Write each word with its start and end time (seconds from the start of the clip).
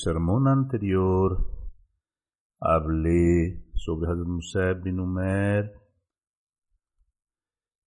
sermón 0.00 0.48
anterior 0.48 1.46
hablé 2.58 3.70
sobre 3.74 4.10
Hazrat 4.10 4.26
Musa 4.26 4.72
bin 4.74 4.98
Umer, 4.98 5.74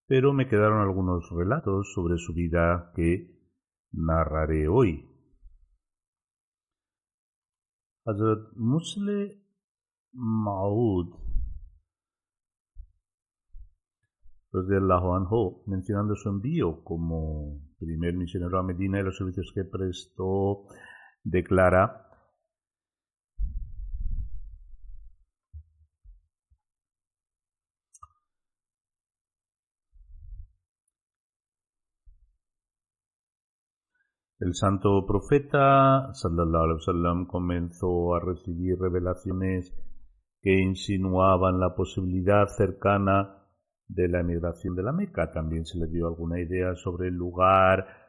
pero 0.07 0.33
me 0.33 0.47
quedaron 0.47 0.81
algunos 0.81 1.29
relatos 1.31 1.91
sobre 1.93 2.17
su 2.17 2.33
vida 2.33 2.91
que 2.95 3.39
narraré 3.91 4.67
hoy. 4.67 5.09
Hazrat 8.05 8.53
Musle 8.55 9.41
Maud 10.11 11.23
anhu, 14.53 15.63
mencionando 15.65 16.15
su 16.15 16.29
envío 16.29 16.83
como 16.83 17.73
primer 17.79 18.13
misionero 18.13 18.59
a 18.59 18.63
Medina 18.63 18.99
y 18.99 19.03
los 19.03 19.17
servicios 19.17 19.51
que 19.55 19.63
prestó, 19.63 20.67
declara 21.23 22.03
El 34.43 34.55
santo 34.55 35.05
profeta 35.07 36.11
sallallahu 36.11 36.63
alaihi 36.63 36.79
wasallam 36.79 37.27
comenzó 37.27 38.13
a 38.13 38.19
recibir 38.19 38.77
revelaciones 38.77 39.71
que 40.41 40.59
insinuaban 40.59 41.61
la 41.61 41.73
posibilidad 41.73 42.47
cercana 42.47 43.37
de 43.87 44.09
la 44.09 44.19
emigración 44.19 44.75
de 44.75 44.83
la 44.83 44.91
Meca. 44.91 45.31
También 45.31 45.65
se 45.65 45.77
le 45.77 45.87
dio 45.87 46.07
alguna 46.07 46.41
idea 46.41 46.75
sobre 46.75 47.07
el 47.07 47.15
lugar 47.15 48.02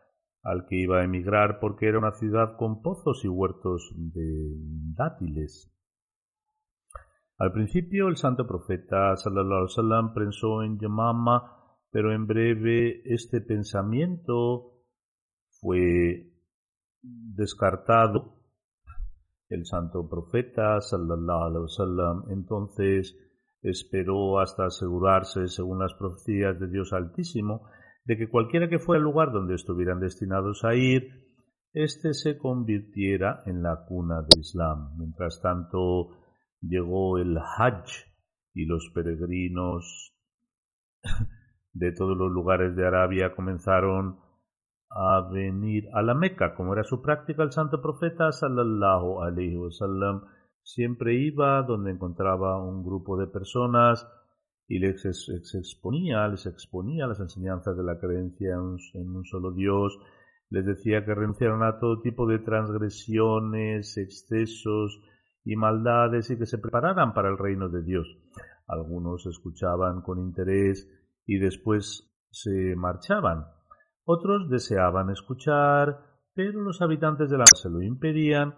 al 0.44 0.66
que 0.66 0.77
iba 0.77 1.00
a 1.00 1.05
emigrar 1.05 1.59
porque 1.59 1.88
era 1.88 1.99
una 1.99 2.12
ciudad 2.12 2.56
con 2.56 2.82
pozos 2.82 3.25
y 3.25 3.28
huertos 3.28 3.93
de 3.97 4.55
dátiles. 4.94 5.71
Al 7.38 7.50
principio 7.53 8.09
el 8.09 8.16
santo 8.16 8.47
profeta 8.47 9.16
sallallahu 9.16 9.66
alaihi 9.77 10.15
pensó 10.15 10.62
en 10.62 10.78
Yamama, 10.78 11.50
pero 11.91 12.12
en 12.12 12.27
breve 12.27 13.03
este 13.05 13.41
pensamiento 13.41 14.84
fue 15.60 16.31
descartado. 17.03 18.37
El 19.49 19.65
santo 19.65 20.09
profeta 20.09 20.81
sallallahu 20.81 21.43
alaihi 21.43 22.32
entonces 22.32 23.16
esperó 23.62 24.41
hasta 24.41 24.66
asegurarse, 24.66 25.49
según 25.49 25.78
las 25.78 25.94
profecías 25.94 26.61
de 26.61 26.69
Dios 26.69 26.93
Altísimo, 26.93 27.66
de 28.05 28.17
que 28.17 28.29
cualquiera 28.29 28.69
que 28.69 28.79
fuera 28.79 28.99
el 28.99 29.05
lugar 29.05 29.33
donde 29.33 29.55
estuvieran 29.55 30.01
destinados 30.01 30.65
a 30.65 30.75
ir, 30.75 31.25
éste 31.73 32.15
se 32.15 32.39
convirtiera 32.39 33.43
en 33.47 33.63
la 33.63 33.85
cuna 33.87 34.23
del 34.23 34.41
Islam. 34.41 34.97
Mientras 34.99 35.41
tanto, 35.43 36.11
llegó 36.61 37.19
el 37.19 37.37
Hajj 37.39 37.91
y 38.55 38.67
los 38.67 38.91
peregrinos 38.95 40.15
de 41.73 41.93
todos 41.93 42.17
los 42.17 42.31
lugares 42.31 42.77
de 42.77 42.87
Arabia 42.87 43.35
comenzaron 43.35 44.21
a 44.91 45.29
venir 45.29 45.89
a 45.93 46.03
la 46.03 46.15
Meca, 46.15 46.55
como 46.55 46.73
era 46.73 46.85
su 46.85 47.03
práctica 47.03 47.43
el 47.43 47.51
santo 47.51 47.83
profeta 47.83 48.31
sallallahu 48.31 49.23
alaihi 49.23 49.57
wasallam 49.57 50.23
siempre 50.63 51.15
iba 51.15 51.63
donde 51.63 51.91
encontraba 51.91 52.63
un 52.63 52.85
grupo 52.85 53.17
de 53.19 53.27
personas 53.27 54.07
y 54.67 54.79
les 54.79 55.05
exponía, 55.55 56.27
les 56.29 56.47
exponía 56.47 57.07
las 57.07 57.21
enseñanzas 57.21 57.77
de 57.77 57.85
la 57.85 57.99
creencia 57.99 58.55
en 58.55 59.11
un, 59.11 59.25
solo 59.25 59.53
Dios, 59.53 59.99
les 60.51 60.65
decía 60.65 61.05
que 61.05 61.15
renunciaran 61.15 61.63
a 61.63 61.79
todo 61.79 62.01
tipo 62.01 62.27
de 62.27 62.39
transgresiones, 62.39 63.97
excesos 63.99 65.01
y 65.45 65.57
maldades 65.57 66.31
y 66.31 66.39
que 66.39 66.47
se 66.47 66.59
prepararan 66.59 67.13
para 67.13 67.29
el 67.29 67.39
reino 67.39 67.69
de 67.69 67.83
Dios. 67.83 68.07
Algunos 68.67 69.27
escuchaban 69.27 70.01
con 70.01 70.19
interés 70.19 70.89
y 71.27 71.39
después 71.39 72.11
se 72.31 72.75
marchaban. 72.77 73.45
Otros 74.05 74.49
deseaban 74.49 75.11
escuchar, 75.11 75.99
pero 76.35 76.61
los 76.63 76.81
habitantes 76.81 77.31
de 77.31 77.39
la 77.39 77.45
se 77.55 77.69
lo 77.69 77.83
impedían 77.83 78.55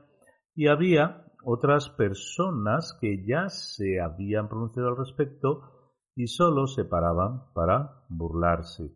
y 0.55 0.69
había 0.69 1.25
otras 1.45 1.91
personas 1.91 2.97
que 3.01 3.25
ya 3.27 3.49
se 3.49 4.01
habían 4.01 4.49
pronunciado 4.49 4.89
al 4.89 4.97
respecto 4.97 5.76
y 6.17 6.27
solo 6.27 6.67
se 6.67 6.85
paraban 6.85 7.53
para 7.55 8.03
burlarse. 8.09 8.91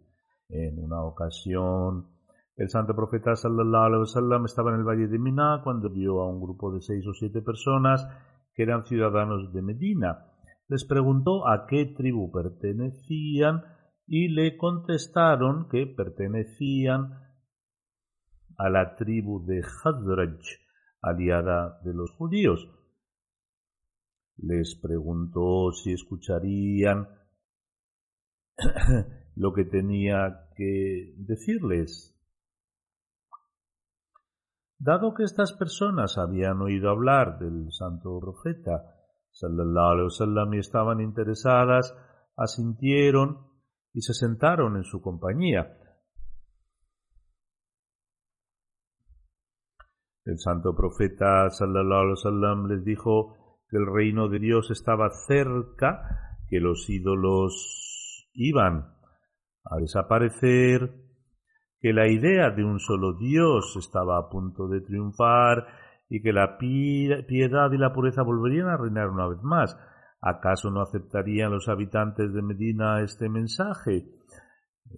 En 0.48 0.82
una 0.82 1.04
ocasión, 1.04 2.08
el 2.56 2.70
santo 2.70 2.96
profeta 2.96 3.36
sallallahu 3.36 3.84
alaihi 3.84 4.00
wasallam 4.00 4.44
estaba 4.46 4.72
en 4.72 4.80
el 4.80 4.84
valle 4.84 5.06
de 5.06 5.18
Mina 5.18 5.60
cuando 5.62 5.90
vio 5.90 6.20
a 6.20 6.28
un 6.28 6.40
grupo 6.40 6.72
de 6.72 6.80
seis 6.80 7.06
o 7.06 7.12
siete 7.12 7.42
personas 7.42 8.08
que 8.54 8.62
eran 8.62 8.84
ciudadanos 8.84 9.52
de 9.52 9.62
Medina. 9.62 10.26
Les 10.68 10.84
preguntó 10.84 11.46
a 11.46 11.66
qué 11.66 11.86
tribu 11.96 12.32
pertenecían 12.32 13.62
y 14.06 14.28
le 14.28 14.56
contestaron 14.56 15.68
que 15.68 15.86
pertenecían 15.86 17.12
a 18.56 18.68
la 18.70 18.96
tribu 18.96 19.44
de 19.44 19.62
Hadraj, 19.62 20.40
aliada 21.02 21.80
de 21.84 21.94
los 21.94 22.10
judíos. 22.12 22.68
Les 24.42 24.74
preguntó 24.80 25.72
si 25.72 25.92
escucharían 25.92 27.08
lo 29.36 29.52
que 29.52 29.64
tenía 29.64 30.48
que 30.56 31.14
decirles. 31.18 32.16
Dado 34.78 35.12
que 35.12 35.24
estas 35.24 35.52
personas 35.52 36.16
habían 36.16 36.62
oído 36.62 36.88
hablar 36.88 37.38
del 37.38 37.70
santo 37.70 38.18
profeta 38.18 38.96
sallallahu 39.30 39.92
alaihi 39.92 40.04
wasallam 40.04 40.54
y 40.54 40.58
estaban 40.58 41.00
interesadas, 41.00 41.94
asintieron 42.36 43.46
y 43.92 44.00
se 44.02 44.14
sentaron 44.14 44.76
en 44.76 44.84
su 44.84 45.00
compañía. 45.00 45.76
El 50.24 50.38
santo 50.38 50.74
profeta 50.74 51.50
sallallahu 51.50 52.00
alaihi 52.00 52.10
wasallam 52.10 52.66
les 52.66 52.84
dijo 52.84 53.39
que 53.70 53.76
el 53.76 53.86
reino 53.86 54.28
de 54.28 54.38
Dios 54.38 54.70
estaba 54.70 55.10
cerca, 55.10 56.36
que 56.48 56.60
los 56.60 56.88
ídolos 56.90 58.28
iban 58.34 58.94
a 59.64 59.76
desaparecer, 59.78 60.90
que 61.80 61.92
la 61.92 62.08
idea 62.08 62.50
de 62.50 62.64
un 62.64 62.78
solo 62.80 63.16
Dios 63.16 63.76
estaba 63.78 64.18
a 64.18 64.28
punto 64.28 64.68
de 64.68 64.80
triunfar 64.80 65.66
y 66.08 66.20
que 66.20 66.32
la 66.32 66.58
piedad 66.58 67.72
y 67.72 67.78
la 67.78 67.92
pureza 67.92 68.22
volverían 68.22 68.68
a 68.68 68.76
reinar 68.76 69.08
una 69.08 69.28
vez 69.28 69.42
más. 69.42 69.78
¿Acaso 70.20 70.70
no 70.70 70.82
aceptarían 70.82 71.52
los 71.52 71.68
habitantes 71.68 72.34
de 72.34 72.42
Medina 72.42 73.00
este 73.02 73.28
mensaje? 73.28 74.04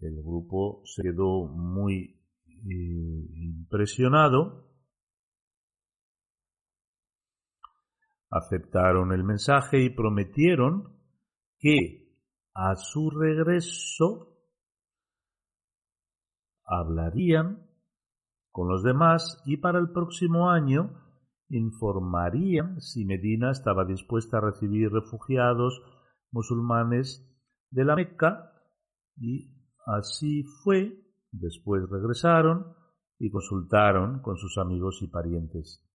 El 0.01 0.23
grupo 0.23 0.81
se 0.85 1.03
quedó 1.03 1.47
muy 1.47 2.19
eh, 2.65 3.27
impresionado. 3.37 4.72
Aceptaron 8.33 9.13
el 9.13 9.25
mensaje 9.25 9.79
y 9.79 9.91
prometieron 9.91 10.99
que 11.59 12.17
a 12.55 12.77
su 12.77 13.11
regreso 13.11 14.39
hablarían 16.65 17.69
con 18.51 18.69
los 18.69 18.83
demás 18.83 19.43
y 19.45 19.59
para 19.59 19.79
el 19.79 19.93
próximo 19.93 20.51
año 20.51 20.99
informarían 21.51 22.81
si 22.81 23.05
Medina 23.05 23.51
estaba 23.51 23.85
dispuesta 23.85 24.39
a 24.39 24.41
recibir 24.41 24.91
refugiados 24.91 25.83
musulmanes 26.31 27.31
de 27.71 27.85
la 27.85 27.97
Meca 27.97 28.51
y 29.17 29.55
así 29.87 30.43
fue. 30.65 30.99
Después 31.31 31.89
regresaron 31.91 32.75
y 33.19 33.31
consultaron 33.31 34.23
con 34.23 34.37
sus 34.37 34.57
amigos 34.57 35.01
y 35.03 35.09
parientes. 35.09 35.87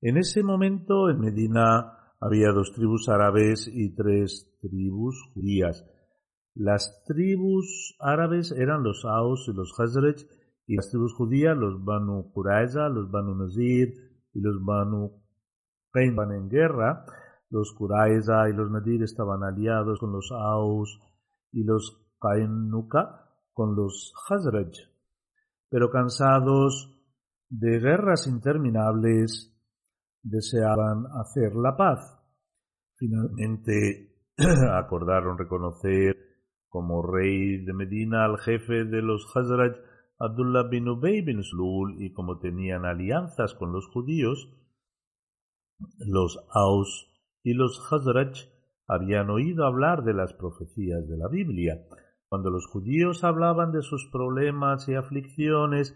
En 0.00 0.16
ese 0.16 0.44
momento 0.44 1.10
en 1.10 1.18
Medina 1.18 2.14
había 2.20 2.52
dos 2.52 2.72
tribus 2.72 3.08
árabes 3.08 3.68
y 3.72 3.96
tres 3.96 4.56
tribus 4.60 5.20
judías. 5.34 5.84
Las 6.54 7.02
tribus 7.04 7.96
árabes 7.98 8.52
eran 8.52 8.84
los 8.84 9.04
Aus 9.04 9.48
y 9.48 9.52
los 9.52 9.72
Hazraj 9.76 10.16
y 10.66 10.76
las 10.76 10.88
tribus 10.90 11.14
judías 11.14 11.56
los 11.56 11.84
Banu 11.84 12.30
Quraiza, 12.32 12.88
los 12.88 13.10
Banu 13.10 13.34
Nazir 13.34 13.92
y 14.32 14.40
los 14.40 14.64
Banu 14.64 15.20
Qain 15.90 16.16
en 16.32 16.48
guerra. 16.48 17.04
Los 17.50 17.74
Quraiza 17.76 18.48
y 18.50 18.52
los 18.52 18.70
Nadir 18.70 19.02
estaban 19.02 19.42
aliados 19.42 19.98
con 19.98 20.12
los 20.12 20.30
Aus 20.30 21.00
y 21.50 21.64
los 21.64 22.06
Qainuka 22.20 23.24
con 23.52 23.74
los 23.74 24.12
Hazraj. 24.28 24.70
Pero 25.68 25.90
cansados 25.90 26.94
de 27.48 27.80
guerras 27.80 28.28
interminables, 28.28 29.57
deseaban 30.22 31.06
hacer 31.20 31.54
la 31.54 31.76
paz. 31.76 32.18
Finalmente 32.96 34.14
acordaron 34.72 35.38
reconocer 35.38 36.16
como 36.68 37.02
rey 37.02 37.64
de 37.64 37.72
Medina 37.72 38.24
al 38.24 38.38
jefe 38.38 38.84
de 38.84 39.02
los 39.02 39.24
Hazraj, 39.34 39.76
Abdullah 40.18 40.68
bin 40.68 40.88
Ubay 40.88 41.22
bin 41.22 41.42
Slul, 41.42 42.02
y 42.02 42.12
como 42.12 42.38
tenían 42.38 42.84
alianzas 42.84 43.54
con 43.54 43.72
los 43.72 43.86
judíos, 43.88 44.52
los 45.98 46.38
Aus 46.52 47.08
y 47.42 47.54
los 47.54 47.80
Hazraj 47.90 48.32
habían 48.86 49.30
oído 49.30 49.66
hablar 49.66 50.02
de 50.02 50.14
las 50.14 50.32
profecías 50.34 51.06
de 51.08 51.16
la 51.16 51.28
Biblia. 51.28 51.86
Cuando 52.28 52.50
los 52.50 52.66
judíos 52.66 53.24
hablaban 53.24 53.72
de 53.72 53.82
sus 53.82 54.08
problemas 54.10 54.88
y 54.88 54.94
aflicciones, 54.94 55.94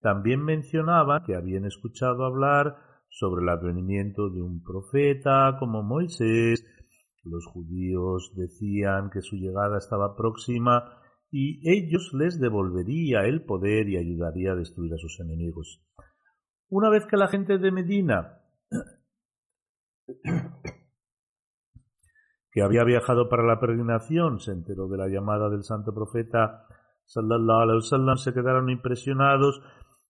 también 0.00 0.44
mencionaban 0.44 1.24
que 1.24 1.34
habían 1.34 1.64
escuchado 1.64 2.24
hablar 2.24 2.76
sobre 3.08 3.42
el 3.42 3.48
advenimiento 3.48 4.30
de 4.30 4.42
un 4.42 4.62
profeta 4.62 5.56
como 5.58 5.82
Moisés. 5.82 6.64
Los 7.24 7.46
judíos 7.46 8.32
decían 8.36 9.10
que 9.10 9.20
su 9.20 9.36
llegada 9.36 9.78
estaba 9.78 10.14
próxima 10.16 11.00
y 11.30 11.60
ellos 11.68 12.12
les 12.12 12.38
devolvería 12.40 13.24
el 13.26 13.44
poder 13.44 13.88
y 13.88 13.96
ayudaría 13.96 14.52
a 14.52 14.56
destruir 14.56 14.94
a 14.94 14.98
sus 14.98 15.18
enemigos. 15.20 15.82
Una 16.68 16.90
vez 16.90 17.06
que 17.06 17.16
la 17.16 17.28
gente 17.28 17.58
de 17.58 17.72
Medina 17.72 18.40
que 22.50 22.62
había 22.62 22.84
viajado 22.84 23.28
para 23.28 23.44
la 23.44 23.60
peregrinación, 23.60 24.40
se 24.40 24.52
enteró 24.52 24.88
de 24.88 24.96
la 24.96 25.08
llamada 25.08 25.50
del 25.50 25.62
santo 25.62 25.92
profeta 25.92 26.66
sallallahu 27.04 27.60
alaihi 27.60 27.76
wasallam, 27.76 28.16
se 28.16 28.32
quedaron 28.32 28.70
impresionados 28.70 29.60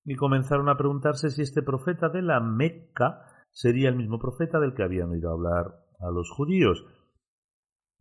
y 0.06 0.14
comenzaron 0.14 0.68
a 0.68 0.76
preguntarse 0.76 1.30
si 1.30 1.42
este 1.42 1.62
profeta 1.62 2.08
de 2.08 2.22
la 2.22 2.40
Meca 2.40 3.22
sería 3.50 3.88
el 3.88 3.96
mismo 3.96 4.18
profeta 4.20 4.60
del 4.60 4.72
que 4.72 4.84
habían 4.84 5.10
oído 5.10 5.32
hablar 5.32 5.74
a 5.98 6.10
los 6.10 6.30
judíos. 6.30 6.84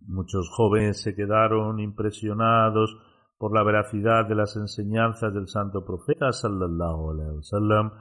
Muchos 0.01 0.49
jóvenes 0.49 1.01
se 1.01 1.15
quedaron 1.15 1.79
impresionados 1.79 2.95
por 3.39 3.53
la 3.53 3.63
veracidad 3.63 4.27
de 4.27 4.35
las 4.35 4.55
enseñanzas 4.55 5.33
del 5.33 5.47
santo 5.47 5.83
profeta 5.83 6.31
sallallahu 6.31 7.11
alaihi 7.11 7.37
wasallam 7.37 7.91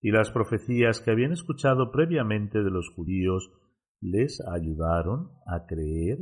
y 0.00 0.10
las 0.10 0.32
profecías 0.32 1.00
que 1.00 1.12
habían 1.12 1.32
escuchado 1.32 1.92
previamente 1.92 2.64
de 2.64 2.70
los 2.70 2.90
judíos 2.90 3.52
les 4.00 4.42
ayudaron 4.52 5.30
a 5.46 5.66
creer 5.66 6.18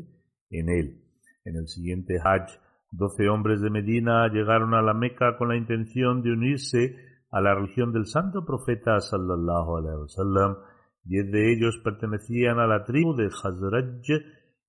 en 0.50 0.69
él. 0.69 1.04
En 1.46 1.56
el 1.56 1.69
siguiente 1.69 2.19
Hajj, 2.22 2.60
doce 2.90 3.31
hombres 3.31 3.62
de 3.62 3.70
Medina 3.70 4.28
llegaron 4.28 4.75
a 4.75 4.82
la 4.82 4.93
Meca 4.93 5.38
con 5.38 5.48
la 5.48 5.56
intención 5.56 6.20
de 6.22 6.32
unirse 6.32 7.09
a 7.31 7.41
la 7.41 7.55
religión 7.55 7.93
del 7.93 8.06
santo 8.06 8.44
profeta 8.44 9.00
sallallahu 9.00 9.77
alaihi 9.77 10.00
wasallam. 10.03 10.56
Diez 11.05 11.31
de 11.31 11.53
ellos 11.53 11.81
pertenecían 11.82 12.59
a 12.59 12.67
la 12.67 12.85
tribu 12.85 13.15
de 13.15 13.27
Hazraj 13.27 14.05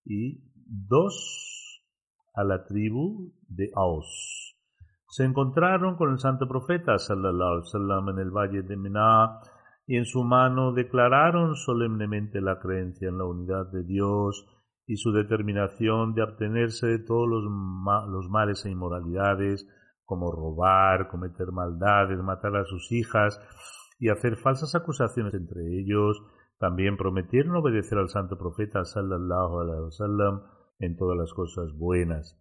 y 0.06 0.44
dos 0.66 1.84
a 2.34 2.44
la 2.44 2.64
tribu 2.64 3.34
de 3.48 3.70
Aus. 3.76 4.56
Se 5.10 5.26
encontraron 5.26 5.98
con 5.98 6.12
el 6.12 6.20
santo 6.20 6.48
profeta 6.48 6.98
sallallahu 6.98 7.52
alaihi 7.52 7.66
wasallam 7.66 8.10
en 8.10 8.20
el 8.20 8.32
valle 8.32 8.62
de 8.64 8.78
Mená 8.78 9.42
y 9.86 9.98
en 9.98 10.06
su 10.06 10.24
mano 10.24 10.72
declararon 10.72 11.56
solemnemente 11.56 12.40
la 12.40 12.60
creencia 12.60 13.10
en 13.10 13.18
la 13.18 13.26
unidad 13.26 13.70
de 13.72 13.84
Dios 13.84 14.48
y 14.86 14.96
su 14.96 15.12
determinación 15.12 16.14
de 16.14 16.22
abstenerse 16.22 16.88
de 16.88 17.00
todos 17.00 17.28
los, 17.28 17.44
los 18.10 18.30
males 18.30 18.66
e 18.66 18.72
inmoralidades, 18.72 19.68
como 20.12 20.30
robar, 20.30 21.08
cometer 21.08 21.54
maldades, 21.54 22.20
matar 22.20 22.58
a 22.58 22.66
sus 22.66 22.92
hijas 22.92 23.40
y 23.98 24.10
hacer 24.10 24.36
falsas 24.36 24.76
acusaciones 24.76 25.34
entre 25.34 25.62
ellos. 25.80 26.22
También 26.60 26.98
prometieron 26.98 27.56
obedecer 27.56 27.98
al 27.98 28.10
santo 28.10 28.38
profeta 28.38 28.84
sallallahu 28.84 29.62
alaihi 29.62 29.84
wasallam 29.84 30.42
en 30.80 30.98
todas 30.98 31.18
las 31.18 31.32
cosas 31.32 31.72
buenas. 31.78 32.38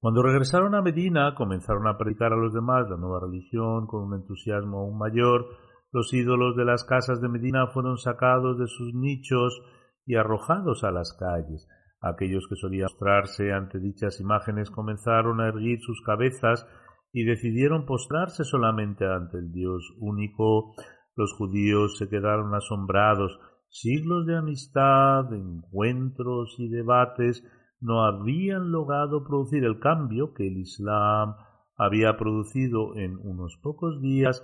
Cuando 0.00 0.22
regresaron 0.22 0.74
a 0.74 0.82
Medina, 0.82 1.34
comenzaron 1.34 1.86
a 1.86 1.96
predicar 1.96 2.34
a 2.34 2.36
los 2.36 2.52
demás 2.52 2.90
la 2.90 2.98
nueva 2.98 3.20
religión 3.20 3.86
con 3.86 4.02
un 4.02 4.14
entusiasmo 4.14 4.80
aún 4.80 4.98
mayor, 4.98 5.46
los 5.92 6.12
ídolos 6.12 6.56
de 6.56 6.66
las 6.66 6.84
casas 6.84 7.22
de 7.22 7.30
Medina 7.30 7.68
fueron 7.68 7.96
sacados 7.96 8.58
de 8.58 8.66
sus 8.66 8.92
nichos 8.92 9.62
y 10.04 10.16
arrojados 10.16 10.84
a 10.84 10.90
las 10.90 11.14
calles. 11.14 11.66
Aquellos 12.02 12.48
que 12.48 12.56
solían 12.56 12.84
mostrarse 12.84 13.52
ante 13.52 13.78
dichas 13.78 14.20
imágenes 14.20 14.70
comenzaron 14.70 15.40
a 15.40 15.46
erguir 15.46 15.80
sus 15.80 16.02
cabezas 16.02 16.66
y 17.12 17.24
decidieron 17.24 17.86
postrarse 17.86 18.42
solamente 18.42 19.06
ante 19.06 19.38
el 19.38 19.52
Dios 19.52 19.94
único. 19.98 20.74
Los 21.14 21.32
judíos 21.34 21.96
se 21.98 22.08
quedaron 22.08 22.54
asombrados. 22.54 23.38
Siglos 23.68 24.26
de 24.26 24.36
amistad, 24.36 25.32
encuentros 25.32 26.56
y 26.58 26.68
debates 26.68 27.46
no 27.80 28.04
habían 28.04 28.72
logrado 28.72 29.24
producir 29.24 29.64
el 29.64 29.78
cambio 29.78 30.34
que 30.34 30.48
el 30.48 30.58
Islam 30.58 31.36
había 31.76 32.16
producido 32.16 32.96
en 32.96 33.16
unos 33.22 33.58
pocos 33.62 34.00
días 34.00 34.42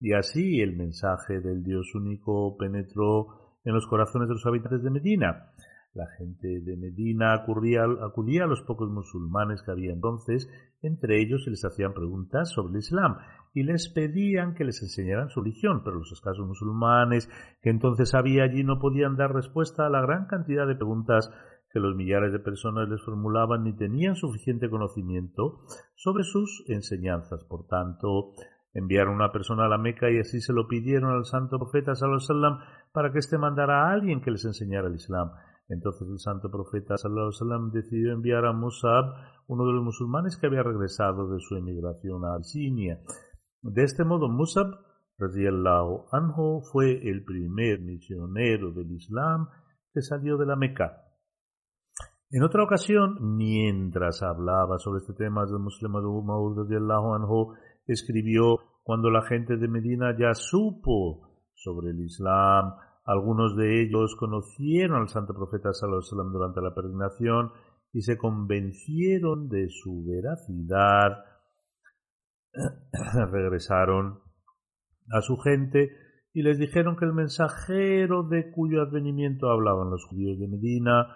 y 0.00 0.14
así 0.14 0.60
el 0.60 0.76
mensaje 0.76 1.40
del 1.40 1.62
Dios 1.62 1.94
único 1.94 2.56
penetró 2.56 3.58
en 3.64 3.74
los 3.74 3.86
corazones 3.86 4.28
de 4.28 4.34
los 4.34 4.46
habitantes 4.46 4.82
de 4.82 4.90
Medina. 4.90 5.52
La 5.94 6.06
gente 6.16 6.60
de 6.60 6.76
Medina 6.76 7.34
acudía, 7.34 7.82
a 7.82 8.46
los 8.46 8.62
pocos 8.62 8.90
musulmanes 8.90 9.62
que 9.62 9.70
había 9.70 9.92
entonces, 9.92 10.48
entre 10.80 11.20
ellos 11.20 11.44
se 11.44 11.50
les 11.50 11.64
hacían 11.64 11.92
preguntas 11.92 12.50
sobre 12.50 12.72
el 12.72 12.78
Islam 12.78 13.18
y 13.52 13.62
les 13.64 13.90
pedían 13.90 14.54
que 14.54 14.64
les 14.64 14.80
enseñaran 14.82 15.28
su 15.28 15.42
religión, 15.42 15.82
pero 15.84 15.96
los 15.96 16.10
escasos 16.10 16.46
musulmanes 16.46 17.28
que 17.60 17.68
entonces 17.70 18.14
había 18.14 18.44
allí 18.44 18.64
no 18.64 18.78
podían 18.78 19.16
dar 19.16 19.34
respuesta 19.34 19.86
a 19.86 19.90
la 19.90 20.00
gran 20.00 20.26
cantidad 20.26 20.66
de 20.66 20.76
preguntas 20.76 21.30
que 21.70 21.80
los 21.80 21.94
millares 21.94 22.32
de 22.32 22.38
personas 22.38 22.88
les 22.88 23.02
formulaban 23.02 23.62
ni 23.62 23.74
tenían 23.74 24.14
suficiente 24.14 24.70
conocimiento 24.70 25.60
sobre 25.94 26.24
sus 26.24 26.64
enseñanzas. 26.68 27.44
Por 27.44 27.66
tanto, 27.66 28.32
Enviaron 28.74 29.14
una 29.14 29.30
persona 29.30 29.66
a 29.66 29.68
la 29.68 29.76
Meca 29.76 30.10
y 30.10 30.18
así 30.18 30.40
se 30.40 30.52
lo 30.52 30.66
pidieron 30.66 31.10
al 31.10 31.26
santo 31.26 31.58
profeta 31.58 31.94
sallallahu 31.94 32.58
para 32.92 33.12
que 33.12 33.18
éste 33.18 33.36
mandara 33.36 33.84
a 33.84 33.92
alguien 33.92 34.22
que 34.22 34.30
les 34.30 34.44
enseñara 34.46 34.88
el 34.88 34.94
Islam. 34.94 35.30
Entonces 35.68 36.08
el 36.08 36.18
santo 36.18 36.50
profeta 36.50 36.96
sallallahu 36.96 37.70
decidió 37.70 38.12
enviar 38.12 38.44
a 38.44 38.52
Musab, 38.52 39.04
uno 39.46 39.66
de 39.66 39.72
los 39.72 39.84
musulmanes 39.84 40.36
que 40.36 40.46
había 40.46 40.62
regresado 40.62 41.28
de 41.28 41.40
su 41.40 41.56
emigración 41.56 42.24
a 42.24 42.34
Abisinia. 42.34 43.00
De 43.62 43.82
este 43.84 44.04
modo 44.04 44.28
Musab 44.28 44.74
anhu 46.12 46.62
fue 46.72 47.08
el 47.08 47.24
primer 47.24 47.80
misionero 47.80 48.72
del 48.72 48.90
Islam 48.92 49.48
que 49.92 50.02
salió 50.02 50.36
de 50.36 50.46
la 50.46 50.56
Meca. 50.56 51.04
En 52.30 52.42
otra 52.42 52.64
ocasión, 52.64 53.36
mientras 53.36 54.22
hablaba 54.22 54.78
sobre 54.78 55.00
este 55.00 55.12
tema, 55.12 55.44
el 55.44 55.58
musulmán 55.58 56.04
anhu 56.04 57.54
escribió 57.86 58.58
cuando 58.82 59.10
la 59.10 59.22
gente 59.22 59.56
de 59.56 59.68
Medina 59.68 60.16
ya 60.18 60.34
supo 60.34 61.28
sobre 61.54 61.90
el 61.90 62.00
Islam, 62.00 62.74
algunos 63.04 63.56
de 63.56 63.82
ellos 63.82 64.16
conocieron 64.16 65.00
al 65.02 65.08
santo 65.08 65.34
profeta 65.34 65.72
sallallahu 65.72 66.30
durante 66.30 66.60
la 66.60 66.74
peregrinación 66.74 67.50
y 67.92 68.02
se 68.02 68.16
convencieron 68.16 69.48
de 69.48 69.68
su 69.68 70.04
veracidad, 70.04 71.24
regresaron 73.30 74.20
a 75.10 75.20
su 75.20 75.36
gente 75.38 75.90
y 76.32 76.42
les 76.42 76.58
dijeron 76.58 76.96
que 76.96 77.04
el 77.04 77.12
mensajero 77.12 78.22
de 78.22 78.50
cuyo 78.50 78.82
advenimiento 78.82 79.50
hablaban 79.50 79.90
los 79.90 80.04
judíos 80.06 80.38
de 80.38 80.48
Medina 80.48 81.06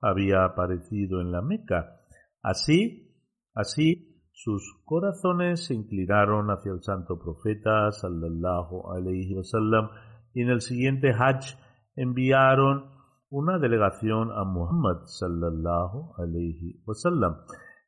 había 0.00 0.44
aparecido 0.44 1.20
en 1.20 1.32
la 1.32 1.40
Meca. 1.40 2.00
Así, 2.42 3.16
así, 3.54 4.20
sus 4.32 4.82
corazones 4.84 5.64
se 5.64 5.74
inclinaron 5.74 6.50
hacia 6.50 6.72
el 6.72 6.82
santo 6.82 7.18
profeta 7.18 7.90
sallallahu 7.90 8.92
alayhi 8.92 9.34
wasallam 9.34 9.88
y 10.36 10.42
en 10.42 10.50
el 10.50 10.60
siguiente 10.60 11.14
Hajj 11.18 11.56
enviaron 11.96 12.90
una 13.30 13.58
delegación 13.58 14.30
a 14.32 14.44
Muhammad 14.44 15.06
sallallahu 15.06 16.12
alayhi 16.18 16.82
wasallam. 16.84 17.36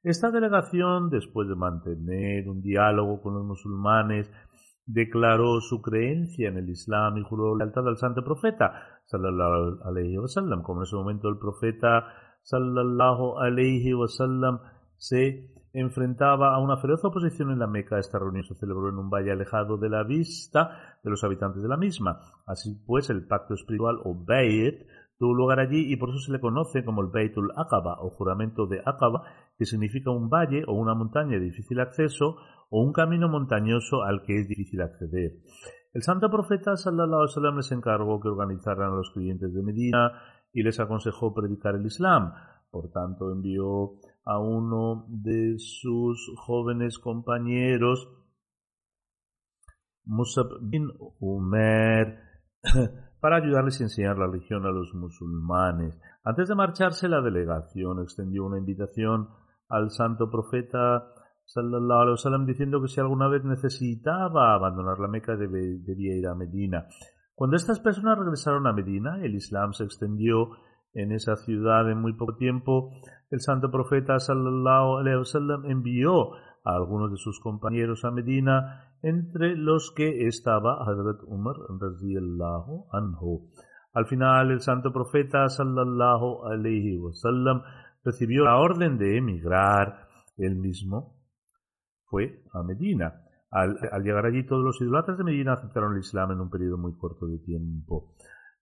Esta 0.02 0.30
delegación, 0.30 1.10
después 1.10 1.46
de 1.46 1.56
mantener 1.56 2.48
un 2.48 2.62
diálogo 2.62 3.20
con 3.20 3.34
los 3.34 3.44
musulmanes, 3.44 4.30
declaró 4.86 5.60
su 5.60 5.82
creencia 5.82 6.48
en 6.48 6.56
el 6.56 6.70
Islam 6.70 7.18
y 7.18 7.22
juró 7.22 7.54
lealtad 7.54 7.86
al 7.86 7.98
santo 7.98 8.24
profeta 8.24 8.72
sallallahu 9.04 9.82
alayhi 9.84 10.16
wasallam. 10.16 10.62
Como 10.62 10.80
en 10.80 10.84
ese 10.84 10.96
momento 10.96 11.28
el 11.28 11.36
profeta 11.36 12.06
sallallahu 12.44 13.40
alayhi 13.40 13.92
wasallam 13.92 14.60
se 14.96 15.50
enfrentaba 15.72 16.54
a 16.54 16.60
una 16.60 16.76
feroz 16.76 17.04
oposición 17.04 17.50
en 17.50 17.58
la 17.58 17.66
Meca. 17.66 17.98
Esta 17.98 18.18
reunión 18.18 18.44
se 18.44 18.54
celebró 18.54 18.88
en 18.88 18.98
un 18.98 19.10
valle 19.10 19.32
alejado 19.32 19.76
de 19.76 19.88
la 19.88 20.04
vista 20.04 20.98
de 21.02 21.10
los 21.10 21.22
habitantes 21.24 21.62
de 21.62 21.68
la 21.68 21.76
misma. 21.76 22.20
Así 22.46 22.74
pues, 22.86 23.10
el 23.10 23.26
pacto 23.26 23.54
espiritual 23.54 23.98
o 24.04 24.14
Bayt 24.14 24.86
tuvo 25.18 25.34
lugar 25.34 25.60
allí 25.60 25.92
y 25.92 25.96
por 25.96 26.10
eso 26.10 26.18
se 26.18 26.32
le 26.32 26.40
conoce 26.40 26.84
como 26.84 27.02
el 27.02 27.08
Beitul 27.08 27.52
Aqaba 27.56 28.00
o 28.00 28.10
juramento 28.10 28.66
de 28.66 28.80
Aqaba, 28.84 29.24
que 29.58 29.64
significa 29.64 30.10
un 30.10 30.28
valle 30.28 30.62
o 30.66 30.74
una 30.74 30.94
montaña 30.94 31.38
de 31.38 31.40
difícil 31.40 31.80
acceso 31.80 32.36
o 32.70 32.82
un 32.82 32.92
camino 32.92 33.28
montañoso 33.28 34.02
al 34.02 34.22
que 34.22 34.40
es 34.40 34.48
difícil 34.48 34.80
acceder. 34.80 35.32
El 35.92 36.02
santo 36.02 36.30
profeta 36.30 36.76
sallallahu 36.76 37.22
alaihi 37.22 37.34
wasallam 37.34 37.56
les 37.56 37.72
encargó 37.72 38.20
que 38.20 38.28
organizaran 38.28 38.92
a 38.92 38.96
los 38.96 39.10
creyentes 39.10 39.52
de 39.52 39.62
Medina 39.62 40.12
y 40.52 40.62
les 40.62 40.78
aconsejó 40.78 41.34
predicar 41.34 41.74
el 41.74 41.86
Islam. 41.86 42.32
Por 42.70 42.90
tanto, 42.90 43.32
envió 43.32 43.94
a 44.28 44.38
uno 44.38 45.06
de 45.08 45.54
sus 45.56 46.30
jóvenes 46.36 46.98
compañeros, 46.98 48.06
Musab 50.04 50.48
bin 50.60 50.90
Umer, 51.18 52.20
para 53.20 53.36
ayudarles 53.36 53.80
a 53.80 53.84
enseñar 53.84 54.18
la 54.18 54.26
religión 54.26 54.66
a 54.66 54.70
los 54.70 54.92
musulmanes. 54.94 55.98
Antes 56.24 56.46
de 56.48 56.54
marcharse, 56.54 57.08
la 57.08 57.22
delegación 57.22 58.02
extendió 58.02 58.44
una 58.44 58.58
invitación 58.58 59.30
al 59.70 59.90
santo 59.90 60.30
profeta 60.30 61.14
sallallahu 61.46 62.00
alaihi 62.00 62.16
wasallam 62.20 62.44
diciendo 62.44 62.82
que 62.82 62.88
si 62.88 63.00
alguna 63.00 63.28
vez 63.28 63.42
necesitaba 63.44 64.54
abandonar 64.54 64.98
la 64.98 65.08
Meca 65.08 65.36
debía 65.36 66.16
ir 66.16 66.26
a 66.26 66.34
Medina. 66.34 66.86
Cuando 67.34 67.56
estas 67.56 67.80
personas 67.80 68.18
regresaron 68.18 68.66
a 68.66 68.74
Medina, 68.74 69.24
el 69.24 69.34
Islam 69.34 69.72
se 69.72 69.84
extendió 69.84 70.50
en 70.94 71.12
esa 71.12 71.36
ciudad 71.36 71.90
en 71.90 72.00
muy 72.00 72.14
poco 72.14 72.36
tiempo. 72.36 72.90
El 73.30 73.40
santo 73.40 73.70
profeta 73.70 74.18
sallallahu 74.18 74.98
alaihi 74.98 75.18
wasallam 75.18 75.64
envió 75.66 76.32
a 76.64 76.74
algunos 76.74 77.10
de 77.10 77.16
sus 77.16 77.40
compañeros 77.40 78.04
a 78.04 78.10
Medina, 78.10 78.92
entre 79.02 79.56
los 79.56 79.92
que 79.94 80.26
estaba 80.26 80.82
Hazrat 80.82 81.22
Umar 81.26 81.56
radiyallahu 81.80 82.88
anhu. 82.92 83.48
Al 83.94 84.06
final, 84.06 84.50
el 84.50 84.60
santo 84.60 84.92
profeta 84.92 85.48
sallallahu 85.48 86.44
alaihi 86.46 86.98
wasallam 86.98 87.62
recibió 88.04 88.44
la 88.44 88.58
orden 88.58 88.98
de 88.98 89.16
emigrar. 89.18 90.08
Él 90.36 90.56
mismo 90.56 91.16
fue 92.04 92.42
a 92.52 92.62
Medina. 92.62 93.22
Al, 93.50 93.78
llegar 94.02 94.26
allí, 94.26 94.46
todos 94.46 94.62
los 94.62 94.80
idólatras 94.80 95.18
de 95.18 95.24
Medina 95.24 95.54
aceptaron 95.54 95.94
el 95.94 96.00
Islam 96.00 96.32
en 96.32 96.40
un 96.40 96.50
periodo 96.50 96.76
muy 96.76 96.96
corto 96.96 97.26
de 97.26 97.38
tiempo. 97.38 98.14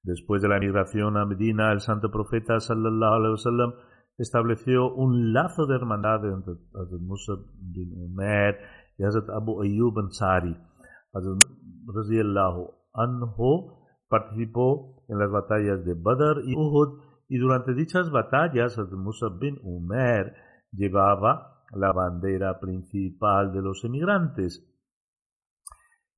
Después 0.07 0.41
de 0.41 0.47
la 0.49 0.59
emigración 0.59 1.17
a 1.17 1.27
Medina, 1.27 1.73
el 1.73 1.81
santo 1.81 2.13
profeta 2.13 2.61
sallallahu 2.61 3.15
alaihi 3.15 3.33
wasallam 3.33 3.73
estableció 4.17 4.95
un 4.95 5.33
lazo 5.33 5.67
de 5.67 5.75
hermandad 5.75 6.25
entre 6.27 6.55
Hazrat 6.75 7.01
Musa 7.01 7.33
bin 7.59 7.93
Umar 7.93 8.57
y 8.97 9.03
Hazrat 9.03 9.29
Abu 9.31 9.63
Ayyub 9.63 9.99
Ansari. 9.99 10.57
Hazrat 11.13 11.43
anhu 12.95 13.73
participó 14.09 15.03
en 15.09 15.19
las 15.19 15.31
batallas 15.33 15.85
de 15.85 15.95
Badr 15.95 16.43
y 16.47 16.55
Uhud 16.55 17.01
y 17.29 17.39
durante 17.39 17.75
dichas 17.75 18.09
batallas 18.09 18.79
Hazrat 18.79 18.93
Musa 18.93 19.27
bin 19.41 19.59
Umar 19.65 20.35
llevaba 20.71 21.65
la 21.73 21.91
bandera 21.91 22.61
principal 22.61 23.53
de 23.53 23.61
los 23.61 23.83
emigrantes. 23.85 24.65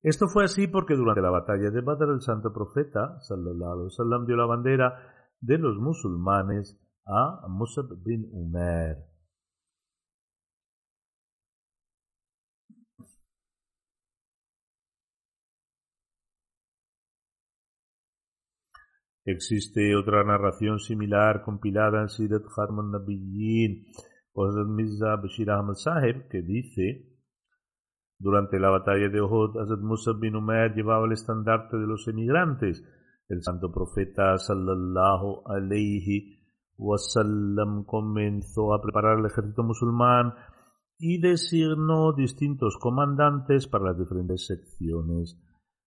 Esto 0.01 0.27
fue 0.29 0.45
así 0.45 0.67
porque 0.67 0.95
durante 0.95 1.21
la 1.21 1.29
batalla 1.29 1.69
de 1.71 1.81
Badr 1.81 2.09
el 2.13 2.21
santo 2.21 2.53
profeta 2.53 3.19
sallallahu 3.21 3.89
alaihi 3.99 4.25
dio 4.27 4.35
la 4.37 4.45
bandera 4.45 4.93
de 5.41 5.57
los 5.57 5.77
musulmanes 5.77 6.79
a 7.05 7.45
Musab 7.49 7.87
bin 8.03 8.29
Umar. 8.31 8.97
Existe 19.25 19.95
otra 19.95 20.23
narración 20.23 20.79
similar 20.79 21.43
compilada 21.43 22.01
en 22.01 22.09
Sirat 22.09 22.43
Harman 22.57 22.89
Nabiyyin 22.89 23.85
por 24.31 24.65
Mirza 24.67 25.17
Bashir 25.17 25.51
Ahmad 25.51 25.75
Sahib 25.75 26.29
que 26.29 26.41
dice 26.41 27.18
durante 28.19 28.59
la 28.59 28.69
batalla 28.69 29.07
de 29.07 29.21
Uhud, 29.21 29.57
Hazrat 29.57 29.79
Musa 29.79 30.11
bin 30.19 30.35
Umar 30.35 30.75
llevaba 30.75 31.05
el 31.05 31.13
estandarte 31.13 31.77
de 31.77 31.87
los 31.87 32.05
emigrantes. 32.09 32.83
El 33.29 33.41
santo 33.43 33.71
profeta 33.71 34.37
sallallahu 34.37 35.43
alayhi 35.45 36.37
wasallam 36.77 37.85
comenzó 37.85 38.73
a 38.73 38.81
preparar 38.81 39.19
el 39.19 39.25
ejército 39.25 39.63
musulmán 39.63 40.33
y 40.97 41.21
designó 41.21 42.11
distintos 42.11 42.77
comandantes 42.77 43.67
para 43.67 43.85
las 43.85 43.97
diferentes 43.97 44.47
secciones 44.47 45.41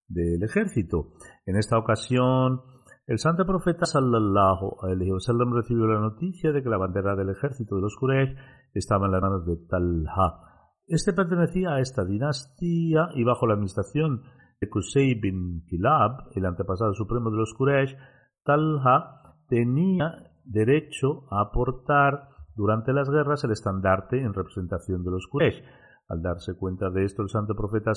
del 0.08 0.42
ejército. 0.42 1.12
En 1.44 1.56
esta 1.56 1.76
ocasión, 1.76 2.62
el 3.06 3.18
santo 3.18 3.44
profeta 3.44 3.84
sallallahu 3.84 4.78
alaihi 4.82 5.12
wasallam 5.12 5.52
recibió 5.54 5.86
la 5.86 6.00
noticia 6.00 6.50
de 6.50 6.62
que 6.62 6.70
la 6.70 6.78
bandera 6.78 7.14
del 7.14 7.28
ejército 7.28 7.76
de 7.76 7.82
los 7.82 7.96
Quraysh 7.96 8.34
estaba 8.72 9.04
en 9.04 9.12
las 9.12 9.20
manos 9.20 9.44
de 9.44 9.56
Talha. 9.68 10.51
Este 10.92 11.14
pertenecía 11.14 11.70
a 11.70 11.80
esta 11.80 12.04
dinastía 12.04 13.08
y 13.14 13.24
bajo 13.24 13.46
la 13.46 13.54
administración 13.54 14.24
de 14.60 14.68
Qusay 14.68 15.14
bin 15.14 15.64
Kilab, 15.64 16.28
el 16.34 16.44
antepasado 16.44 16.92
supremo 16.92 17.30
de 17.30 17.38
los 17.38 17.54
Quraysh, 17.54 17.96
Talha 18.44 19.38
tenía 19.48 20.12
derecho 20.44 21.24
a 21.30 21.48
aportar 21.48 22.28
durante 22.54 22.92
las 22.92 23.08
guerras 23.08 23.42
el 23.42 23.52
estandarte 23.52 24.20
en 24.20 24.34
representación 24.34 25.02
de 25.02 25.12
los 25.12 25.26
Quraysh. 25.32 25.64
Al 26.10 26.20
darse 26.20 26.58
cuenta 26.58 26.90
de 26.90 27.04
esto, 27.04 27.22
el 27.22 27.30
santo 27.30 27.54
profeta 27.54 27.92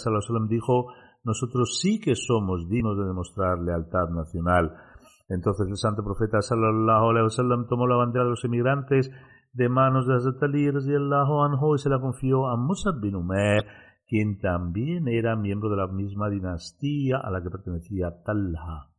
dijo: 0.47 0.85
Nosotros 1.25 1.77
sí 1.81 1.99
que 1.99 2.15
somos 2.15 2.69
dignos 2.69 2.97
de 2.97 3.07
demostrar 3.07 3.59
lealtad 3.59 4.07
nacional. 4.07 4.73
Entonces 5.27 5.67
el 5.67 5.75
santo 5.75 6.01
profeta 6.01 6.41
sallallahu 6.41 7.09
alaihi 7.09 7.25
wasallam 7.25 7.67
tomó 7.67 7.87
la 7.87 7.97
bandera 7.97 8.23
de 8.23 8.29
los 8.29 8.45
emigrantes 8.45 9.11
de 9.55 9.69
manos 9.69 10.05
de 10.05 10.15
Hazrat 10.15 10.43
Ali 10.43 10.67
anhu 10.67 11.75
y 11.75 11.79
se 11.79 11.89
la 11.89 11.99
confió 11.99 12.47
a 12.47 12.57
Musab 12.57 12.99
bin 12.99 13.15
Umar, 13.15 13.63
quien 14.05 14.37
también 14.37 15.07
era 15.07 15.37
miembro 15.37 15.69
de 15.69 15.77
la 15.77 15.87
misma 15.87 16.29
dinastía 16.29 17.17
a 17.23 17.31
la 17.31 17.41
que 17.41 17.49
pertenecía 17.49 18.11
Talha. 18.25 18.91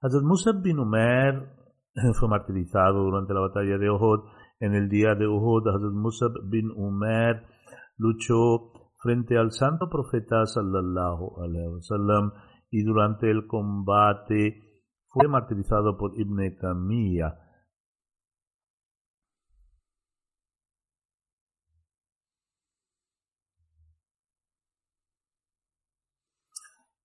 Hazrat 0.00 0.22
Musab 0.22 0.62
bin 0.62 0.78
Umar 0.78 1.56
fue 2.20 2.28
martirizado 2.28 3.02
durante 3.02 3.34
la 3.34 3.40
batalla 3.40 3.78
de 3.78 3.90
Uhud. 3.90 4.20
En 4.60 4.74
el 4.74 4.88
día 4.88 5.14
de 5.16 5.26
Uhud, 5.26 5.66
Hazrat 5.66 5.92
Musab 5.92 6.32
bin 6.44 6.70
Umar 6.70 7.44
luchó 7.96 8.72
frente 9.02 9.36
al 9.36 9.50
santo 9.50 9.90
profeta 9.90 10.46
sallallahu 10.46 11.42
alaihi 11.42 11.74
wasallam 11.74 12.32
y 12.70 12.84
durante 12.84 13.28
el 13.28 13.46
combate 13.48 14.62
fue 15.08 15.26
martirizado 15.26 15.96
por 15.98 16.12
Ibn 16.16 16.58
Tamiya. 16.60 17.47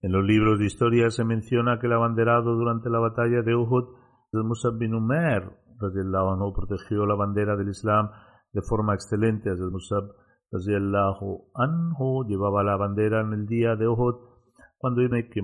En 0.03 0.11
los 0.11 0.25
libros 0.25 0.59
de 0.59 0.65
historia 0.65 1.09
se 1.09 1.23
menciona 1.23 1.79
que 1.79 1.87
el 1.87 1.93
abanderado 1.93 2.55
durante 2.55 2.89
la 2.89 2.99
batalla 2.99 3.41
de 3.41 3.55
Uhud, 3.55 3.85
Musab 4.33 4.77
bin 4.77 4.95
Umar, 4.95 5.57
anhu, 5.79 6.53
protegió 6.53 7.05
la 7.05 7.15
bandera 7.15 7.55
del 7.55 7.69
Islam 7.69 8.09
de 8.51 8.61
forma 8.61 8.95
excelente. 8.95 9.49
Hazrat 9.49 9.71
Musab 9.71 10.03
anhu 11.55 12.25
llevaba 12.27 12.63
la 12.63 12.75
bandera 12.75 13.21
en 13.21 13.31
el 13.31 13.47
día 13.47 13.77
de 13.77 13.87
Uhud 13.87 14.15
cuando 14.77 15.01
Ibn 15.01 15.29
que 15.29 15.39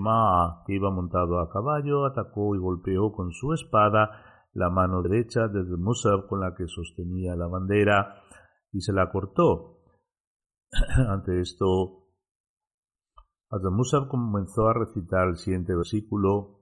iba 0.76 0.92
montado 0.92 1.40
a 1.40 1.50
caballo, 1.50 2.06
atacó 2.06 2.54
y 2.54 2.60
golpeó 2.60 3.14
con 3.14 3.32
su 3.32 3.54
espada 3.54 4.10
la 4.52 4.70
mano 4.70 5.02
derecha 5.02 5.48
de 5.48 5.64
Musab 5.78 6.28
con 6.28 6.42
la 6.42 6.54
que 6.54 6.68
sostenía 6.68 7.34
la 7.38 7.48
bandera 7.48 8.22
y 8.74 8.82
se 8.82 8.92
la 8.92 9.10
cortó. 9.10 9.78
Ante 11.08 11.40
esto, 11.40 12.09
Hazrat 13.52 13.74
Musab 13.74 14.08
comenzó 14.08 14.68
a 14.68 14.74
recitar 14.74 15.28
el 15.28 15.38
siguiente 15.38 15.76
versículo. 15.76 16.60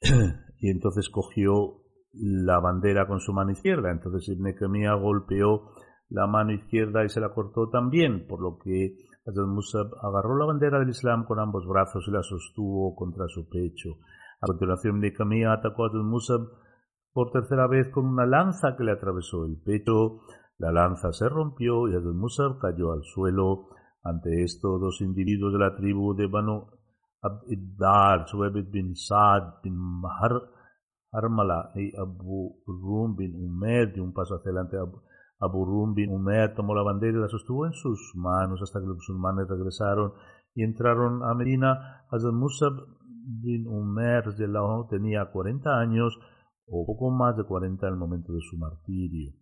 y 0.60 0.70
entonces 0.70 1.08
cogió 1.10 1.80
la 2.12 2.60
bandera 2.60 3.06
con 3.06 3.20
su 3.20 3.32
mano 3.32 3.50
izquierda. 3.50 3.90
Entonces 3.90 4.36
Kemia 4.58 4.94
golpeó 4.94 5.72
la 6.08 6.26
mano 6.26 6.52
izquierda 6.52 7.04
y 7.04 7.08
se 7.08 7.20
la 7.20 7.34
cortó 7.34 7.68
también, 7.70 8.26
por 8.28 8.40
lo 8.40 8.58
que 8.58 8.96
Hazrat 9.26 9.48
Musab 9.48 9.86
agarró 10.02 10.36
la 10.38 10.46
bandera 10.46 10.78
del 10.78 10.90
Islam 10.90 11.24
con 11.24 11.40
ambos 11.40 11.66
brazos 11.66 12.04
y 12.06 12.12
la 12.12 12.22
sostuvo 12.22 12.94
contra 12.94 13.26
su 13.26 13.48
pecho. 13.48 13.96
A 14.40 14.46
continuación 14.46 15.00
Kemia 15.00 15.52
atacó 15.52 15.84
a 15.84 15.88
Hazrat 15.88 16.04
Musab 16.04 16.40
por 17.12 17.30
tercera 17.30 17.66
vez 17.66 17.88
con 17.90 18.06
una 18.06 18.26
lanza 18.26 18.76
que 18.76 18.84
le 18.84 18.92
atravesó 18.92 19.46
el 19.46 19.56
pecho. 19.64 20.20
La 20.58 20.70
lanza 20.70 21.12
se 21.12 21.28
rompió 21.28 21.88
y 21.88 21.96
Hazrat 21.96 22.14
Musab 22.14 22.58
cayó 22.58 22.92
al 22.92 23.02
suelo. 23.02 23.68
Ante 24.02 24.44
esto, 24.44 24.78
dos 24.78 25.00
individuos 25.00 25.52
de 25.52 25.58
la 25.58 25.74
tribu 25.74 26.14
de 26.14 26.26
Banu 26.26 26.66
Abdiddar, 27.22 28.28
Suebit 28.28 28.70
bin 28.70 28.94
Saad 28.94 29.62
bin 29.62 29.74
Mahar, 29.76 30.42
Armala 31.10 31.72
y 31.74 31.96
Abu 31.96 32.62
Rum 32.66 33.16
bin 33.16 33.34
Umer, 33.34 33.94
de 33.94 34.00
un 34.00 34.12
paso 34.12 34.34
hacia 34.34 34.50
adelante, 34.50 34.76
Abu 35.40 35.64
Rum 35.64 35.94
bin 35.94 36.10
Umer 36.10 36.54
tomó 36.54 36.74
la 36.74 36.82
bandera 36.82 37.18
y 37.18 37.20
la 37.20 37.28
sostuvo 37.28 37.66
en 37.66 37.72
sus 37.72 38.12
manos 38.14 38.60
hasta 38.62 38.78
que 38.78 38.86
los 38.86 38.96
musulmanes 38.96 39.48
regresaron 39.48 40.12
y 40.54 40.62
entraron 40.62 41.22
a 41.24 41.34
Medina. 41.34 42.04
Hazrat 42.10 42.34
Musab 42.34 42.74
bin 43.24 43.66
Umer 43.66 44.24
tenía 44.90 45.30
40 45.32 45.78
años 45.78 46.18
o 46.66 46.86
poco 46.86 47.10
más 47.10 47.36
de 47.36 47.44
40 47.44 47.86
en 47.86 47.92
el 47.92 47.98
momento 47.98 48.32
de 48.32 48.40
su 48.40 48.56
martirio. 48.58 49.32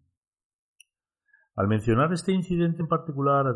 Al 1.55 1.69
mencionar 1.69 2.13
este 2.13 2.33
incidente 2.33 2.83
en 2.83 2.89
particular, 2.89 3.55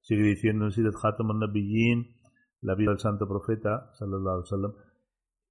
sigue 0.00 0.22
diciendo 0.22 0.66
en 0.66 0.92
Khatam 0.92 1.30
al-Nabiyyin, 1.30 2.16
la 2.62 2.74
vida 2.74 2.90
del 2.90 2.98
santo 2.98 3.28
profeta, 3.28 3.90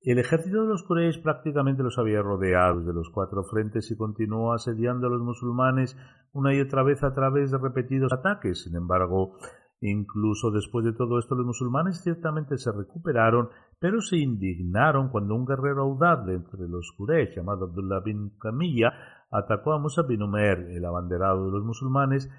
el 0.02 0.20
ejército 0.20 0.62
de 0.62 0.68
los 0.68 0.84
Quraysh 0.84 1.22
prácticamente 1.22 1.82
los 1.82 1.98
había 1.98 2.22
rodeado 2.22 2.82
de 2.82 2.94
los 2.94 3.10
cuatro 3.10 3.44
frentes 3.44 3.90
y 3.90 3.98
continuó 3.98 4.54
asediando 4.54 5.08
a 5.08 5.10
los 5.10 5.22
musulmanes 5.22 5.98
una 6.32 6.54
y 6.54 6.62
otra 6.62 6.84
vez 6.84 7.04
a 7.04 7.14
través 7.14 7.52
de 7.52 7.58
repetidos 7.58 8.14
ataques. 8.14 8.64
Sin 8.64 8.76
embargo, 8.76 9.38
incluso 9.82 10.52
después 10.52 10.86
de 10.86 10.94
todo 10.94 11.18
esto, 11.18 11.34
los 11.34 11.46
musulmanes 11.46 12.02
ciertamente 12.04 12.58
se 12.58 12.72
recuperaron, 12.72 13.50
pero 13.80 14.02
se 14.02 14.18
indignaron 14.18 15.10
cuando 15.10 15.36
un 15.36 15.46
guerrero 15.46 15.84
audaz 15.84 16.26
de 16.26 16.36
entre 16.36 16.68
los 16.68 16.94
Quraysh, 16.98 17.36
llamado 17.36 17.66
Abdullah 17.66 18.02
bin 18.02 18.38
Camilla, 18.38 18.94
atacó 19.38 19.74
a 19.74 19.80
Musa 19.80 20.04
bin 20.04 20.22
Umer, 20.22 20.60
el 20.72 20.86
abanderado 20.86 21.46
de 21.46 21.52
los 21.52 21.64
musulmanes, 21.64 22.30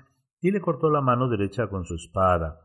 y 0.41 0.50
le 0.50 0.61
cortó 0.61 0.91
la 0.91 1.00
mano 1.00 1.29
derecha 1.29 1.69
con 1.69 1.85
su 1.85 1.95
espada. 1.95 2.61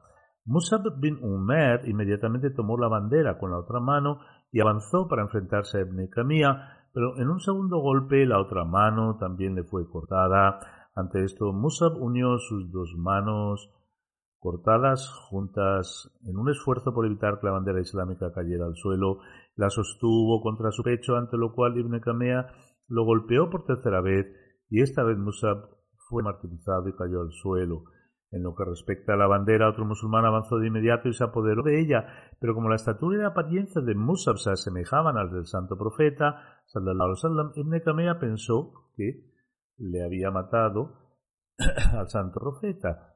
Musab 0.45 0.99
bin 0.99 1.19
Umer 1.21 1.87
inmediatamente 1.87 2.49
tomó 2.49 2.77
la 2.77 2.87
bandera 2.87 3.37
con 3.37 3.51
la 3.51 3.59
otra 3.59 3.79
mano 3.79 4.19
y 4.51 4.59
avanzó 4.59 5.07
para 5.07 5.21
enfrentarse 5.21 5.77
a 5.77 5.81
Ibn 5.81 6.07
Kamia, 6.07 6.87
pero 6.93 7.17
en 7.17 7.29
un 7.29 7.39
segundo 7.39 7.77
golpe 7.77 8.25
la 8.25 8.39
otra 8.39 8.65
mano 8.65 9.17
también 9.17 9.55
le 9.55 9.63
fue 9.63 9.87
cortada. 9.89 10.59
Ante 10.95 11.23
esto, 11.23 11.53
Musab 11.53 12.01
unió 12.01 12.37
sus 12.39 12.71
dos 12.71 12.93
manos 12.97 13.69
cortadas 14.39 15.07
juntas 15.29 16.11
en 16.25 16.35
un 16.35 16.49
esfuerzo 16.49 16.93
por 16.93 17.05
evitar 17.05 17.39
que 17.39 17.45
la 17.45 17.53
bandera 17.53 17.79
islámica 17.79 18.33
cayera 18.33 18.65
al 18.65 18.75
suelo, 18.75 19.19
la 19.55 19.69
sostuvo 19.69 20.41
contra 20.41 20.71
su 20.71 20.81
pecho, 20.81 21.15
ante 21.15 21.37
lo 21.37 21.53
cual 21.53 21.77
Ibn 21.77 21.99
Kamea 21.99 22.47
lo 22.91 23.05
golpeó 23.05 23.49
por 23.49 23.63
tercera 23.65 24.01
vez 24.01 24.27
y 24.69 24.81
esta 24.81 25.03
vez 25.03 25.17
Musab 25.17 25.69
fue 26.09 26.23
martirizado 26.23 26.87
y 26.89 26.95
cayó 26.95 27.21
al 27.21 27.31
suelo. 27.31 27.85
En 28.31 28.43
lo 28.43 28.55
que 28.55 28.63
respecta 28.63 29.13
a 29.13 29.17
la 29.17 29.27
bandera, 29.27 29.69
otro 29.69 29.85
musulmán 29.85 30.25
avanzó 30.25 30.57
de 30.57 30.67
inmediato 30.67 31.09
y 31.09 31.13
se 31.13 31.23
apoderó 31.23 31.63
de 31.63 31.81
ella, 31.81 32.05
pero 32.39 32.53
como 32.53 32.69
la 32.69 32.75
estatura 32.75 33.17
y 33.17 33.21
la 33.21 33.29
apariencia 33.29 33.81
de 33.81 33.95
Musab 33.95 34.37
se 34.37 34.51
asemejaban 34.51 35.17
al 35.17 35.31
del 35.31 35.45
santo 35.45 35.77
profeta, 35.77 36.59
sallallahu 36.65 37.13
alaihi 37.23 37.59
Ibn 37.61 37.79
Kamea 37.79 38.19
pensó 38.19 38.91
que 38.95 39.25
le 39.77 40.03
había 40.03 40.31
matado 40.31 41.17
al 41.97 42.09
santo 42.09 42.39
profeta. 42.39 43.15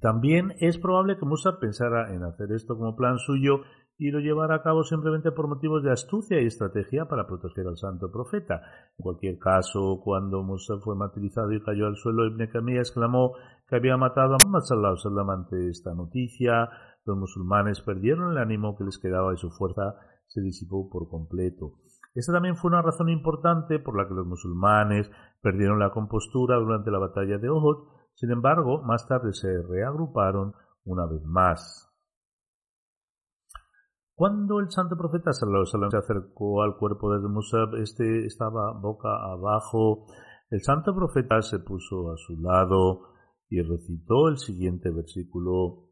También 0.00 0.54
es 0.60 0.78
probable 0.78 1.18
que 1.18 1.26
Musab 1.26 1.60
pensara 1.60 2.14
en 2.14 2.24
hacer 2.24 2.52
esto 2.52 2.76
como 2.76 2.96
plan 2.96 3.18
suyo 3.18 3.60
y 3.98 4.10
lo 4.10 4.20
llevara 4.20 4.56
a 4.56 4.62
cabo 4.62 4.84
simplemente 4.84 5.32
por 5.32 5.48
motivos 5.48 5.82
de 5.82 5.90
astucia 5.90 6.40
y 6.40 6.46
estrategia 6.46 7.06
para 7.06 7.26
proteger 7.26 7.66
al 7.66 7.78
santo 7.78 8.10
profeta. 8.10 8.60
En 8.98 9.02
cualquier 9.02 9.38
caso, 9.38 10.00
cuando 10.04 10.42
Musa 10.42 10.74
fue 10.82 10.94
martirizado 10.96 11.52
y 11.52 11.62
cayó 11.62 11.86
al 11.86 11.96
suelo, 11.96 12.26
Ibn 12.26 12.46
Kamiyya 12.48 12.80
exclamó 12.80 13.32
que 13.68 13.76
había 13.76 13.96
matado 13.96 14.34
a 14.34 14.38
Muhammad 14.44 14.60
sallallahu 14.60 15.30
ante 15.30 15.68
esta 15.70 15.94
noticia. 15.94 16.68
Los 17.06 17.16
musulmanes 17.16 17.80
perdieron 17.80 18.32
el 18.32 18.38
ánimo 18.38 18.76
que 18.76 18.84
les 18.84 18.98
quedaba 18.98 19.32
y 19.32 19.38
su 19.38 19.50
fuerza 19.50 19.94
se 20.26 20.42
disipó 20.42 20.90
por 20.90 21.08
completo. 21.08 21.74
Esta 22.14 22.32
también 22.32 22.56
fue 22.56 22.70
una 22.70 22.82
razón 22.82 23.08
importante 23.08 23.78
por 23.78 23.96
la 23.96 24.08
que 24.08 24.14
los 24.14 24.26
musulmanes 24.26 25.10
perdieron 25.40 25.78
la 25.78 25.90
compostura 25.90 26.56
durante 26.56 26.90
la 26.90 26.98
batalla 26.98 27.38
de 27.38 27.50
Uhud. 27.50 27.88
Sin 28.14 28.30
embargo, 28.30 28.82
más 28.82 29.06
tarde 29.06 29.32
se 29.32 29.62
reagruparon 29.62 30.54
una 30.84 31.06
vez 31.06 31.22
más. 31.24 31.86
Cuando 34.16 34.60
el 34.60 34.70
santo 34.70 34.96
profeta 34.96 35.30
se 35.34 35.44
acercó 35.94 36.62
al 36.62 36.78
cuerpo 36.78 37.12
de 37.12 37.28
Musab, 37.28 37.74
este 37.74 38.24
estaba 38.24 38.72
boca 38.72 39.08
abajo. 39.10 40.06
El 40.48 40.62
santo 40.62 40.94
profeta 40.94 41.42
se 41.42 41.58
puso 41.58 42.10
a 42.12 42.16
su 42.16 42.40
lado 42.40 43.10
y 43.50 43.60
recitó 43.60 44.28
el 44.28 44.38
siguiente 44.38 44.90
versículo. 44.90 45.90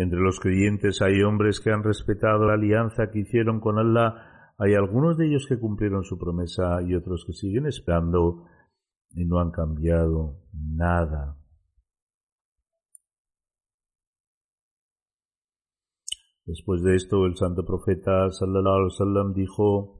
Entre 0.00 0.20
los 0.20 0.38
creyentes 0.38 1.02
hay 1.02 1.22
hombres 1.22 1.58
que 1.58 1.72
han 1.72 1.82
respetado 1.82 2.46
la 2.46 2.54
alianza 2.54 3.10
que 3.10 3.18
hicieron 3.18 3.58
con 3.58 3.80
Allah, 3.80 4.54
hay 4.56 4.74
algunos 4.74 5.18
de 5.18 5.26
ellos 5.26 5.46
que 5.48 5.58
cumplieron 5.58 6.04
su 6.04 6.16
promesa 6.16 6.80
y 6.86 6.94
otros 6.94 7.24
que 7.26 7.32
siguen 7.32 7.66
esperando 7.66 8.44
y 9.10 9.24
no 9.24 9.40
han 9.40 9.50
cambiado 9.50 10.36
nada. 10.52 11.36
Después 16.46 16.80
de 16.84 16.94
esto, 16.94 17.26
el 17.26 17.34
santo 17.34 17.64
profeta 17.64 18.30
sallallahu 18.30 18.74
alaihi 18.74 18.84
wasallam 18.84 19.34
dijo: 19.34 19.97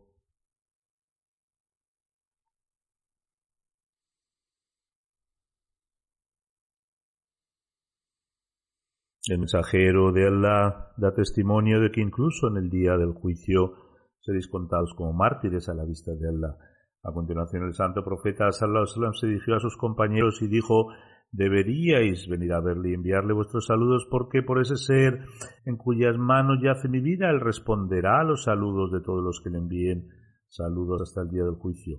El 9.28 9.40
mensajero 9.40 10.10
de 10.12 10.26
Allah 10.26 10.92
da 10.96 11.12
testimonio 11.12 11.80
de 11.80 11.90
que 11.90 12.00
incluso 12.00 12.48
en 12.48 12.56
el 12.56 12.70
día 12.70 12.96
del 12.96 13.12
juicio 13.12 13.74
seréis 14.20 14.48
contados 14.48 14.94
como 14.94 15.12
mártires 15.12 15.68
a 15.68 15.74
la 15.74 15.84
vista 15.84 16.12
de 16.14 16.28
Allah. 16.28 16.56
A 17.02 17.12
continuación 17.12 17.64
el 17.64 17.74
santo 17.74 18.02
profeta 18.02 18.50
sallallahu 18.50 19.12
se 19.12 19.26
dirigió 19.26 19.56
a 19.56 19.60
sus 19.60 19.76
compañeros 19.76 20.40
y 20.40 20.48
dijo 20.48 20.88
deberíais 21.30 22.26
venir 22.26 22.54
a 22.54 22.60
verle 22.60 22.90
y 22.90 22.94
enviarle 22.94 23.34
vuestros 23.34 23.66
saludos 23.66 24.06
porque 24.10 24.42
por 24.42 24.62
ese 24.62 24.76
ser 24.76 25.26
en 25.66 25.76
cuyas 25.76 26.16
manos 26.16 26.58
yace 26.62 26.88
mi 26.88 27.00
vida 27.00 27.28
él 27.28 27.40
responderá 27.40 28.20
a 28.20 28.24
los 28.24 28.44
saludos 28.44 28.90
de 28.92 29.02
todos 29.02 29.22
los 29.22 29.42
que 29.42 29.50
le 29.50 29.58
envíen 29.58 30.08
saludos 30.48 31.02
hasta 31.02 31.20
el 31.20 31.28
día 31.28 31.44
del 31.44 31.56
juicio. 31.56 31.98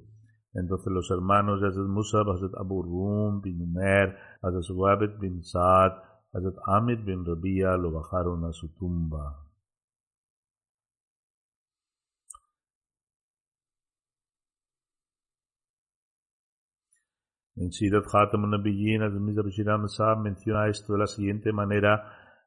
Entonces 0.53 0.91
los 0.91 1.11
hermanos 1.11 1.61
de 1.61 1.67
Hazrat 1.67 1.87
Musa, 1.87 2.21
Hazrat 2.21 2.55
Abu 2.57 2.81
Rum 2.81 3.41
bin 3.41 3.61
Umer, 3.61 4.15
Hazrat 4.41 5.19
bin 5.19 5.43
Saad, 5.43 6.08
Hazrat 6.31 6.57
Amir 6.67 7.03
bin 7.03 7.25
Rabia 7.25 7.75
lo 7.75 7.91
bajaron 7.91 8.45
a 8.45 8.51
su 8.53 8.67
tumba. 8.75 9.45
En 17.55 17.71
Sirat 17.71 18.05
Khatam 18.05 18.47
Nabiyyin, 18.47 19.01
Hazrat 19.01 19.19
Mirza 19.19 19.41
Bashir 19.41 19.65
menciona 20.23 20.67
esto 20.67 20.93
de 20.93 20.99
la 20.99 21.07
siguiente 21.07 21.51
manera: 21.51 22.03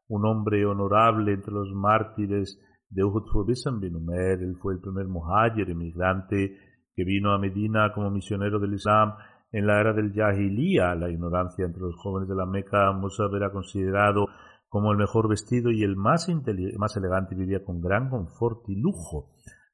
un 0.09 0.25
hombre 0.27 0.65
honorable 0.65 1.33
entre 1.33 1.53
los 1.53 1.73
mártires 1.75 2.61
de 2.89 3.03
Uhud 3.03 3.25
fue 3.33 3.81
bin 3.81 3.97
Umer. 3.97 4.43
Él 4.43 4.57
fue 4.63 4.75
el 4.75 4.81
primer 4.81 5.09
muhajir 5.09 5.69
emigrante 5.69 6.57
que 6.95 7.05
vino 7.05 7.33
a 7.33 7.39
Medina 7.39 7.93
como 7.93 8.11
misionero 8.11 8.61
del 8.61 8.75
Islam 8.75 9.15
en 9.53 9.67
la 9.67 9.81
era 9.81 9.93
del 9.93 10.13
Jahiliya, 10.13 10.95
la 10.95 11.11
ignorancia 11.11 11.67
entre 11.67 11.83
los 11.83 11.95
jóvenes 11.97 12.29
de 12.29 12.35
la 12.35 12.47
Meca, 12.47 12.91
Musab 12.93 13.35
era 13.37 13.53
considerado 13.53 14.27
como 14.73 14.91
el 14.91 14.97
mejor 14.97 15.29
vestido 15.29 15.71
y 15.71 15.83
el 15.83 15.97
más, 15.97 16.27
elegante 16.29 17.35
vivía 17.35 17.63
con 17.63 17.83
gran 17.83 18.09
confort 18.09 18.67
y 18.71 18.77
lujo. 18.77 19.29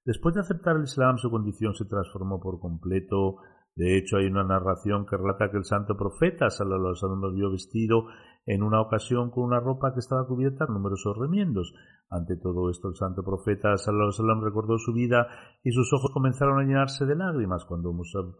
Después 0.04 0.34
de 0.34 0.40
aceptar 0.40 0.74
el 0.74 0.82
Islam, 0.82 1.18
su 1.18 1.30
condición 1.30 1.74
se 1.74 1.84
transformó 1.84 2.40
por 2.40 2.58
completo. 2.58 3.36
De 3.76 3.96
hecho, 3.96 4.16
hay 4.16 4.26
una 4.26 4.42
narración 4.42 5.06
que 5.06 5.16
relata 5.16 5.52
que 5.52 5.58
el 5.58 5.64
santo 5.64 5.96
profeta 5.96 6.50
Sallallahu 6.50 6.96
Alaihi 7.00 7.36
vio 7.36 7.52
vestido 7.52 8.06
en 8.44 8.64
una 8.64 8.80
ocasión 8.80 9.30
con 9.30 9.44
una 9.44 9.60
ropa 9.60 9.92
que 9.92 10.00
estaba 10.00 10.26
cubierta 10.26 10.66
con 10.66 10.74
numerosos 10.74 11.16
remiendos. 11.16 11.72
Ante 12.10 12.36
todo 12.36 12.68
esto, 12.68 12.88
el 12.88 12.96
santo 12.96 13.22
profeta 13.22 13.76
Sallallahu 13.76 14.10
Alaihi 14.18 14.44
recordó 14.44 14.78
su 14.78 14.92
vida 14.92 15.28
y 15.62 15.70
sus 15.70 15.92
ojos 15.92 16.10
comenzaron 16.12 16.58
a 16.58 16.64
llenarse 16.64 17.06
de 17.06 17.14
lágrimas 17.14 17.64
cuando 17.64 17.92
Musab 17.92 18.34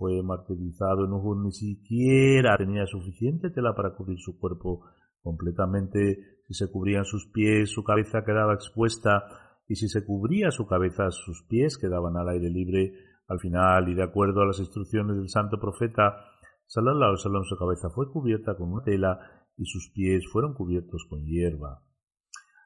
fue 0.00 0.22
martirizado 0.22 1.04
en 1.04 1.12
Uhud, 1.12 1.44
ni 1.44 1.52
siquiera 1.52 2.56
tenía 2.56 2.86
suficiente 2.86 3.50
tela 3.50 3.74
para 3.74 3.94
cubrir 3.94 4.18
su 4.18 4.40
cuerpo 4.40 4.86
completamente. 5.20 6.40
Si 6.48 6.54
se 6.54 6.72
cubrían 6.72 7.04
sus 7.04 7.26
pies, 7.26 7.70
su 7.70 7.84
cabeza 7.84 8.24
quedaba 8.24 8.54
expuesta, 8.54 9.24
y 9.68 9.74
si 9.74 9.88
se 9.88 10.06
cubría 10.06 10.50
su 10.50 10.66
cabeza, 10.66 11.10
sus 11.10 11.44
pies 11.46 11.76
quedaban 11.76 12.16
al 12.16 12.30
aire 12.30 12.48
libre. 12.48 12.94
Al 13.28 13.40
final, 13.40 13.90
y 13.90 13.94
de 13.94 14.02
acuerdo 14.02 14.40
a 14.40 14.46
las 14.46 14.58
instrucciones 14.58 15.16
del 15.18 15.28
santo 15.28 15.60
profeta, 15.60 16.16
Sallallahu 16.64 17.16
Alaihi 17.22 17.44
su 17.44 17.56
cabeza 17.58 17.90
fue 17.90 18.10
cubierta 18.10 18.56
con 18.56 18.72
una 18.72 18.82
tela 18.82 19.20
y 19.58 19.66
sus 19.66 19.90
pies 19.94 20.26
fueron 20.32 20.54
cubiertos 20.54 21.06
con 21.10 21.26
hierba. 21.26 21.82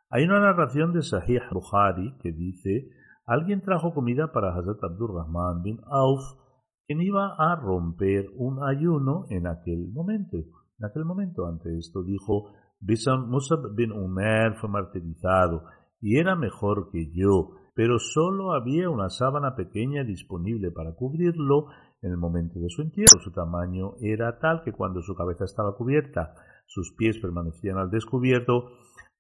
Hay 0.08 0.22
una 0.22 0.38
narración 0.38 0.92
de 0.92 1.02
Sahih 1.02 1.40
Bukhari 1.50 2.16
que 2.22 2.30
dice, 2.30 2.90
alguien 3.26 3.60
trajo 3.60 3.92
comida 3.92 4.30
para 4.30 4.54
Hazrat 4.54 4.84
Abdurrahman 4.84 5.62
bin 5.62 5.80
Auf 5.90 6.43
quien 6.86 7.00
iba 7.00 7.34
a 7.38 7.56
romper 7.56 8.26
un 8.36 8.62
ayuno 8.62 9.24
en 9.30 9.46
aquel 9.46 9.88
momento. 9.92 10.36
En 10.78 10.86
aquel 10.86 11.04
momento, 11.04 11.46
ante 11.46 11.76
esto, 11.76 12.02
dijo, 12.02 12.52
Musab 12.80 13.74
bin 13.74 13.92
Umar 13.92 14.56
fue 14.56 14.68
martirizado 14.68 15.64
y 16.00 16.18
era 16.18 16.36
mejor 16.36 16.90
que 16.90 17.10
yo, 17.12 17.52
pero 17.74 17.98
solo 17.98 18.52
había 18.52 18.90
una 18.90 19.08
sábana 19.08 19.54
pequeña 19.56 20.04
disponible 20.04 20.70
para 20.70 20.94
cubrirlo 20.94 21.68
en 22.02 22.10
el 22.10 22.18
momento 22.18 22.60
de 22.60 22.68
su 22.68 22.82
entierro. 22.82 23.20
Su 23.22 23.32
tamaño 23.32 23.94
era 24.00 24.38
tal 24.38 24.62
que 24.62 24.72
cuando 24.72 25.00
su 25.00 25.14
cabeza 25.14 25.44
estaba 25.44 25.74
cubierta, 25.76 26.34
sus 26.66 26.92
pies 26.92 27.18
permanecían 27.18 27.78
al 27.78 27.90
descubierto, 27.90 28.72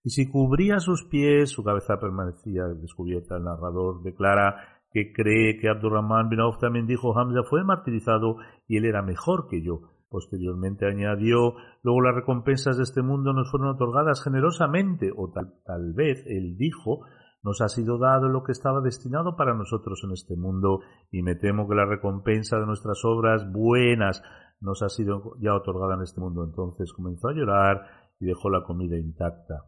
y 0.06 0.10
si 0.10 0.30
cubría 0.30 0.80
sus 0.80 1.04
pies, 1.04 1.50
su 1.50 1.64
cabeza 1.64 1.98
permanecía 1.98 2.64
descubierta. 2.66 3.38
El 3.38 3.44
narrador 3.44 4.02
declara 4.02 4.73
que 4.94 5.12
cree 5.12 5.58
que 5.58 5.68
Abdurrahman 5.68 6.28
bin 6.28 6.38
Auf 6.38 6.58
también 6.58 6.86
dijo 6.86 7.18
Hamza 7.18 7.42
fue 7.42 7.64
martirizado 7.64 8.36
y 8.68 8.76
él 8.76 8.84
era 8.84 9.02
mejor 9.02 9.48
que 9.48 9.60
yo. 9.60 9.80
Posteriormente 10.08 10.86
añadió, 10.86 11.54
luego 11.82 12.00
las 12.00 12.14
recompensas 12.14 12.76
de 12.76 12.84
este 12.84 13.02
mundo 13.02 13.32
nos 13.32 13.50
fueron 13.50 13.70
otorgadas 13.70 14.22
generosamente, 14.22 15.10
o 15.14 15.32
tal, 15.32 15.54
tal 15.64 15.92
vez 15.94 16.24
él 16.28 16.56
dijo, 16.56 17.00
nos 17.42 17.60
ha 17.60 17.68
sido 17.68 17.98
dado 17.98 18.28
lo 18.28 18.44
que 18.44 18.52
estaba 18.52 18.80
destinado 18.80 19.34
para 19.34 19.54
nosotros 19.54 20.00
en 20.04 20.12
este 20.12 20.36
mundo, 20.36 20.82
y 21.10 21.22
me 21.22 21.34
temo 21.34 21.68
que 21.68 21.74
la 21.74 21.86
recompensa 21.86 22.60
de 22.60 22.66
nuestras 22.66 23.04
obras 23.04 23.50
buenas 23.50 24.22
nos 24.60 24.80
ha 24.84 24.88
sido 24.88 25.34
ya 25.40 25.56
otorgada 25.56 25.96
en 25.96 26.02
este 26.02 26.20
mundo. 26.20 26.44
Entonces 26.44 26.92
comenzó 26.92 27.28
a 27.28 27.34
llorar 27.34 27.82
y 28.20 28.26
dejó 28.26 28.48
la 28.48 28.62
comida 28.62 28.96
intacta. 28.96 29.64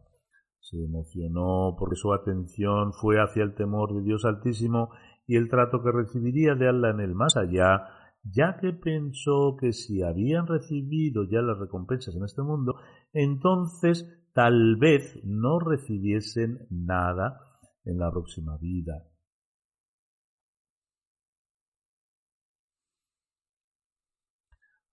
Se 0.59 0.81
emocionó 0.81 1.75
porque 1.77 1.97
su 1.97 2.13
atención 2.13 2.93
fue 2.93 3.21
hacia 3.21 3.43
el 3.43 3.55
temor 3.55 3.93
de 3.93 4.03
Dios 4.03 4.23
Altísimo 4.23 4.89
y 5.27 5.35
el 5.35 5.49
trato 5.49 5.83
que 5.83 5.91
recibiría 5.91 6.55
de 6.55 6.69
Allah 6.69 6.91
en 6.91 7.01
el 7.01 7.13
más 7.13 7.35
allá, 7.35 7.83
ya 8.23 8.57
que 8.59 8.71
pensó 8.71 9.57
que 9.59 9.73
si 9.73 10.01
habían 10.01 10.47
recibido 10.47 11.25
ya 11.29 11.41
las 11.41 11.59
recompensas 11.59 12.15
en 12.15 12.23
este 12.23 12.41
mundo, 12.41 12.79
entonces 13.13 14.07
tal 14.33 14.77
vez 14.77 15.19
no 15.25 15.59
recibiesen 15.59 16.65
nada 16.69 17.41
en 17.83 17.99
la 17.99 18.09
próxima 18.09 18.57
vida. 18.57 19.03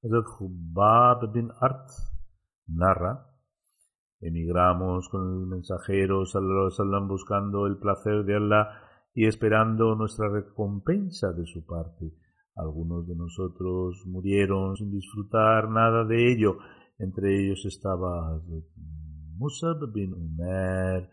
Hazrat 0.03 1.33
bin 1.33 1.51
Art 1.61 1.89
narra, 2.67 3.27
emigramos 4.21 5.09
con 5.09 5.41
el 5.41 5.47
mensajero 5.47 6.27
sallallahu 6.27 7.09
buscando 7.09 7.67
el 7.67 7.79
placer 7.79 8.25
de 8.25 8.37
Allah 8.37 8.84
y 9.15 9.27
esperando 9.27 9.95
nuestra 9.95 10.29
recompensa 10.29 11.33
de 11.33 11.47
su 11.47 11.65
parte. 11.65 12.13
Algunos 12.57 13.07
de 13.07 13.15
nosotros 13.15 14.03
murieron 14.07 14.77
sin 14.77 14.91
disfrutar 14.91 15.71
nada 15.71 16.05
de 16.05 16.33
ello. 16.33 16.59
Entre 16.99 17.45
ellos 17.45 17.65
estaba 17.67 18.41
Musab 19.37 19.93
bin 19.93 20.13
Umar, 20.15 21.09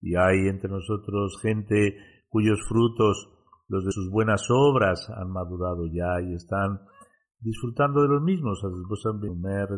y 0.00 0.16
hay 0.16 0.48
entre 0.48 0.70
nosotros 0.70 1.38
gente 1.40 1.96
cuyos 2.28 2.60
frutos, 2.68 3.28
los 3.68 3.84
de 3.84 3.92
sus 3.92 4.10
buenas 4.10 4.48
obras, 4.50 5.08
han 5.10 5.30
madurado 5.30 5.86
ya 5.86 6.20
y 6.20 6.34
están 6.34 6.80
disfrutando 7.40 8.02
de 8.02 8.08
los 8.08 8.22
mismos. 8.22 8.62
Musab 8.88 9.20
bin 9.20 9.30
Umar 9.30 9.68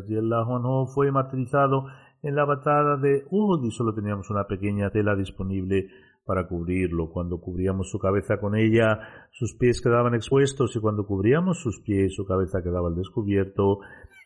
fue 0.93 1.11
martirizado 1.11 1.85
en 2.21 2.35
la 2.35 2.45
batalla 2.45 2.97
de 2.97 3.25
Uhud 3.29 3.65
y 3.65 3.71
solo 3.71 3.93
teníamos 3.93 4.29
una 4.29 4.45
pequeña 4.47 4.89
tela 4.89 5.15
disponible 5.15 5.89
para 6.25 6.47
cubrirlo. 6.47 7.11
Cuando 7.11 7.39
cubríamos 7.39 7.89
su 7.89 7.99
cabeza 7.99 8.37
con 8.39 8.55
ella, 8.55 8.99
sus 9.31 9.55
pies 9.55 9.81
quedaban 9.81 10.15
expuestos 10.15 10.75
y 10.75 10.79
cuando 10.79 11.05
cubríamos 11.05 11.59
sus 11.59 11.81
pies, 11.81 12.15
su 12.15 12.25
cabeza 12.25 12.61
quedaba 12.63 12.89
al 12.89 12.95
descubierto. 12.95 13.79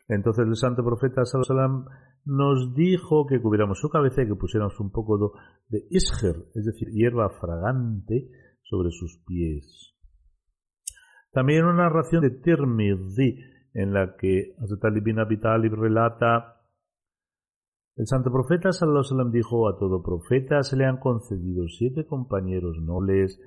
Entonces 0.08 0.48
el 0.48 0.56
santo 0.56 0.84
profeta 0.84 1.26
Sallallahu 1.26 1.86
nos 2.26 2.74
dijo 2.74 3.28
que 3.28 3.42
cubriéramos 3.42 3.80
su 3.80 3.90
cabeza 3.90 4.24
y 4.24 4.28
que 4.28 4.36
pusiéramos 4.36 4.80
un 4.80 4.92
poco 4.92 5.34
de 5.68 5.84
isger, 5.90 6.36
es 6.56 6.66
decir, 6.66 6.90
hierba 6.90 7.30
fragante, 7.30 8.30
sobre 8.64 8.92
sus 8.92 9.20
pies. 9.26 9.96
También 11.32 11.66
una 11.66 11.84
narración 11.84 12.22
de 12.22 12.30
Tirmidhi 12.30 13.40
en 13.74 13.94
la 13.94 14.16
que 14.16 14.54
Hazrat 14.60 14.86
Ali 14.86 15.02
bin 15.02 15.20
Abi 15.20 15.38
relata 15.38 16.59
el 18.00 18.08
santo 18.08 18.32
profeta 18.32 18.72
sallallahu 18.72 19.30
dijo 19.30 19.68
a 19.68 19.78
todo 19.78 20.02
profeta 20.02 20.64
se 20.64 20.78
le 20.78 20.86
han 20.86 21.02
concedido 21.02 21.68
siete 21.68 22.06
compañeros 22.06 22.78
nobles. 22.82 23.38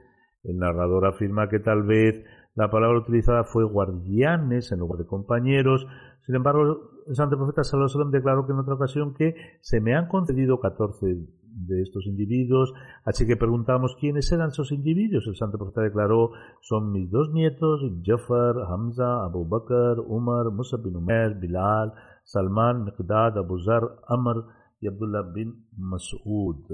El 0.45 0.59
narrador 0.59 1.07
afirma 1.07 1.49
que 1.49 1.59
tal 1.59 1.85
vez 1.85 2.23
la 2.55 2.71
palabra 2.71 2.99
utilizada 2.99 3.45
fue 3.45 3.65
guardianes 3.65 4.71
en 4.71 4.81
lugar 4.81 4.99
de 4.99 5.07
compañeros. 5.07 5.87
Sin 6.27 6.35
embargo, 6.35 6.91
el 7.09 7.15
santo 7.15 7.39
profeta 7.39 7.65
sallallahu 7.65 8.11
declaró 8.11 8.45
que 8.45 8.53
en 8.53 8.59
otra 8.59 8.75
ocasión 8.75 9.15
que 9.15 9.35
se 9.63 9.81
me 9.81 9.95
han 9.95 10.09
concedido 10.09 10.61
catorce 10.61 11.07
de 11.55 11.81
estos 11.81 12.07
individuos, 12.07 12.75
así 13.07 13.27
que 13.27 13.39
preguntamos 13.39 13.97
quiénes 13.99 14.31
eran 14.33 14.49
esos 14.49 14.71
individuos. 14.71 15.27
El 15.29 15.37
santo 15.37 15.57
profeta 15.57 15.81
declaró, 15.81 16.33
son 16.61 16.93
mis 16.93 17.11
dos 17.11 17.33
nietos, 17.33 17.81
Jafar, 18.05 18.57
Hamza, 18.69 19.25
Abu 19.25 19.49
Bakr, 19.49 20.01
Umar, 20.07 20.51
Musa 20.51 20.77
bin 20.77 20.97
Umar, 20.97 21.41
Bilal, 21.41 21.95
Salman, 22.25 22.85
Miqdad, 22.85 23.39
Abu 23.39 23.59
Zar, 23.61 23.83
Amr 24.09 24.45
y 24.81 24.89
Abdullah 24.89 25.23
bin 25.33 25.67
Mas'ud. 25.77 26.67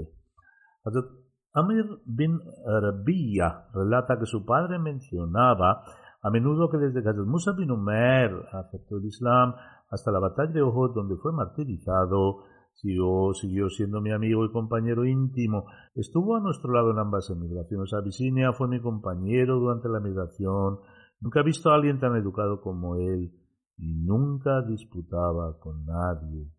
Amir 1.54 1.86
bin 2.06 2.38
Rabiya 2.66 3.68
relata 3.74 4.18
que 4.18 4.26
su 4.26 4.44
padre 4.44 4.78
mencionaba 4.78 5.82
a 6.22 6.30
menudo 6.30 6.68
que 6.68 6.78
desde 6.78 7.02
que 7.02 7.12
Musa 7.12 7.52
bin 7.52 7.70
Umar 7.70 8.48
aceptó 8.52 8.98
el 8.98 9.06
Islam 9.06 9.54
hasta 9.90 10.10
la 10.10 10.18
batalla 10.18 10.52
de 10.52 10.62
Uhud 10.62 10.94
donde 10.94 11.16
fue 11.16 11.32
martirizado, 11.32 12.44
siguió, 12.74 13.32
siguió 13.34 13.68
siendo 13.70 14.00
mi 14.00 14.12
amigo 14.12 14.44
y 14.44 14.52
compañero 14.52 15.04
íntimo. 15.04 15.66
Estuvo 15.94 16.36
a 16.36 16.40
nuestro 16.40 16.72
lado 16.72 16.90
en 16.90 16.98
ambas 16.98 17.30
emigraciones. 17.30 17.92
Abisinia 17.92 18.52
fue 18.52 18.68
mi 18.68 18.80
compañero 18.80 19.58
durante 19.58 19.88
la 19.88 20.00
migración. 20.00 20.80
Nunca 21.20 21.40
he 21.40 21.44
visto 21.44 21.70
a 21.70 21.74
alguien 21.74 21.98
tan 21.98 22.14
educado 22.16 22.60
como 22.60 22.96
él 22.96 23.32
y 23.78 23.94
nunca 23.94 24.62
disputaba 24.62 25.58
con 25.58 25.84
nadie. 25.86 26.50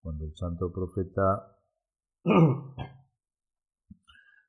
Cuando 0.00 0.24
el 0.26 0.34
santo 0.34 0.72
profeta 0.72 1.58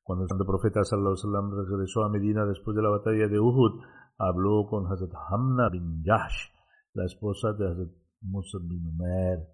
cuando 0.04 0.24
el 0.24 0.30
santo 0.30 0.46
profeta 0.46 0.84
sallallahu 0.84 1.66
regresó 1.66 2.04
a 2.04 2.10
Medina 2.10 2.46
después 2.46 2.76
de 2.76 2.84
la 2.84 2.90
batalla 2.90 3.28
de 3.28 3.40
Uhud, 3.40 3.82
habló 4.18 4.68
con 4.70 4.86
Hazrat 4.92 5.14
Hamna 5.30 5.70
bin 5.70 6.04
Yash, 6.04 6.50
la 6.94 7.06
esposa 7.06 7.54
de 7.54 7.70
Hazrat 7.70 7.90
Musa 8.22 8.58
bin 8.62 8.86
Umar. 8.86 9.48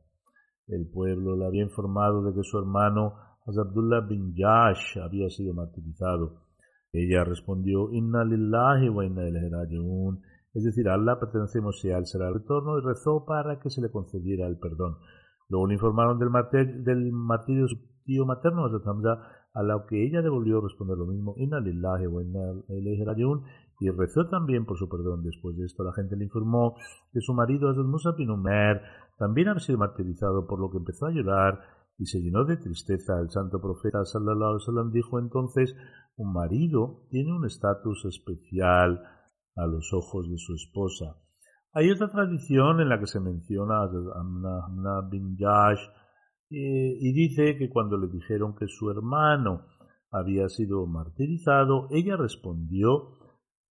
El 0.67 0.89
pueblo 0.89 1.35
le 1.35 1.45
había 1.45 1.63
informado 1.63 2.23
de 2.23 2.33
que 2.33 2.43
su 2.43 2.57
hermano 2.57 3.13
Hazrat 3.45 3.67
Abdullah 3.67 4.01
bin 4.01 4.33
Yash 4.35 4.97
había 4.97 5.29
sido 5.29 5.53
martirizado. 5.53 6.41
Ella 6.91 7.23
respondió, 7.23 7.91
Inna 7.91 8.23
wa 8.91 9.05
inna 9.05 9.21
es 10.59 10.65
decir, 10.65 10.87
a 10.87 10.93
Allah 10.93 11.19
pertenecemos 11.19 11.83
y 11.83 11.89
a 11.89 11.97
él 11.97 12.05
será 12.05 12.27
el 12.27 12.35
retorno, 12.35 12.77
y 12.77 12.81
rezó 12.81 13.25
para 13.25 13.59
que 13.59 13.69
se 13.69 13.81
le 13.81 13.91
concediera 13.91 14.47
el 14.47 14.57
perdón. 14.57 14.97
Luego 15.49 15.67
le 15.67 15.73
informaron 15.73 16.19
del, 16.19 16.29
martirio 17.11 17.63
de 17.63 17.69
su 17.69 17.77
tío 18.05 18.25
materno, 18.25 18.65
a 18.65 19.63
lo 19.63 19.85
que 19.87 20.05
ella 20.05 20.21
devolvió 20.21 20.61
responder 20.61 20.97
lo 20.97 21.07
mismo, 21.07 21.33
Inna 21.37 21.59
lillahi 21.59 22.05
wa 22.05 22.23
inna 22.23 22.53
y 23.79 23.89
rezó 23.89 24.27
también 24.27 24.65
por 24.65 24.77
su 24.77 24.89
perdón. 24.89 25.23
Después 25.23 25.57
de 25.57 25.65
esto, 25.65 25.83
la 25.83 25.93
gente 25.93 26.15
le 26.15 26.25
informó 26.25 26.75
que 27.11 27.21
su 27.21 27.33
marido, 27.33 27.69
Hazrat 27.69 27.85
Musa 27.85 28.11
bin 28.11 28.29
Umer, 28.29 28.81
también 29.17 29.47
había 29.47 29.61
sido 29.61 29.79
martirizado, 29.79 30.45
por 30.45 30.59
lo 30.59 30.69
que 30.69 30.77
empezó 30.77 31.07
a 31.07 31.11
llorar 31.11 31.59
y 31.97 32.05
se 32.05 32.19
llenó 32.19 32.45
de 32.45 32.57
tristeza. 32.57 33.19
El 33.19 33.29
santo 33.29 33.61
profeta 33.61 34.03
sallallahu 34.03 34.35
alaihi 34.35 34.65
wasallam 34.65 34.91
dijo 34.91 35.19
entonces, 35.19 35.75
un 36.17 36.33
marido 36.33 37.05
tiene 37.09 37.33
un 37.33 37.45
estatus 37.45 38.05
especial 38.05 39.01
a 39.55 39.65
los 39.67 39.93
ojos 39.93 40.29
de 40.29 40.37
su 40.37 40.53
esposa. 40.55 41.15
Hay 41.73 41.91
otra 41.91 42.09
tradición 42.09 42.81
en 42.81 42.89
la 42.89 42.99
que 42.99 43.07
se 43.07 43.19
menciona 43.19 43.83
a 43.83 43.89
Amna 44.19 45.07
bin 45.09 45.37
Yash 45.37 45.79
eh, 46.51 46.97
y 46.99 47.13
dice 47.13 47.57
que 47.57 47.69
cuando 47.69 47.97
le 47.97 48.07
dijeron 48.07 48.55
que 48.55 48.67
su 48.67 48.89
hermano 48.89 49.65
había 50.11 50.49
sido 50.49 50.87
martirizado, 50.87 51.87
ella 51.91 52.17
respondió 52.17 53.19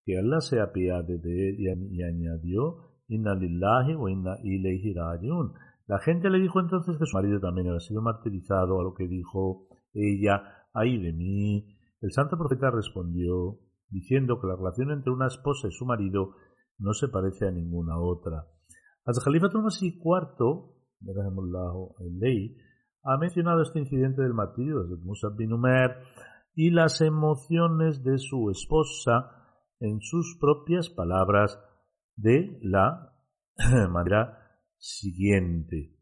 que 0.05 0.17
Allah 0.17 0.41
se 0.41 0.61
apiade 0.61 1.19
de 1.19 1.51
él 1.51 1.57
y, 1.59 2.03
añadió 2.03 2.85
Inna 3.09 3.35
lillahi 3.35 3.95
wa 3.95 4.11
inna 4.11 4.37
ilayhi 4.45 4.95
rajiun. 4.95 5.53
La 5.87 5.99
gente 5.99 6.31
le 6.31 6.39
dijo 6.39 6.61
entonces 6.61 6.97
que 6.99 7.07
su 7.07 7.17
marido 7.17 7.41
también 7.41 7.69
había 7.69 7.81
sido 7.81 8.03
martirizado, 8.03 8.81
a 8.81 8.85
lo 8.85 8.95
que 8.95 9.09
dijo 9.09 9.67
ella, 9.95 10.67
ay 10.73 10.99
de 10.99 11.13
mí. 11.13 11.77
El 12.01 12.13
santo 12.13 12.37
profeta 12.37 12.71
respondió 12.71 13.59
diciendo 13.91 14.41
que 14.41 14.47
la 14.47 14.57
relación 14.57 14.91
entre 14.91 15.13
una 15.13 15.27
esposa 15.27 15.69
y 15.69 15.73
su 15.73 15.85
marido 15.85 16.35
no 16.79 16.93
se 16.93 17.09
parece 17.09 17.49
a 17.49 17.51
ninguna 17.51 17.99
otra. 17.99 18.47
Hasta 19.05 19.23
Jalifa 19.23 19.49
Masih 19.59 19.99
IV, 19.99 20.79
ley, 22.21 22.57
ha 23.03 23.17
mencionado 23.17 23.63
este 23.63 23.79
incidente 23.79 24.23
del 24.23 24.35
martirio 24.35 24.85
de 24.85 24.97
Musa 24.97 25.29
bin 25.37 25.53
Umer 25.53 25.97
y 26.55 26.71
las 26.71 27.01
emociones 27.01 28.03
de 28.03 28.19
su 28.19 28.51
esposa 28.51 29.31
en 29.81 30.01
sus 30.01 30.37
propias 30.41 30.89
palabras 30.91 31.59
de 32.17 32.59
la 32.63 33.15
manera 33.91 34.39
siguiente. 34.77 35.98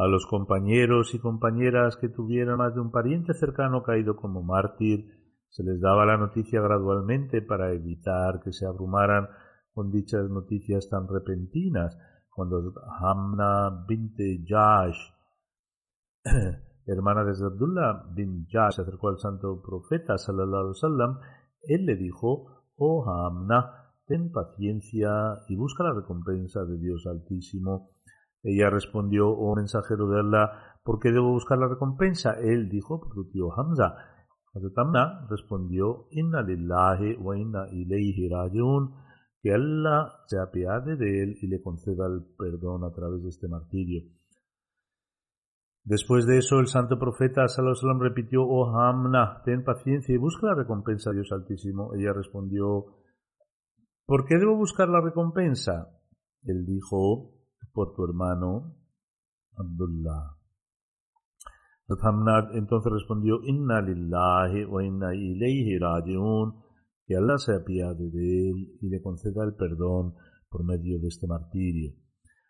A 0.00 0.06
los 0.06 0.24
compañeros 0.24 1.12
y 1.12 1.18
compañeras 1.18 1.98
que 1.98 2.08
tuvieran 2.08 2.56
más 2.56 2.74
de 2.74 2.80
un 2.80 2.90
pariente 2.90 3.34
cercano 3.34 3.82
caído 3.82 4.16
como 4.16 4.42
mártir, 4.42 5.04
se 5.50 5.62
les 5.62 5.78
daba 5.78 6.06
la 6.06 6.16
noticia 6.16 6.62
gradualmente 6.62 7.42
para 7.42 7.70
evitar 7.74 8.40
que 8.42 8.50
se 8.50 8.64
abrumaran 8.64 9.28
con 9.74 9.90
dichas 9.90 10.30
noticias 10.30 10.88
tan 10.88 11.06
repentinas. 11.06 11.98
Cuando 12.30 12.72
Hamna 12.98 13.84
binte 13.86 14.42
Jash, 14.42 14.96
hermana 16.86 17.22
de 17.22 17.32
Abdullah 17.32 18.06
bin 18.14 18.46
Jash, 18.48 18.76
se 18.76 18.82
acercó 18.82 19.08
al 19.08 19.18
santo 19.18 19.60
profeta 19.60 20.16
sallallahu 20.16 20.68
wasallam, 20.68 21.18
él 21.60 21.84
le 21.84 21.96
dijo, 21.96 22.64
oh 22.76 23.04
Hamna, 23.06 23.92
ten 24.06 24.32
paciencia 24.32 25.42
y 25.46 25.56
busca 25.56 25.84
la 25.84 25.92
recompensa 25.92 26.64
de 26.64 26.78
Dios 26.78 27.06
Altísimo 27.06 27.99
ella 28.42 28.70
respondió, 28.70 29.28
oh 29.28 29.54
mensajero 29.54 30.08
de 30.08 30.20
Allah, 30.20 30.78
¿por 30.82 30.98
qué 30.98 31.12
debo 31.12 31.30
buscar 31.30 31.58
la 31.58 31.68
recompensa? 31.68 32.34
Él 32.40 32.68
dijo, 32.68 33.00
por 33.00 33.12
tu 33.12 33.28
tío 33.30 33.52
Hamza. 33.52 33.96
Hazrat 34.52 35.30
respondió, 35.30 36.06
Inna 36.10 36.42
lillahi 36.42 37.16
wa 37.16 37.36
inna 37.38 37.68
ilayhi 37.70 38.28
rajiun, 38.28 38.94
que 39.42 39.52
Allah 39.52 40.12
se 40.26 40.38
apiade 40.38 40.96
de 40.96 41.22
él 41.22 41.36
y 41.40 41.46
le 41.46 41.62
conceda 41.62 42.06
el 42.06 42.24
perdón 42.36 42.84
a 42.84 42.92
través 42.92 43.22
de 43.22 43.28
este 43.28 43.48
martirio. 43.48 44.02
Después 45.84 46.26
de 46.26 46.38
eso, 46.38 46.58
el 46.58 46.66
santo 46.66 46.98
profeta 46.98 47.48
Sallallahu 47.48 48.00
repitió, 48.00 48.42
oh 48.42 48.76
Hamna, 48.76 49.42
ten 49.44 49.64
paciencia 49.64 50.14
y 50.14 50.18
busca 50.18 50.48
la 50.48 50.54
recompensa, 50.54 51.10
Dios 51.12 51.32
Altísimo. 51.32 51.94
Ella 51.94 52.12
respondió, 52.12 52.86
¿por 54.04 54.26
qué 54.26 54.36
debo 54.36 54.56
buscar 54.56 54.88
la 54.88 55.00
recompensa? 55.00 55.88
Él 56.42 56.66
dijo, 56.66 57.39
por 57.72 57.94
tu 57.94 58.04
hermano 58.04 58.76
Abdullah. 59.56 60.36
entonces 62.54 62.92
respondió, 62.92 63.40
Inna 63.44 63.80
lillahi 63.80 64.64
wa 64.64 64.84
inna 64.84 65.14
ilayhi 65.14 65.78
rajiun, 65.78 66.54
que 67.06 67.16
Allah 67.16 67.38
se 67.38 67.54
apiade 67.54 68.10
de 68.10 68.50
él 68.50 68.78
y 68.80 68.88
le 68.88 69.02
conceda 69.02 69.44
el 69.44 69.54
perdón 69.54 70.14
por 70.48 70.64
medio 70.64 70.98
de 71.00 71.08
este 71.08 71.26
martirio. 71.26 71.92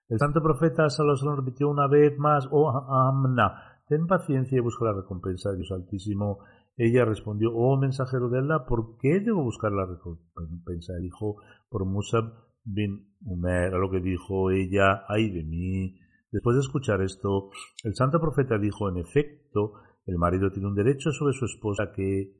El 0.09 0.19
santo 0.19 0.43
profeta 0.43 0.89
Salomón 0.91 1.37
repitió 1.37 1.69
una 1.69 1.87
vez 1.87 2.19
más, 2.19 2.49
oh 2.51 2.69
Amna, 2.69 3.79
ten 3.87 4.07
paciencia 4.07 4.59
y 4.59 4.61
busca 4.61 4.85
la 4.85 4.93
recompensa 4.93 5.51
de 5.51 5.59
Dios 5.59 5.71
Altísimo. 5.71 6.39
Ella 6.77 7.05
respondió, 7.05 7.51
oh 7.55 7.77
mensajero 7.77 8.29
de 8.29 8.39
Allah, 8.39 8.65
¿por 8.67 8.97
qué 8.99 9.21
debo 9.21 9.45
buscar 9.45 9.71
la 9.71 9.87
recompensa? 9.87 10.95
Él 10.97 11.03
dijo, 11.03 11.37
por 11.69 11.85
Musab 11.85 12.50
bin 12.65 13.15
Umer, 13.23 13.73
lo 13.73 13.91
que 13.91 14.01
dijo 14.01 14.51
ella, 14.51 15.05
ay 15.09 15.31
de 15.31 15.45
mí. 15.45 15.99
Después 16.33 16.57
de 16.57 16.61
escuchar 16.61 17.03
esto, 17.03 17.51
el 17.85 17.95
santo 17.95 18.21
profeta 18.21 18.59
dijo, 18.59 18.89
en 18.89 18.99
efecto, 18.99 19.73
el 20.07 20.17
marido 20.17 20.51
tiene 20.51 20.69
un 20.69 20.75
derecho 20.75 21.11
sobre 21.11 21.35
su 21.35 21.45
esposa 21.45 21.93
que 21.95 22.33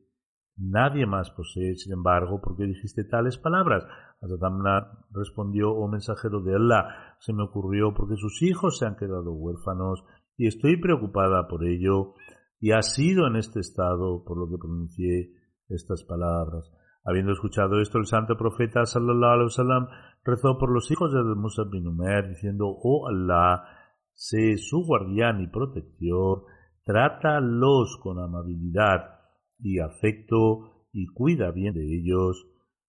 nadie 0.57 1.07
más 1.07 1.31
posee. 1.31 1.75
Sin 1.77 1.93
embargo, 1.93 2.41
¿por 2.41 2.57
qué 2.57 2.65
dijiste 2.65 3.05
tales 3.05 3.39
palabras? 3.39 3.85
Azatamna 4.23 5.07
respondió, 5.13 5.73
oh 5.73 5.89
mensajero 5.89 6.41
de 6.43 6.55
Allah, 6.55 7.17
se 7.21 7.33
me 7.33 7.43
ocurrió 7.43 7.95
porque 7.95 8.17
sus 8.17 8.43
hijos 8.43 8.79
se 8.79 8.87
han 8.87 8.97
quedado 8.97 9.33
huérfanos 9.33 10.05
y 10.37 10.47
estoy 10.47 10.81
preocupada 10.81 11.49
por 11.49 11.67
ello 11.67 12.15
y 12.61 12.73
ha 12.73 12.83
sido 12.83 13.27
en 13.27 13.37
este 13.37 13.61
estado 13.61 14.23
por 14.25 14.39
lo 14.39 14.49
que 14.49 14.59
pronuncié 14.59 15.33
estas 15.69 16.05
palabras. 16.05 16.71
Habiendo 17.05 17.33
escuchado 17.33 17.81
esto, 17.81 17.99
el 17.99 18.07
santo 18.07 18.37
profeta 18.37 18.85
sallallahu 18.85 19.33
alaihi 19.33 19.45
wasallam 19.45 19.87
rezó 20.25 20.59
por 20.59 20.71
los 20.71 20.91
hijos 20.91 21.13
de 21.13 21.23
Musa 21.35 21.65
bin 21.65 21.87
Umer, 21.87 22.29
diciendo, 22.29 22.67
oh 22.69 23.09
Allah, 23.09 23.65
sé 24.13 24.59
su 24.59 24.85
guardián 24.85 25.41
y 25.41 25.47
protector, 25.47 26.45
trátalos 26.85 27.99
con 28.03 28.19
amabilidad 28.19 29.21
y 29.59 29.79
afecto 29.79 30.87
y 30.93 31.07
cuida 31.07 31.51
bien 31.53 31.75
de 31.75 31.85
ellos. 31.85 32.47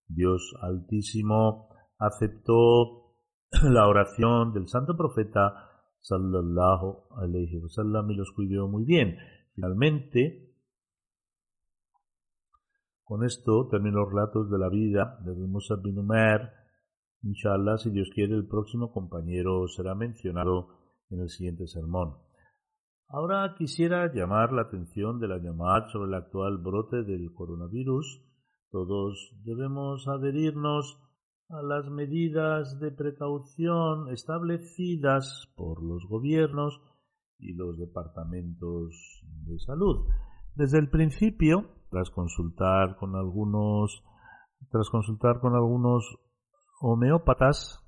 Dios 0.08 0.56
Altísimo 0.62 1.70
aceptó 1.98 3.16
la 3.64 3.88
oración 3.88 4.54
del 4.54 4.68
santo 4.68 4.98
profeta 4.98 5.70
sallallahu 6.00 7.08
alaihi 7.16 7.60
wasallam 7.60 8.12
y 8.12 8.16
los 8.16 8.32
cuidó 8.32 8.68
muy 8.68 8.84
bien. 8.84 9.18
Finalmente, 9.56 10.51
con 13.12 13.26
esto 13.26 13.68
termino 13.68 14.00
los 14.00 14.14
relatos 14.14 14.50
de 14.50 14.58
la 14.58 14.70
vida 14.70 15.20
de 15.26 15.34
Musa 15.46 15.76
bin 15.76 16.00
Umer. 16.00 16.50
Inshallah, 17.24 17.78
si 17.78 17.90
Dios 17.90 18.10
quiere, 18.16 18.36
el 18.36 18.48
próximo 18.48 18.94
compañero 18.94 19.68
será 19.68 19.96
mencionado 19.96 20.70
en 21.10 21.20
el 21.20 21.28
siguiente 21.28 21.68
sermón. 21.68 22.16
Ahora 23.10 23.54
quisiera 23.58 24.14
llamar 24.14 24.54
la 24.54 24.62
atención 24.62 25.20
de 25.20 25.28
la 25.28 25.40
llamada 25.40 25.90
sobre 25.90 26.08
el 26.08 26.14
actual 26.14 26.60
brote 26.60 27.04
del 27.04 27.34
coronavirus. 27.34 28.24
Todos 28.70 29.36
debemos 29.44 30.08
adherirnos 30.08 30.98
a 31.50 31.62
las 31.64 31.90
medidas 31.90 32.80
de 32.80 32.92
precaución 32.92 34.08
establecidas 34.08 35.52
por 35.58 35.84
los 35.84 36.08
gobiernos 36.08 36.80
y 37.38 37.56
los 37.56 37.78
departamentos 37.78 39.22
de 39.44 39.60
salud. 39.60 40.08
Desde 40.56 40.80
el 40.80 40.90
principio, 40.90 41.81
tras 41.92 42.10
consultar 42.10 42.96
con 42.96 43.16
algunos, 43.16 44.04
tras 44.72 44.90
consultar 44.90 45.42
con 45.42 45.56
algunos 45.56 46.18
homeópatas, 46.80 47.86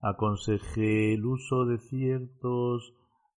aconsejé 0.00 1.14
el 1.14 1.24
uso 1.24 1.64
de 1.64 1.78
ciertos 1.78 2.92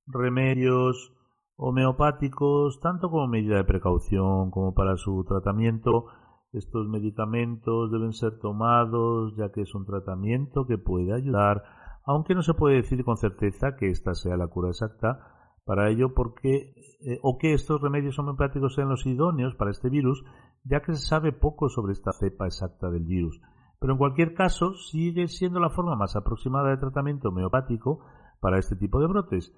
remedios 0.08 1.14
homeopáticos, 1.56 2.80
tanto 2.82 3.10
como 3.10 3.28
medida 3.28 3.58
de 3.58 3.64
precaución 3.64 4.50
como 4.50 4.74
para 4.74 4.98
su 4.98 5.24
tratamiento. 5.24 6.08
Estos 6.52 6.88
medicamentos 6.88 7.92
deben 7.92 8.14
ser 8.14 8.40
tomados 8.40 9.36
ya 9.38 9.52
que 9.52 9.62
es 9.62 9.76
un 9.76 9.86
tratamiento 9.86 10.66
que 10.66 10.80
puede 10.80 11.14
ayudar, 11.14 11.64
aunque 12.06 12.34
no 12.34 12.42
se 12.42 12.56
puede 12.56 12.78
decir 12.78 13.06
con 13.06 13.18
certeza 13.18 13.76
que 13.78 13.90
esta 13.90 14.16
sea 14.16 14.36
la 14.36 14.48
cura 14.48 14.70
exacta, 14.70 15.39
para 15.70 15.92
ello 15.92 16.16
porque 16.16 16.74
eh, 17.06 17.20
o 17.22 17.38
que 17.38 17.54
estos 17.54 17.80
remedios 17.80 18.18
homeopáticos 18.18 18.74
sean 18.74 18.90
los 18.90 19.06
idóneos 19.06 19.54
para 19.54 19.70
este 19.70 19.88
virus, 19.88 20.26
ya 20.64 20.82
que 20.82 20.96
se 20.96 21.06
sabe 21.06 21.32
poco 21.32 21.70
sobre 21.70 21.94
esta 21.94 22.12
cepa 22.12 22.48
exacta 22.48 22.90
del 22.90 23.04
virus. 23.04 23.40
Pero 23.80 23.94
en 23.94 24.00
cualquier 24.00 24.34
caso, 24.34 24.74
sigue 24.74 25.28
siendo 25.28 25.60
la 25.60 25.70
forma 25.70 25.96
más 25.96 26.16
aproximada 26.16 26.72
de 26.72 26.78
tratamiento 26.78 27.30
homeopático 27.30 28.04
para 28.40 28.58
este 28.58 28.78
tipo 28.78 29.00
de 29.00 29.10
brotes. 29.10 29.54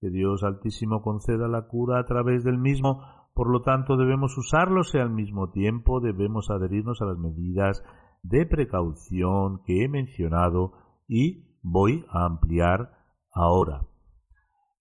Que 0.00 0.08
Dios 0.08 0.44
Altísimo 0.44 1.02
conceda 1.02 1.46
la 1.46 1.68
cura 1.68 2.00
a 2.00 2.06
través 2.06 2.42
del 2.42 2.56
mismo 2.56 3.02
Por 3.34 3.52
lo 3.52 3.60
tanto, 3.60 3.98
debemos 3.98 4.38
usarlos 4.38 4.94
y 4.94 4.98
al 4.98 5.10
mismo 5.10 5.50
tiempo 5.50 6.00
debemos 6.00 6.48
adherirnos 6.48 7.02
a 7.02 7.04
las 7.04 7.18
medidas 7.18 7.84
de 8.22 8.46
precaución 8.46 9.60
que 9.66 9.84
he 9.84 9.88
mencionado 9.90 10.72
y 11.06 11.58
voy 11.62 12.06
a 12.08 12.24
ampliar 12.24 12.92
ahora. 13.34 13.82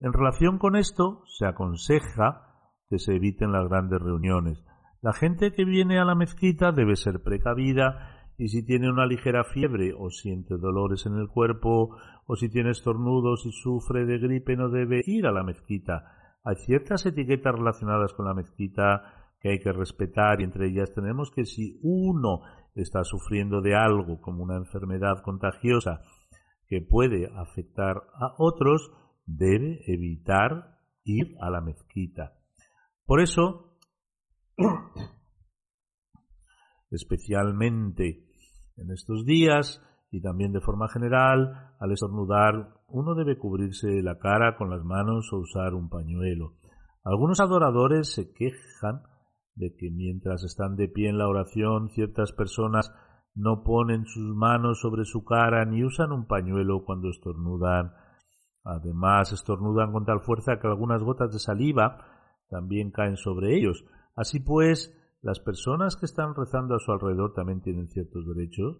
En 0.02 0.14
relación 0.14 0.60
con 0.60 0.76
esto, 0.76 1.24
se 1.26 1.46
aconseja 1.46 2.50
que 2.90 3.00
se 3.00 3.16
eviten 3.16 3.52
las 3.52 3.68
grandes 3.68 4.02
reuniones. 4.02 4.64
La 5.02 5.14
gente 5.14 5.52
que 5.52 5.66
viene 5.66 6.00
a 6.00 6.06
la 6.06 6.16
mezquita 6.16 6.72
debe 6.72 6.96
ser 6.96 7.22
precavida 7.22 8.20
y 8.38 8.48
si 8.48 8.66
tiene 8.66 8.90
una 8.90 9.06
ligera 9.06 9.44
fiebre 9.44 9.94
o 9.98 10.10
siente 10.10 10.58
dolores 10.58 11.06
en 11.06 11.16
el 11.16 11.28
cuerpo 11.28 11.98
o 12.26 12.36
si 12.38 12.50
tiene 12.50 12.72
estornudos 12.72 13.46
y 13.46 13.52
sufre 13.52 14.06
de 14.06 14.18
gripe 14.18 14.56
no 14.56 14.70
debe 14.70 15.02
ir 15.06 15.28
a 15.28 15.32
la 15.32 15.44
mezquita. 15.44 16.38
Hay 16.44 16.56
ciertas 16.56 17.06
etiquetas 17.06 17.54
relacionadas 17.54 18.14
con 18.14 18.26
la 18.26 18.34
mezquita 18.34 19.34
que 19.42 19.50
hay 19.50 19.60
que 19.60 19.74
respetar 19.74 20.40
y 20.40 20.46
entre 20.46 20.68
ellas 20.68 20.94
tenemos 20.94 21.32
que 21.32 21.46
si 21.46 21.80
uno 21.84 22.42
está 22.76 23.04
sufriendo 23.04 23.62
de 23.62 23.76
algo 23.76 24.22
como 24.22 24.44
una 24.44 24.56
enfermedad 24.56 25.22
contagiosa 25.22 26.02
que 26.68 26.82
puede 26.82 27.30
afectar 27.36 27.98
a 28.14 28.36
otros, 28.38 28.92
debe 29.38 29.82
evitar 29.88 30.80
ir 31.04 31.36
a 31.42 31.50
la 31.50 31.62
mezquita. 31.62 32.34
Por 33.06 33.22
eso, 33.22 33.78
especialmente 36.92 38.26
en 38.78 38.92
estos 38.92 39.26
días 39.26 39.82
y 40.12 40.22
también 40.22 40.52
de 40.52 40.62
forma 40.62 40.88
general, 40.89 41.76
al 41.80 41.92
estornudar, 41.92 42.74
uno 42.88 43.13
debe 43.13 43.38
cubrirse 43.38 44.02
la 44.02 44.18
cara 44.18 44.58
con 44.58 44.70
las 44.70 44.84
manos 44.84 45.32
o 45.32 45.38
usar 45.38 45.76
un 45.76 45.89
pañuelo. 45.89 46.56
Algunos 47.04 47.39
adoradores 47.39 48.12
se 48.12 48.34
quejan 48.34 49.04
de 49.56 49.76
que 49.76 49.92
mientras 49.92 50.44
están 50.44 50.76
de 50.76 50.88
pie 50.88 51.10
en 51.10 51.18
la 51.18 51.28
oración, 51.28 51.89
ciertas 51.89 52.32
personas 52.32 52.92
no 53.36 53.63
ponen 53.63 54.06
sus 54.06 54.36
manos 54.36 54.80
sobre 54.82 55.06
su 55.06 55.24
cara 55.24 55.65
ni 55.65 55.84
usan 55.84 56.12
un 56.12 56.26
pañuelo 56.26 56.84
cuando 56.86 57.10
estornudan. 57.10 57.92
Además, 58.63 59.32
estornudan 59.32 59.91
con 59.91 60.06
tal 60.06 60.22
fuerza 60.22 60.60
que 60.60 60.67
algunas 60.67 61.02
gotas 61.02 61.32
de 61.32 61.39
saliva 61.39 62.06
también 62.50 62.91
caen 62.91 63.17
sobre 63.17 63.56
ellos. 63.56 63.86
Así 64.15 64.39
pues, 64.39 64.95
las 65.22 65.39
personas 65.39 65.95
que 65.95 66.06
están 66.06 66.36
rezando 66.36 66.76
a 66.76 66.80
su 66.80 66.91
alrededor 66.91 67.34
también 67.34 67.62
tienen 67.62 67.89
ciertos 67.89 68.26
derechos, 68.28 68.78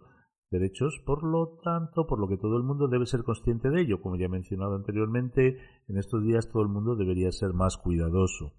derechos, 0.52 1.02
por 1.06 1.24
lo 1.24 1.60
tanto, 1.64 2.08
por 2.08 2.20
lo 2.20 2.28
que 2.28 2.38
todo 2.38 2.58
el 2.58 2.64
mundo 2.64 2.88
debe 2.88 3.06
ser 3.06 3.24
consciente 3.24 3.70
de 3.70 3.82
ello. 3.82 4.02
Como 4.02 4.16
ya 4.16 4.26
he 4.26 4.30
mencionado 4.30 4.76
anteriormente, 4.76 5.58
en 5.88 5.98
estos 5.98 6.24
días 6.24 6.50
todo 6.50 6.64
el 6.64 6.70
mundo 6.70 6.96
debería 6.96 7.32
ser 7.32 7.54
más 7.54 7.78
cuidadoso. 7.78 8.54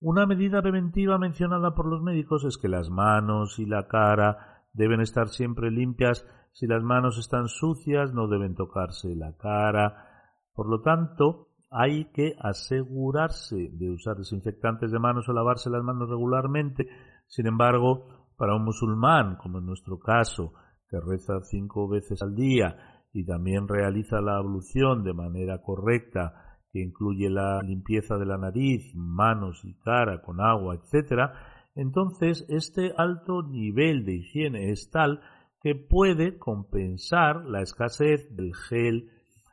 Una 0.00 0.26
medida 0.26 0.60
preventiva 0.60 1.18
mencionada 1.18 1.74
por 1.74 1.86
los 1.86 2.02
médicos 2.02 2.44
es 2.44 2.58
que 2.58 2.68
las 2.68 2.90
manos 2.90 3.58
y 3.58 3.64
la 3.64 3.88
cara 3.88 4.66
deben 4.74 5.00
estar 5.00 5.28
siempre 5.28 5.70
limpias. 5.70 6.26
Si 6.54 6.68
las 6.68 6.84
manos 6.84 7.18
están 7.18 7.48
sucias, 7.48 8.14
no 8.14 8.28
deben 8.28 8.54
tocarse 8.54 9.14
la 9.16 9.36
cara. 9.36 10.06
Por 10.54 10.68
lo 10.68 10.82
tanto, 10.82 11.48
hay 11.68 12.12
que 12.12 12.36
asegurarse 12.38 13.70
de 13.72 13.90
usar 13.90 14.16
desinfectantes 14.16 14.92
de 14.92 15.00
manos 15.00 15.28
o 15.28 15.32
lavarse 15.32 15.68
las 15.68 15.82
manos 15.82 16.08
regularmente. 16.08 16.86
Sin 17.26 17.48
embargo, 17.48 18.06
para 18.36 18.54
un 18.54 18.64
musulmán, 18.64 19.34
como 19.34 19.58
en 19.58 19.66
nuestro 19.66 19.98
caso, 19.98 20.52
que 20.88 21.00
reza 21.00 21.40
cinco 21.42 21.88
veces 21.88 22.22
al 22.22 22.36
día 22.36 23.02
y 23.12 23.26
también 23.26 23.66
realiza 23.66 24.20
la 24.20 24.36
ablución 24.36 25.02
de 25.02 25.12
manera 25.12 25.60
correcta 25.60 26.60
que 26.70 26.80
incluye 26.80 27.30
la 27.30 27.62
limpieza 27.62 28.16
de 28.16 28.26
la 28.26 28.38
nariz, 28.38 28.94
manos 28.94 29.64
y 29.64 29.74
cara 29.80 30.22
con 30.22 30.40
agua, 30.40 30.76
etc., 30.76 31.32
entonces 31.74 32.46
este 32.48 32.92
alto 32.96 33.42
nivel 33.42 34.04
de 34.04 34.18
higiene 34.18 34.70
es 34.70 34.90
tal 34.92 35.20
que 35.64 35.74
puede 35.74 36.36
compensar 36.36 37.46
la 37.46 37.62
escasez 37.62 38.28
del 38.36 38.54
gel 38.54 39.10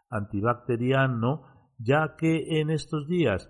antibacteriano, 0.10 1.43
ya 1.78 2.17
que 2.17 2.60
en 2.60 2.69
estos 2.69 3.08
días, 3.08 3.50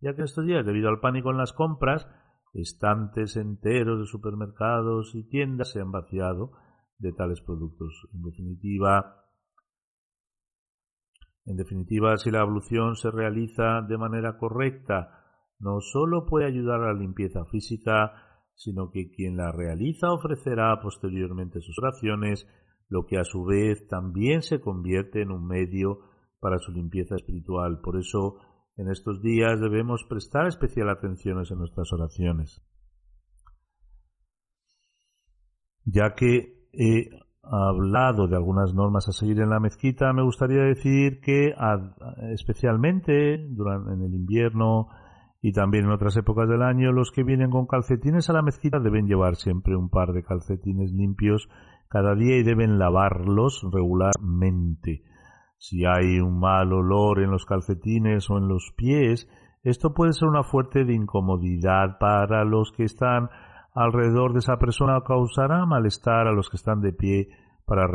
ya 0.00 0.14
que 0.14 0.22
en 0.22 0.24
estos 0.24 0.46
días, 0.46 0.64
debido 0.64 0.88
al 0.88 1.00
pánico 1.00 1.30
en 1.30 1.36
las 1.36 1.52
compras, 1.52 2.08
estantes 2.54 3.36
enteros 3.36 4.00
de 4.00 4.06
supermercados 4.06 5.14
y 5.14 5.28
tiendas 5.28 5.72
se 5.72 5.82
han 5.82 5.92
vaciado 5.92 6.52
de 6.96 7.12
tales 7.12 7.42
productos. 7.42 8.08
En 8.14 8.22
definitiva, 8.22 9.26
en 11.44 11.56
definitiva, 11.56 12.16
si 12.16 12.30
la 12.30 12.40
ablución 12.40 12.96
se 12.96 13.10
realiza 13.10 13.82
de 13.86 13.98
manera 13.98 14.38
correcta, 14.38 15.26
no 15.58 15.82
sólo 15.82 16.24
puede 16.24 16.46
ayudar 16.46 16.80
a 16.80 16.94
la 16.94 16.98
limpieza 16.98 17.44
física, 17.44 18.27
sino 18.58 18.90
que 18.90 19.08
quien 19.08 19.36
la 19.36 19.52
realiza 19.52 20.12
ofrecerá 20.12 20.78
posteriormente 20.82 21.60
sus 21.60 21.78
oraciones, 21.78 22.46
lo 22.88 23.06
que 23.06 23.16
a 23.16 23.24
su 23.24 23.44
vez 23.44 23.86
también 23.86 24.42
se 24.42 24.60
convierte 24.60 25.22
en 25.22 25.30
un 25.30 25.46
medio 25.46 26.00
para 26.40 26.58
su 26.58 26.72
limpieza 26.72 27.14
espiritual. 27.14 27.80
Por 27.80 27.96
eso, 27.98 28.38
en 28.76 28.90
estos 28.90 29.22
días 29.22 29.60
debemos 29.60 30.04
prestar 30.08 30.48
especial 30.48 30.90
atención 30.90 31.38
en 31.48 31.58
nuestras 31.58 31.92
oraciones. 31.92 32.60
Ya 35.84 36.14
que 36.14 36.58
hablado 37.42 38.26
de 38.26 38.36
algunas 38.36 38.74
normas 38.74 39.08
a 39.08 39.12
seguir 39.12 39.40
en 39.40 39.50
la 39.50 39.60
mezquita, 39.60 40.12
me 40.12 40.24
gustaría 40.24 40.62
decir 40.62 41.20
que 41.20 41.54
especialmente 42.32 43.38
durante, 43.50 43.92
en 43.92 44.02
el 44.02 44.14
invierno 44.14 44.88
y 45.40 45.52
también 45.52 45.84
en 45.84 45.92
otras 45.92 46.16
épocas 46.16 46.48
del 46.48 46.62
año, 46.62 46.92
los 46.92 47.10
que 47.12 47.22
vienen 47.22 47.50
con 47.50 47.66
calcetines 47.66 48.28
a 48.28 48.32
la 48.32 48.42
mezquita 48.42 48.80
deben 48.80 49.06
llevar 49.06 49.36
siempre 49.36 49.76
un 49.76 49.88
par 49.88 50.12
de 50.12 50.24
calcetines 50.24 50.92
limpios 50.92 51.48
cada 51.88 52.14
día 52.14 52.36
y 52.36 52.42
deben 52.42 52.78
lavarlos 52.78 53.64
regularmente. 53.72 55.02
Si 55.56 55.84
hay 55.84 56.20
un 56.20 56.38
mal 56.38 56.72
olor 56.72 57.20
en 57.20 57.30
los 57.30 57.44
calcetines 57.44 58.28
o 58.30 58.38
en 58.38 58.48
los 58.48 58.72
pies, 58.76 59.28
esto 59.62 59.94
puede 59.94 60.12
ser 60.12 60.28
una 60.28 60.42
fuerte 60.42 60.84
de 60.84 60.94
incomodidad 60.94 61.98
para 61.98 62.44
los 62.44 62.72
que 62.72 62.84
están 62.84 63.28
alrededor 63.74 64.32
de 64.32 64.40
esa 64.40 64.58
persona 64.58 65.02
causará 65.06 65.64
malestar 65.66 66.26
a 66.26 66.32
los 66.32 66.48
que 66.50 66.56
están 66.56 66.80
de 66.80 66.92
pie 66.92 67.28
para, 67.64 67.86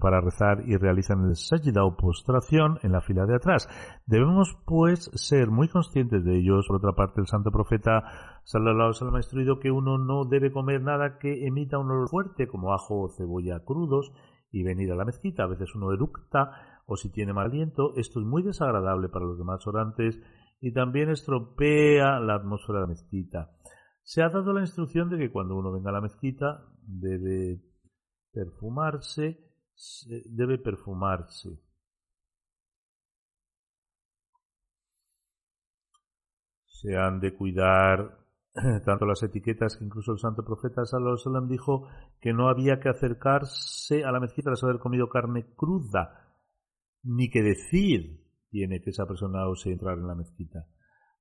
para 0.00 0.20
rezar 0.20 0.62
y 0.66 0.76
realizan 0.76 1.24
el 1.24 1.36
sajda 1.36 1.84
o 1.84 1.96
postración 1.96 2.78
en 2.82 2.92
la 2.92 3.00
fila 3.00 3.26
de 3.26 3.36
atrás. 3.36 3.68
Debemos 4.06 4.56
pues 4.66 5.10
ser 5.14 5.50
muy 5.50 5.68
conscientes 5.68 6.24
de 6.24 6.38
ellos. 6.38 6.66
Por 6.66 6.76
otra 6.76 6.92
parte, 6.92 7.20
el 7.20 7.26
santo 7.26 7.50
profeta 7.50 8.02
sallallahu 8.44 8.92
alaihi 9.00 9.14
ha 9.14 9.18
instruido 9.18 9.60
que 9.60 9.70
uno 9.70 9.98
no 9.98 10.24
debe 10.24 10.52
comer 10.52 10.82
nada 10.82 11.18
que 11.18 11.46
emita 11.46 11.78
un 11.78 11.90
olor 11.90 12.08
fuerte 12.08 12.48
como 12.48 12.72
ajo 12.72 13.02
o 13.02 13.08
cebolla 13.08 13.64
crudos 13.64 14.12
y 14.50 14.62
venir 14.62 14.90
a 14.92 14.96
la 14.96 15.04
mezquita. 15.04 15.44
A 15.44 15.48
veces 15.48 15.74
uno 15.74 15.92
eructa 15.92 16.80
o 16.86 16.96
si 16.96 17.10
tiene 17.10 17.32
mal 17.32 17.46
aliento. 17.46 17.94
Esto 17.96 18.20
es 18.20 18.26
muy 18.26 18.42
desagradable 18.42 19.08
para 19.08 19.26
los 19.26 19.38
demás 19.38 19.66
orantes 19.66 20.20
y 20.60 20.72
también 20.72 21.10
estropea 21.10 22.20
la 22.20 22.36
atmósfera 22.36 22.80
de 22.80 22.84
la 22.84 22.88
mezquita. 22.88 23.50
Se 24.02 24.22
ha 24.22 24.28
dado 24.28 24.52
la 24.52 24.60
instrucción 24.60 25.08
de 25.08 25.18
que 25.18 25.30
cuando 25.30 25.56
uno 25.56 25.72
venga 25.72 25.90
a 25.90 25.94
la 25.94 26.00
mezquita 26.00 26.66
debe 26.86 27.62
perfumarse, 28.32 29.38
debe 30.26 30.58
perfumarse. 30.58 31.60
Se 36.66 36.96
han 36.96 37.20
de 37.20 37.34
cuidar 37.34 38.24
tanto 38.84 39.06
las 39.06 39.22
etiquetas 39.22 39.76
que 39.76 39.84
incluso 39.84 40.12
el 40.12 40.18
santo 40.18 40.44
profeta 40.44 40.84
Sallallahu 40.84 41.48
dijo 41.48 41.88
que 42.20 42.32
no 42.32 42.48
había 42.48 42.78
que 42.78 42.88
acercarse 42.88 44.04
a 44.04 44.12
la 44.12 44.20
mezquita 44.20 44.50
tras 44.50 44.62
haber 44.64 44.78
comido 44.78 45.08
carne 45.08 45.46
cruda, 45.56 46.36
ni 47.02 47.30
que 47.30 47.42
decir 47.42 48.24
tiene 48.50 48.80
que 48.80 48.90
esa 48.90 49.06
persona 49.06 49.48
ose 49.48 49.72
entrar 49.72 49.98
en 49.98 50.06
la 50.06 50.14
mezquita. 50.14 50.66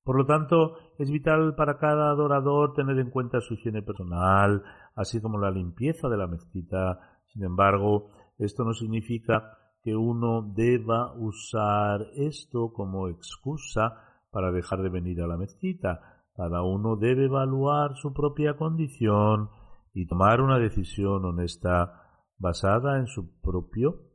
Por 0.03 0.17
lo 0.17 0.25
tanto, 0.25 0.77
es 0.99 1.09
vital 1.09 1.55
para 1.55 1.79
cada 1.79 2.11
adorador 2.11 2.73
tener 2.73 2.99
en 2.99 3.09
cuenta 3.09 3.39
su 3.41 3.55
higiene 3.55 3.81
personal, 3.81 4.63
así 4.95 5.21
como 5.21 5.39
la 5.39 5.49
limpieza 5.49 6.09
de 6.09 6.17
la 6.17 6.27
mezquita. 6.27 7.21
Sin 7.27 7.43
embargo, 7.43 8.11
esto 8.43 8.63
no 8.63 8.73
significa 8.73 9.57
que 9.83 9.95
uno 9.95 10.41
deba 10.41 11.13
usar 11.13 12.07
esto 12.15 12.71
como 12.73 13.09
excusa 13.09 13.95
para 14.31 14.51
dejar 14.51 14.81
de 14.81 14.89
venir 14.89 15.21
a 15.21 15.27
la 15.27 15.37
mezquita. 15.37 16.23
Cada 16.35 16.63
uno 16.63 16.95
debe 16.95 17.25
evaluar 17.25 17.95
su 17.95 18.13
propia 18.13 18.55
condición 18.55 19.49
y 19.93 20.07
tomar 20.07 20.41
una 20.41 20.57
decisión 20.57 21.25
honesta 21.25 22.03
basada 22.37 22.97
en 22.97 23.07
su 23.07 23.39
propio 23.41 24.13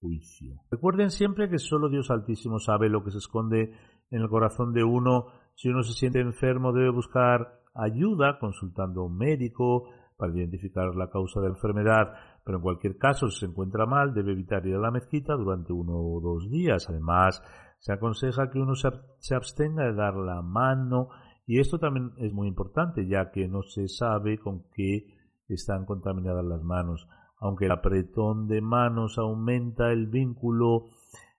juicio. 0.00 0.60
Recuerden 0.70 1.10
siempre 1.10 1.48
que 1.48 1.58
solo 1.58 1.88
Dios 1.88 2.10
Altísimo 2.10 2.58
sabe 2.58 2.90
lo 2.90 3.02
que 3.02 3.10
se 3.10 3.18
esconde 3.18 3.72
en 4.10 4.20
el 4.20 4.28
corazón 4.28 4.72
de 4.72 4.84
uno. 4.84 5.26
Si 5.54 5.68
uno 5.68 5.82
se 5.82 5.94
siente 5.94 6.20
enfermo, 6.20 6.72
debe 6.72 6.90
buscar 6.90 7.62
ayuda 7.74 8.38
consultando 8.38 9.02
a 9.02 9.06
un 9.06 9.16
médico 9.16 9.88
para 10.16 10.32
identificar 10.34 10.94
la 10.94 11.10
causa 11.10 11.40
de 11.40 11.48
la 11.48 11.54
enfermedad. 11.54 12.12
Pero 12.46 12.58
en 12.58 12.62
cualquier 12.62 12.96
caso, 12.96 13.28
si 13.28 13.40
se 13.40 13.46
encuentra 13.46 13.86
mal, 13.86 14.14
debe 14.14 14.30
evitar 14.30 14.64
ir 14.64 14.76
a 14.76 14.78
la 14.78 14.92
mezquita 14.92 15.34
durante 15.34 15.72
uno 15.72 15.94
o 15.96 16.20
dos 16.20 16.48
días. 16.48 16.88
Además, 16.88 17.42
Se 17.78 17.92
aconseja 17.92 18.50
que 18.50 18.58
uno 18.58 18.74
se 18.74 19.34
abstenga 19.34 19.84
de 19.84 19.94
dar 19.94 20.14
la 20.14 20.40
mano 20.40 21.08
y 21.46 21.60
esto 21.60 21.78
también 21.78 22.12
es 22.18 22.32
muy 22.32 22.48
importante 22.48 23.06
ya 23.06 23.30
que 23.30 23.48
no 23.48 23.62
se 23.62 23.88
sabe 23.88 24.38
con 24.38 24.64
qué 24.72 25.06
están 25.48 25.84
contaminadas 25.84 26.44
las 26.44 26.62
manos. 26.62 27.06
Aunque 27.38 27.66
el 27.66 27.72
apretón 27.72 28.48
de 28.48 28.62
manos 28.62 29.18
aumenta 29.18 29.92
el 29.92 30.06
vínculo 30.06 30.86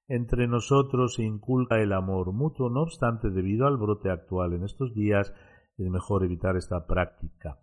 entre 0.07 0.47
nosotros 0.47 1.17
e 1.19 1.23
inculca 1.23 1.81
el 1.81 1.91
amor 1.91 2.31
mutuo, 2.33 2.69
no 2.69 2.81
obstante, 2.81 3.29
debido 3.29 3.65
al 3.65 3.77
brote 3.77 4.11
actual 4.11 4.53
en 4.53 4.63
estos 4.63 4.93
días, 4.93 5.33
es 5.77 5.89
mejor 5.89 6.23
evitar 6.23 6.55
esta 6.55 6.85
práctica. 6.85 7.59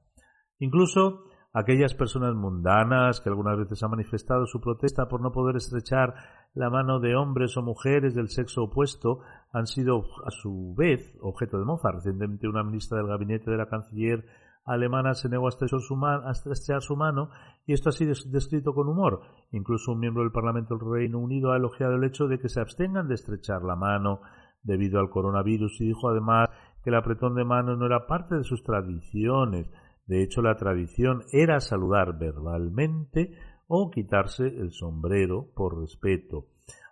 Incluso 0.59 1.25
aquellas 1.55 1.95
personas 1.95 2.35
mundanas 2.35 3.21
que 3.21 3.29
algunas 3.29 3.57
veces 3.57 3.81
han 3.83 3.93
manifestado 3.93 4.45
su 4.45 4.61
protesta 4.61 5.07
por 5.09 5.21
no 5.23 5.31
poder 5.31 5.57
estrechar 5.57 6.15
la 6.53 6.69
mano 6.69 6.99
de 6.99 7.15
hombres 7.15 7.57
o 7.57 7.63
mujeres 7.63 8.15
del 8.15 8.29
sexo 8.29 8.65
opuesto 8.65 9.21
han 9.53 9.67
sido 9.67 10.05
a 10.27 10.31
su 10.31 10.75
vez 10.77 11.17
objeto 11.21 11.59
de 11.59 11.65
mofa. 11.65 11.93
Recientemente 11.93 12.49
una 12.49 12.65
ministra 12.65 12.99
del 12.99 13.07
gabinete 13.07 13.53
de 13.53 13.57
la 13.57 13.69
canciller 13.69 14.27
alemana 14.65 15.15
se 15.15 15.29
negó 15.29 15.47
a 15.47 15.51
estrechar, 15.51 16.83
su 16.83 16.97
mano 16.97 17.31
y 17.67 17.73
esto 17.73 17.91
ha 17.91 17.93
sido 17.93 18.15
descrito 18.27 18.75
con 18.75 18.89
humor. 18.89 19.21
Incluso 19.53 19.93
un 19.93 20.01
miembro 20.01 20.25
del 20.25 20.33
Parlamento 20.33 20.77
del 20.77 20.91
Reino 20.91 21.19
Unido 21.19 21.53
ha 21.53 21.57
elogiado 21.57 21.95
el 21.95 22.05
hecho 22.05 22.27
de 22.27 22.41
que 22.41 22.49
se 22.49 22.61
abstengan 22.61 23.07
de 23.07 23.15
estrechar 23.15 23.63
la 23.63 23.77
mano 23.77 24.21
debido 24.65 24.99
al 24.99 25.11
coronavirus 25.11 25.81
y 25.81 25.87
dijo 25.87 26.09
además 26.09 26.49
que 26.83 26.91
el 26.91 26.97
apretón 26.97 27.37
de 27.37 27.45
mano 27.45 27.77
no 27.77 27.87
era 27.87 28.07
parte 28.07 28.35
de 28.35 28.45
sus 28.45 28.65
tradiciones. 28.65 29.71
De 30.07 30.23
hecho, 30.23 30.43
la 30.43 30.57
tradición 30.57 31.23
era 31.33 31.61
saludar 31.61 32.19
verbalmente 32.19 33.37
o 33.67 33.91
quitarse 33.91 34.47
el 34.47 34.73
sombrero 34.73 35.51
por 35.55 35.81
respeto. 35.81 36.49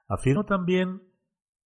Afirmó 0.08 0.44
también 0.44 1.02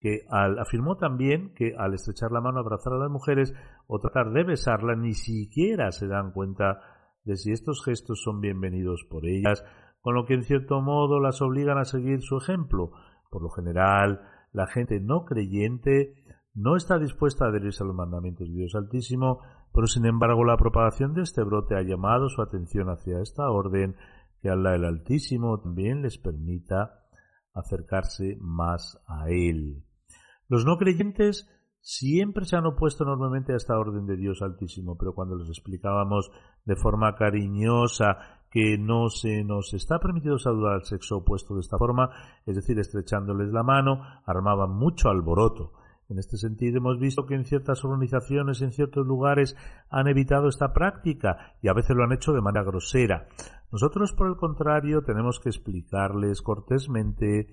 que 0.01 0.27
al, 0.29 0.59
afirmó 0.59 0.97
también 0.97 1.55
que 1.55 1.75
al 1.77 1.95
estrechar 1.95 2.33
la 2.33 2.41
mano, 2.41 2.61
abrazar 2.61 2.93
a 2.93 2.99
las 2.99 3.11
mujeres 3.11 3.55
o 3.87 3.99
tratar 3.99 4.33
de 4.33 4.45
besarla, 4.45 4.95
ni 4.97 5.15
siquiera 5.15 5.91
se 5.93 6.07
dan 6.07 6.33
cuenta 6.33 6.81
de 7.25 7.37
si 7.37 7.53
estos 7.53 7.83
gestos 7.85 8.23
son 8.23 8.41
bienvenidos 8.41 9.05
por 9.09 9.27
ellas, 9.27 9.65
con 10.01 10.15
lo 10.15 10.27
que 10.27 10.35
en 10.35 10.45
cierto 10.45 10.81
modo 10.81 11.21
las 11.21 11.41
obligan 11.43 11.79
a 11.79 11.85
seguir 11.85 12.23
su 12.23 12.37
ejemplo. 12.37 12.93
Por 13.31 13.43
lo 13.43 13.51
general, 13.51 14.21
la 14.53 14.67
gente 14.67 15.01
no 15.01 15.25
creyente 15.25 16.15
no 16.55 16.77
está 16.77 16.99
dispuesta 16.99 17.45
a 17.45 17.49
adherirse 17.49 17.85
a 17.85 17.87
los 17.87 17.95
mandamientos 17.95 18.49
de 18.49 18.55
Dios 18.55 18.75
Altísimo, 18.75 19.41
pero 19.77 19.87
sin 19.89 20.07
embargo 20.07 20.43
la 20.43 20.57
propagación 20.57 21.13
de 21.13 21.21
este 21.21 21.43
brote 21.43 21.77
ha 21.77 21.83
llamado 21.83 22.31
su 22.31 22.41
atención 22.41 22.89
hacia 22.89 23.21
esta 23.21 23.51
orden 23.51 23.95
que 24.41 24.49
Allah 24.49 24.75
el 24.75 24.87
Altísimo 24.87 25.61
también 25.61 26.01
les 26.01 26.17
permita 26.17 27.05
acercarse 27.53 28.39
más 28.41 28.99
a 29.07 29.29
Él. 29.29 29.85
Los 30.49 30.65
no 30.65 30.79
creyentes 30.79 31.47
siempre 31.83 32.47
se 32.47 32.57
han 32.57 32.65
opuesto 32.65 33.05
enormemente 33.05 33.53
a 33.53 33.57
esta 33.57 33.79
orden 33.79 34.07
de 34.07 34.17
Dios 34.17 34.41
Altísimo, 34.41 34.97
pero 34.97 35.15
cuando 35.15 35.37
les 35.37 35.51
explicábamos 35.51 36.31
de 36.65 36.77
forma 36.77 37.15
cariñosa 37.15 38.41
que 38.51 38.79
no 38.79 39.11
se 39.11 39.45
nos 39.45 39.75
está 39.75 39.99
permitido 39.99 40.39
saludar 40.39 40.73
al 40.73 40.85
sexo 40.85 41.19
opuesto 41.19 41.55
de 41.55 41.61
esta 41.61 41.77
forma, 41.77 42.09
es 42.47 42.57
decir, 42.57 42.79
estrechándoles 42.79 43.53
la 43.53 43.63
mano, 43.63 44.01
armaban 44.25 44.71
mucho 44.71 45.11
alboroto. 45.11 45.75
En 46.09 46.19
este 46.19 46.37
sentido, 46.37 46.79
hemos 46.79 47.01
visto 47.01 47.27
que 47.27 47.35
en 47.35 47.45
ciertas 47.45 47.85
organizaciones, 47.85 48.63
en 48.63 48.73
ciertos 48.73 49.07
lugares, 49.07 49.57
han 49.91 50.07
evitado 50.07 50.49
esta 50.49 50.73
práctica 50.73 51.57
y 51.63 51.69
a 51.69 51.73
veces 51.73 51.97
lo 51.97 52.05
han 52.05 52.13
hecho 52.13 52.33
de 52.33 52.41
manera 52.41 52.65
grosera. 52.65 53.27
Nosotros, 53.73 54.13
por 54.13 54.29
el 54.29 54.37
contrario, 54.37 55.03
tenemos 55.03 55.41
que 55.41 55.49
explicarles 55.49 56.43
cortésmente 56.43 57.49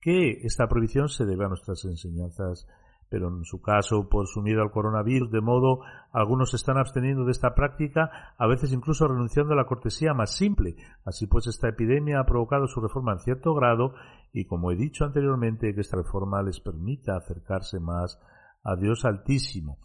que 0.00 0.40
esta 0.42 0.66
prohibición 0.66 1.08
se 1.08 1.24
debe 1.24 1.44
a 1.44 1.48
nuestras 1.48 1.84
enseñanzas 1.84 2.66
pero 3.14 3.28
en 3.28 3.44
su 3.44 3.62
caso 3.62 4.08
por 4.08 4.26
su 4.26 4.42
miedo 4.42 4.60
al 4.60 4.72
coronavirus, 4.72 5.30
de 5.30 5.40
modo 5.40 5.82
algunos 6.10 6.50
se 6.50 6.56
están 6.56 6.78
absteniendo 6.78 7.24
de 7.24 7.30
esta 7.30 7.54
práctica, 7.54 8.34
a 8.36 8.48
veces 8.48 8.72
incluso 8.72 9.06
renunciando 9.06 9.52
a 9.52 9.56
la 9.56 9.66
cortesía 9.66 10.14
más 10.14 10.34
simple. 10.34 10.74
Así 11.04 11.28
pues, 11.28 11.46
esta 11.46 11.68
epidemia 11.68 12.18
ha 12.18 12.26
provocado 12.26 12.66
su 12.66 12.80
reforma 12.80 13.12
en 13.12 13.20
cierto 13.20 13.54
grado 13.54 13.94
y, 14.32 14.46
como 14.46 14.72
he 14.72 14.74
dicho 14.74 15.04
anteriormente, 15.04 15.72
que 15.76 15.82
esta 15.82 15.96
reforma 15.96 16.42
les 16.42 16.58
permita 16.58 17.16
acercarse 17.16 17.78
más 17.78 18.18
a 18.64 18.74
Dios 18.74 19.04
Altísimo. 19.04 19.78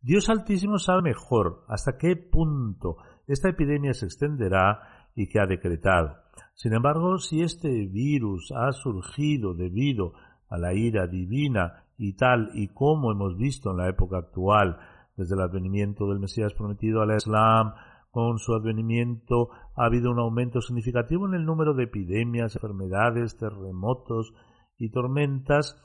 Dios 0.00 0.28
Altísimo 0.28 0.80
sabe 0.80 1.02
mejor 1.02 1.64
hasta 1.68 1.96
qué 1.96 2.16
punto 2.16 2.96
esta 3.28 3.48
epidemia 3.48 3.94
se 3.94 4.06
extenderá 4.06 5.06
y 5.14 5.28
que 5.28 5.38
ha 5.38 5.46
decretado. 5.46 6.16
Sin 6.54 6.72
embargo, 6.72 7.18
si 7.18 7.42
este 7.42 7.68
virus 7.86 8.50
ha 8.50 8.72
surgido 8.72 9.54
debido 9.54 10.14
a 10.48 10.58
la 10.58 10.74
ira 10.74 11.06
divina 11.06 11.81
y 11.96 12.14
tal 12.14 12.50
y 12.54 12.68
como 12.68 13.12
hemos 13.12 13.36
visto 13.36 13.70
en 13.70 13.78
la 13.78 13.88
época 13.88 14.18
actual, 14.18 14.78
desde 15.16 15.34
el 15.34 15.42
advenimiento 15.42 16.06
del 16.08 16.20
Mesías 16.20 16.54
prometido 16.54 17.02
al 17.02 17.14
Islam, 17.14 17.74
con 18.10 18.38
su 18.38 18.54
advenimiento 18.54 19.48
ha 19.74 19.86
habido 19.86 20.10
un 20.10 20.18
aumento 20.18 20.60
significativo 20.60 21.26
en 21.26 21.34
el 21.34 21.44
número 21.44 21.74
de 21.74 21.84
epidemias, 21.84 22.56
enfermedades, 22.56 23.36
terremotos 23.38 24.34
y 24.76 24.90
tormentas, 24.90 25.76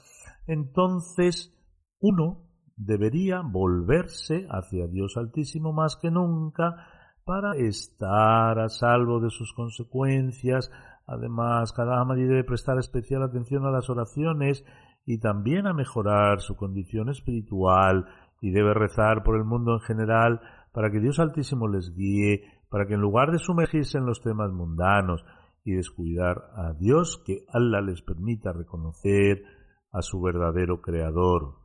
entonces 0.46 1.54
uno 2.00 2.48
debería 2.76 3.42
volverse 3.44 4.46
hacia 4.50 4.88
Dios 4.88 5.18
Altísimo 5.18 5.74
más 5.74 5.98
que 5.98 6.12
nunca 6.12 6.88
para 7.26 7.58
estar 7.58 8.60
a 8.60 8.70
salvo 8.70 9.20
de 9.20 9.30
sus 9.30 9.54
consecuencias. 9.54 10.72
Además, 11.06 11.74
cada 11.74 12.00
Ahmadi 12.00 12.24
debe 12.24 12.44
prestar 12.44 12.78
especial 12.78 13.24
atención 13.24 13.66
a 13.66 13.72
las 13.72 13.90
oraciones 13.90 14.64
y 15.08 15.20
también 15.20 15.68
a 15.68 15.74
mejorar 15.74 16.42
su 16.42 16.58
condición 16.58 17.10
espiritual 17.10 18.06
y 18.42 18.52
debe 18.52 18.74
rezar 18.74 19.24
por 19.24 19.38
el 19.38 19.46
mundo 19.46 19.74
en 19.74 19.80
general 19.80 20.42
para 20.74 20.92
que 20.92 21.00
Dios 21.00 21.18
Altísimo 21.20 21.70
les 21.70 21.96
guíe, 21.96 22.44
para 22.70 22.86
que 22.86 22.96
en 22.96 23.00
lugar 23.00 23.32
de 23.32 23.40
sumergirse 23.40 23.98
en 23.98 24.06
los 24.06 24.22
temas 24.22 24.52
mundanos 24.52 25.24
y 25.64 25.72
descuidar 25.72 26.52
a 26.56 26.74
Dios, 26.74 27.24
que 27.26 27.46
Allah 27.48 27.80
les 27.80 28.02
permita 28.02 28.52
reconocer 28.52 29.44
a 29.94 30.02
su 30.02 30.22
verdadero 30.22 30.82
Creador. 30.82 31.56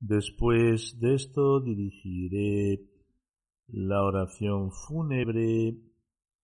Después 0.00 0.98
de 0.98 1.14
esto 1.14 1.60
dirigiré 1.60 2.88
la 3.68 4.02
oración 4.02 4.72
fúnebre 4.72 5.76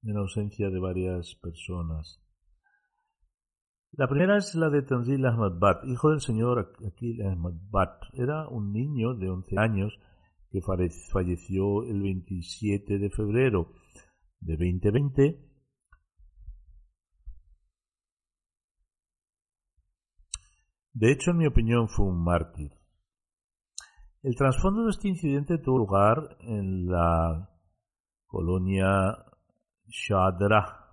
en 0.03 0.17
ausencia 0.17 0.69
de 0.69 0.79
varias 0.79 1.35
personas. 1.37 2.23
La 3.93 4.09
primera 4.09 4.37
es 4.37 4.55
la 4.55 4.69
de 4.69 4.83
Tanzil 4.83 5.25
Ahmad 5.25 5.59
Bat, 5.59 5.85
hijo 5.87 6.11
del 6.11 6.21
señor 6.21 6.75
Akil 6.87 7.23
Ahmad 7.23 7.55
Bat. 7.71 8.03
Era 8.13 8.47
un 8.47 8.73
niño 8.73 9.15
de 9.15 9.31
11 9.31 9.59
años 9.59 9.99
que 10.51 10.61
falleció 10.61 11.83
el 11.85 12.03
27 12.03 12.99
de 12.99 13.11
febrero 13.11 13.73
de 14.41 14.53
2020 14.53 15.47
De 20.99 21.13
hecho, 21.13 21.33
en 21.33 21.37
mi 21.37 21.47
opinión, 21.47 21.91
fue 21.91 22.07
un 22.07 22.25
mártir. 22.25 22.73
El 24.27 24.35
trasfondo 24.35 24.83
de 24.83 24.91
este 24.91 25.07
incidente 25.07 25.59
tuvo 25.59 25.79
lugar 25.79 26.37
en 26.41 26.89
la 26.89 27.49
colonia 28.27 29.25
Shadra 29.87 30.85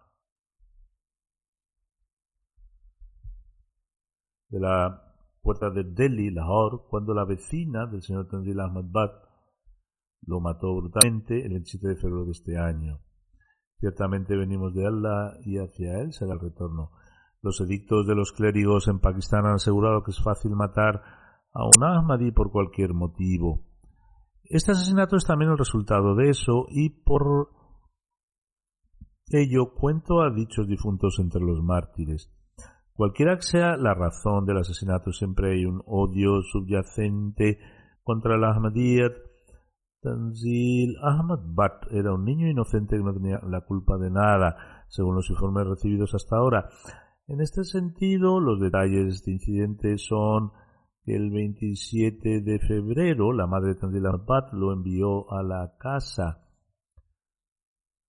de 4.50 4.60
la 4.60 5.16
puerta 5.42 5.72
de 5.72 5.84
Delhi, 5.84 6.30
Lahore, 6.30 6.84
cuando 6.88 7.16
la 7.16 7.26
vecina 7.26 7.88
del 7.88 8.04
señor 8.04 8.28
Tandil 8.28 8.60
Ahmad 8.60 8.86
Bat 8.86 9.14
lo 10.28 10.40
mató 10.40 10.76
brutalmente 10.76 11.44
el 11.44 11.54
27 11.54 11.88
de 11.88 11.96
febrero 11.96 12.26
de 12.26 12.34
este 12.34 12.60
año. 12.60 13.00
Ciertamente 13.80 14.38
venimos 14.38 14.76
de 14.76 14.86
Allah 14.86 15.40
y 15.44 15.58
hacia 15.58 16.02
él 16.02 16.14
será 16.14 16.34
el 16.34 16.40
retorno. 16.40 16.92
Los 17.42 17.60
edictos 17.62 18.06
de 18.06 18.14
los 18.14 18.32
clérigos 18.32 18.88
en 18.88 19.00
Pakistán 19.00 19.48
han 19.48 19.56
asegurado 19.56 20.04
que 20.04 20.12
es 20.12 20.22
fácil 20.22 20.52
matar 20.52 21.23
a 21.54 21.66
un 21.66 21.84
Ahmadi 21.84 22.32
por 22.32 22.52
cualquier 22.52 22.94
motivo. 22.94 23.64
Este 24.44 24.72
asesinato 24.72 25.16
es 25.16 25.26
también 25.26 25.52
el 25.52 25.58
resultado 25.58 26.16
de 26.16 26.30
eso 26.30 26.66
y 26.70 26.90
por 26.90 27.50
ello 29.30 29.74
cuento 29.74 30.22
a 30.22 30.32
dichos 30.32 30.68
difuntos 30.68 31.18
entre 31.20 31.42
los 31.42 31.64
mártires. 31.64 32.32
Cualquiera 32.94 33.36
que 33.36 33.44
sea 33.44 33.78
la 33.78 33.94
razón 33.96 34.46
del 34.46 34.58
asesinato, 34.58 35.12
siempre 35.12 35.54
hay 35.54 35.66
un 35.66 35.82
odio 35.86 36.42
subyacente 36.44 37.60
contra 38.04 38.36
el 38.36 38.44
Ahmadiyyat. 38.44 39.14
Tanzil 40.02 40.98
Ahmad 41.02 41.40
Bat 41.46 41.92
era 41.92 42.14
un 42.14 42.26
niño 42.26 42.48
inocente 42.48 42.98
que 42.98 43.04
no 43.04 43.14
tenía 43.14 43.40
la 43.48 43.62
culpa 43.62 43.98
de 43.98 44.12
nada, 44.12 44.86
según 44.90 45.16
los 45.16 45.30
informes 45.30 45.66
recibidos 45.66 46.14
hasta 46.14 46.36
ahora. 46.36 46.70
En 47.28 47.42
este 47.42 47.64
sentido, 47.64 48.40
los 48.40 48.60
detalles 48.60 49.06
de 49.06 49.10
este 49.10 49.32
incidente 49.32 49.98
son 49.98 50.52
el 51.06 51.32
27 51.32 52.42
de 52.42 52.60
febrero 52.60 53.34
la 53.34 53.46
madre 53.46 53.74
de 53.74 54.08
Ahmad 54.08 54.54
lo 54.54 54.72
envió 54.72 55.32
a 55.32 55.44
la 55.44 55.76
casa 55.78 56.48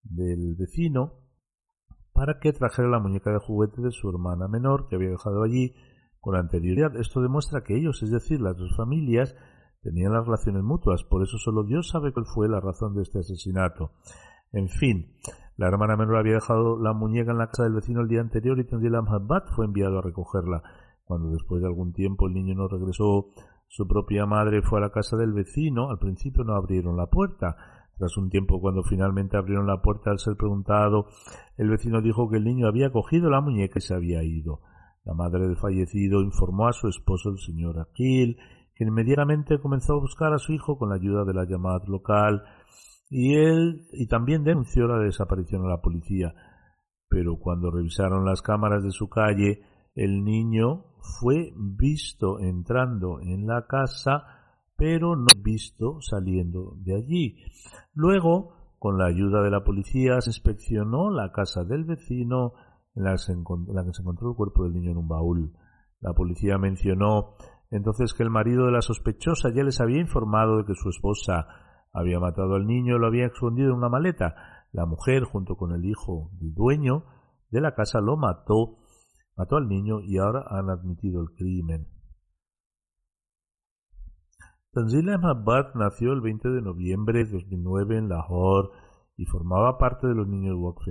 del 0.02 0.54
vecino 0.54 1.14
para 2.12 2.38
que 2.38 2.52
trajera 2.52 2.88
la 2.88 3.00
muñeca 3.00 3.32
de 3.32 3.38
juguete 3.38 3.82
de 3.82 3.90
su 3.90 4.08
hermana 4.08 4.46
menor 4.46 4.86
que 4.88 4.94
había 4.96 5.10
dejado 5.10 5.42
allí 5.42 5.74
con 6.20 6.36
anterioridad. 6.36 6.96
Esto 6.96 7.20
demuestra 7.20 7.64
que 7.64 7.76
ellos, 7.76 8.02
es 8.02 8.10
decir, 8.10 8.40
las 8.40 8.56
dos 8.56 8.76
familias, 8.76 9.34
tenían 9.82 10.12
las 10.12 10.24
relaciones 10.24 10.62
mutuas. 10.62 11.02
Por 11.02 11.22
eso 11.22 11.36
solo 11.38 11.64
Dios 11.64 11.88
sabe 11.88 12.12
cuál 12.12 12.26
fue 12.26 12.48
la 12.48 12.60
razón 12.60 12.94
de 12.94 13.02
este 13.02 13.18
asesinato. 13.18 13.90
En 14.52 14.68
fin, 14.68 15.16
la 15.56 15.66
hermana 15.66 15.96
menor 15.96 16.18
había 16.18 16.34
dejado 16.34 16.80
la 16.80 16.92
muñeca 16.92 17.32
en 17.32 17.38
la 17.38 17.48
casa 17.48 17.64
del 17.64 17.74
vecino 17.74 18.00
el 18.00 18.08
día 18.08 18.20
anterior 18.20 18.58
y 18.60 18.64
Tanzil 18.64 18.94
Ahmad 18.94 19.42
fue 19.56 19.66
enviado 19.66 19.98
a 19.98 20.02
recogerla. 20.02 20.62
Cuando 21.04 21.30
después 21.30 21.60
de 21.60 21.68
algún 21.68 21.92
tiempo 21.92 22.26
el 22.26 22.34
niño 22.34 22.54
no 22.54 22.68
regresó, 22.68 23.28
su 23.68 23.86
propia 23.86 24.26
madre 24.26 24.62
fue 24.62 24.78
a 24.78 24.82
la 24.82 24.90
casa 24.90 25.16
del 25.16 25.32
vecino. 25.32 25.90
Al 25.90 25.98
principio 25.98 26.44
no 26.44 26.54
abrieron 26.54 26.96
la 26.96 27.06
puerta. 27.06 27.56
Tras 27.96 28.16
un 28.16 28.28
tiempo, 28.28 28.60
cuando 28.60 28.82
finalmente 28.82 29.36
abrieron 29.36 29.66
la 29.66 29.80
puerta 29.80 30.10
al 30.10 30.18
ser 30.18 30.36
preguntado, 30.36 31.06
el 31.56 31.70
vecino 31.70 32.02
dijo 32.02 32.28
que 32.28 32.38
el 32.38 32.44
niño 32.44 32.66
había 32.66 32.90
cogido 32.90 33.30
la 33.30 33.40
muñeca 33.40 33.78
y 33.78 33.82
se 33.82 33.94
había 33.94 34.22
ido. 34.24 34.60
La 35.04 35.14
madre 35.14 35.46
del 35.46 35.56
fallecido 35.56 36.22
informó 36.22 36.66
a 36.66 36.72
su 36.72 36.88
esposo, 36.88 37.30
el 37.30 37.38
señor 37.38 37.78
Aquil, 37.78 38.38
que 38.74 38.84
inmediatamente 38.84 39.60
comenzó 39.60 39.94
a 39.94 40.00
buscar 40.00 40.32
a 40.32 40.38
su 40.38 40.52
hijo 40.52 40.78
con 40.78 40.88
la 40.88 40.96
ayuda 40.96 41.24
de 41.24 41.34
la 41.34 41.44
llamada 41.44 41.80
local 41.86 42.42
y 43.10 43.34
él 43.34 43.86
y 43.92 44.08
también 44.08 44.42
denunció 44.42 44.88
la 44.88 44.98
desaparición 44.98 45.64
a 45.64 45.68
la 45.68 45.80
policía. 45.80 46.34
Pero 47.08 47.36
cuando 47.38 47.70
revisaron 47.70 48.24
las 48.24 48.42
cámaras 48.42 48.82
de 48.82 48.90
su 48.90 49.08
calle, 49.08 49.60
el 49.94 50.24
niño 50.24 50.86
fue 51.20 51.52
visto 51.56 52.40
entrando 52.40 53.20
en 53.20 53.46
la 53.46 53.66
casa, 53.66 54.24
pero 54.76 55.16
no 55.16 55.26
visto 55.42 56.00
saliendo 56.00 56.74
de 56.78 56.96
allí. 56.96 57.36
Luego, 57.94 58.76
con 58.78 58.98
la 58.98 59.06
ayuda 59.06 59.42
de 59.42 59.50
la 59.50 59.62
policía, 59.62 60.20
se 60.20 60.30
inspeccionó 60.30 61.10
la 61.10 61.30
casa 61.32 61.64
del 61.64 61.84
vecino 61.84 62.54
en 62.94 63.04
la, 63.04 63.12
que 63.12 63.18
se 63.92 64.02
encontró 64.02 64.30
el 64.30 64.36
cuerpo 64.36 64.64
del 64.64 64.74
niño 64.74 64.92
en 64.92 64.98
un 64.98 65.08
baúl. 65.08 65.52
La 66.00 66.12
policía 66.12 66.58
mencionó 66.58 67.36
entonces 67.70 68.14
que 68.14 68.22
el 68.22 68.30
marido 68.30 68.66
de 68.66 68.72
la 68.72 68.82
sospechosa 68.82 69.50
ya 69.54 69.64
les 69.64 69.80
había 69.80 70.00
informado 70.00 70.58
de 70.58 70.64
que 70.64 70.74
su 70.74 70.88
esposa 70.90 71.46
había 71.92 72.20
matado 72.20 72.54
al 72.54 72.66
niño 72.66 72.96
y 72.96 72.98
lo 72.98 73.06
había 73.06 73.26
escondido 73.26 73.70
en 73.70 73.76
una 73.76 73.88
maleta. 73.88 74.34
La 74.72 74.86
mujer, 74.86 75.24
junto 75.24 75.56
con 75.56 75.72
el 75.72 75.84
hijo 75.84 76.30
del 76.32 76.54
dueño 76.54 77.04
de 77.50 77.60
la 77.60 77.74
casa, 77.74 78.00
lo 78.00 78.16
mató 78.16 78.78
Mató 79.36 79.56
al 79.56 79.68
niño 79.68 80.00
y 80.00 80.18
ahora 80.18 80.44
han 80.48 80.70
admitido 80.70 81.20
el 81.22 81.30
crimen. 81.34 81.88
Tanzil 84.72 85.08
Ahmad 85.08 85.74
nació 85.74 86.12
el 86.12 86.20
20 86.20 86.48
de 86.48 86.62
noviembre 86.62 87.24
de 87.24 87.32
2009 87.32 87.98
en 87.98 88.08
Lahore 88.08 88.70
y 89.16 89.24
formaba 89.24 89.78
parte 89.78 90.06
de 90.08 90.14
los 90.14 90.26
niños 90.26 90.56
Waqf 90.58 90.88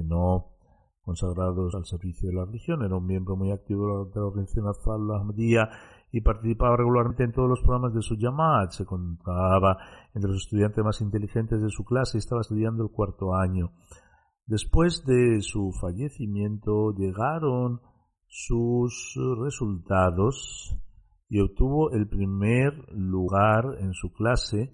consagrados 1.02 1.76
al 1.76 1.86
servicio 1.86 2.30
de 2.30 2.36
la 2.36 2.46
religión. 2.46 2.84
Era 2.84 2.96
un 2.96 3.06
miembro 3.06 3.36
muy 3.36 3.52
activo 3.52 4.06
de 4.06 4.20
la 4.20 4.26
organización 4.26 4.68
Atfal 4.68 5.12
Ahmadiyya 5.12 5.70
y 6.12 6.22
participaba 6.22 6.78
regularmente 6.78 7.24
en 7.24 7.34
todos 7.34 7.50
los 7.50 7.60
programas 7.60 7.94
de 7.94 8.02
su 8.02 8.16
Jamaat. 8.18 8.72
Se 8.72 8.86
contaba 8.86 9.78
entre 10.14 10.32
los 10.32 10.44
estudiantes 10.44 10.84
más 10.84 11.02
inteligentes 11.02 11.62
de 11.62 11.70
su 11.70 11.84
clase 11.84 12.18
y 12.18 12.20
estaba 12.20 12.42
estudiando 12.42 12.84
el 12.84 12.92
cuarto 12.92 13.36
año. 13.36 13.72
Después 14.46 15.06
de 15.06 15.42
su 15.42 15.72
fallecimiento 15.74 16.94
llegaron 16.94 17.82
sus 18.36 19.16
resultados 19.40 20.76
y 21.30 21.40
obtuvo 21.40 21.92
el 21.92 22.08
primer 22.08 22.74
lugar 22.92 23.78
en 23.80 23.94
su 23.94 24.12
clase 24.12 24.74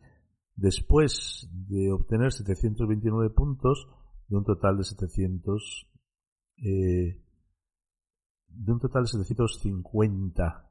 después 0.56 1.50
de 1.68 1.92
obtener 1.92 2.32
729 2.32 3.32
puntos 3.32 3.90
de 4.30 4.38
un 4.38 4.46
total 4.46 4.78
de 4.78 4.86
700 4.86 5.92
eh, 6.64 7.22
de 8.48 8.72
un 8.72 8.80
total 8.80 9.04
de 9.04 9.08
750 9.10 10.70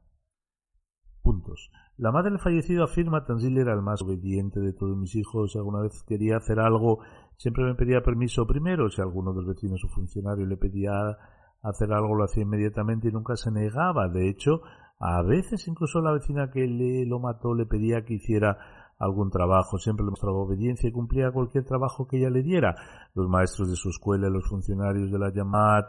puntos. 1.20 1.70
La 1.98 2.10
madre 2.10 2.30
del 2.30 2.40
fallecido 2.40 2.84
afirma 2.84 3.26
Tanzil 3.26 3.58
era 3.58 3.74
el 3.74 3.82
más 3.82 4.00
obediente 4.00 4.60
de 4.60 4.72
todos 4.72 4.96
mis 4.96 5.14
hijos. 5.14 5.56
Alguna 5.56 5.82
vez 5.82 6.02
quería 6.04 6.38
hacer 6.38 6.58
algo, 6.58 7.00
siempre 7.36 7.64
me 7.64 7.74
pedía 7.74 8.00
permiso 8.02 8.46
primero. 8.46 8.88
Si 8.88 9.02
alguno 9.02 9.32
de 9.32 9.42
los 9.42 9.46
vecinos 9.46 9.84
o 9.84 9.88
funcionarios 9.88 10.48
le 10.48 10.56
pedía 10.56 11.18
hacer 11.62 11.92
algo 11.92 12.14
lo 12.14 12.24
hacía 12.24 12.42
inmediatamente 12.42 13.08
y 13.08 13.12
nunca 13.12 13.36
se 13.36 13.50
negaba. 13.50 14.08
De 14.08 14.28
hecho, 14.28 14.62
a 15.00 15.22
veces 15.22 15.66
incluso 15.68 16.00
la 16.00 16.12
vecina 16.12 16.50
que 16.50 16.66
le 16.66 17.06
lo 17.06 17.20
mató 17.20 17.54
le 17.54 17.66
pedía 17.66 18.04
que 18.04 18.14
hiciera 18.14 18.58
algún 18.98 19.30
trabajo, 19.30 19.78
siempre 19.78 20.04
le 20.04 20.10
mostraba 20.10 20.38
obediencia 20.38 20.88
y 20.88 20.92
cumplía 20.92 21.30
cualquier 21.30 21.64
trabajo 21.64 22.08
que 22.08 22.18
ella 22.18 22.30
le 22.30 22.42
diera. 22.42 22.74
Los 23.14 23.28
maestros 23.28 23.70
de 23.70 23.76
su 23.76 23.90
escuela 23.90 24.28
los 24.28 24.48
funcionarios 24.48 25.10
de 25.12 25.18
la 25.18 25.32
Yamat 25.32 25.86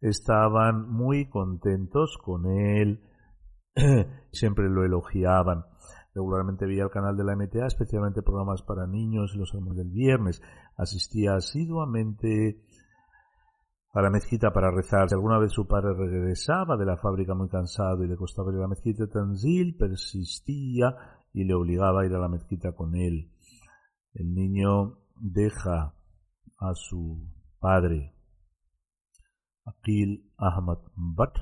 estaban 0.00 0.88
muy 0.88 1.28
contentos 1.28 2.16
con 2.22 2.46
él, 2.46 3.02
siempre 4.30 4.68
lo 4.68 4.84
elogiaban. 4.84 5.64
Regularmente 6.14 6.66
veía 6.66 6.84
el 6.84 6.90
canal 6.90 7.16
de 7.16 7.24
la 7.24 7.36
MTA, 7.36 7.66
especialmente 7.66 8.22
programas 8.22 8.62
para 8.62 8.86
niños 8.86 9.32
y 9.34 9.38
los 9.38 9.50
sermones 9.50 9.78
del 9.78 9.90
viernes. 9.90 10.42
Asistía 10.76 11.34
asiduamente 11.34 12.64
a 13.92 14.02
la 14.02 14.10
mezquita 14.10 14.52
para 14.52 14.70
rezar. 14.70 15.08
Si 15.08 15.14
alguna 15.14 15.38
vez 15.38 15.52
su 15.52 15.66
padre 15.66 15.94
regresaba 15.94 16.76
de 16.76 16.86
la 16.86 16.96
fábrica 16.96 17.34
muy 17.34 17.48
cansado 17.48 18.04
y 18.04 18.08
le 18.08 18.16
costaba 18.16 18.52
ir 18.52 18.58
a 18.58 18.62
la 18.62 18.68
mezquita, 18.68 19.06
Tanzil 19.06 19.76
persistía 19.76 20.94
y 21.32 21.44
le 21.44 21.54
obligaba 21.54 22.02
a 22.02 22.06
ir 22.06 22.14
a 22.14 22.18
la 22.18 22.28
mezquita 22.28 22.72
con 22.72 22.94
él. 22.94 23.30
El 24.14 24.34
niño 24.34 24.98
deja 25.20 25.94
a 26.58 26.74
su 26.74 27.28
padre, 27.60 28.14
Akil 29.64 30.32
Ahmad 30.36 30.78
Bhatt, 30.96 31.38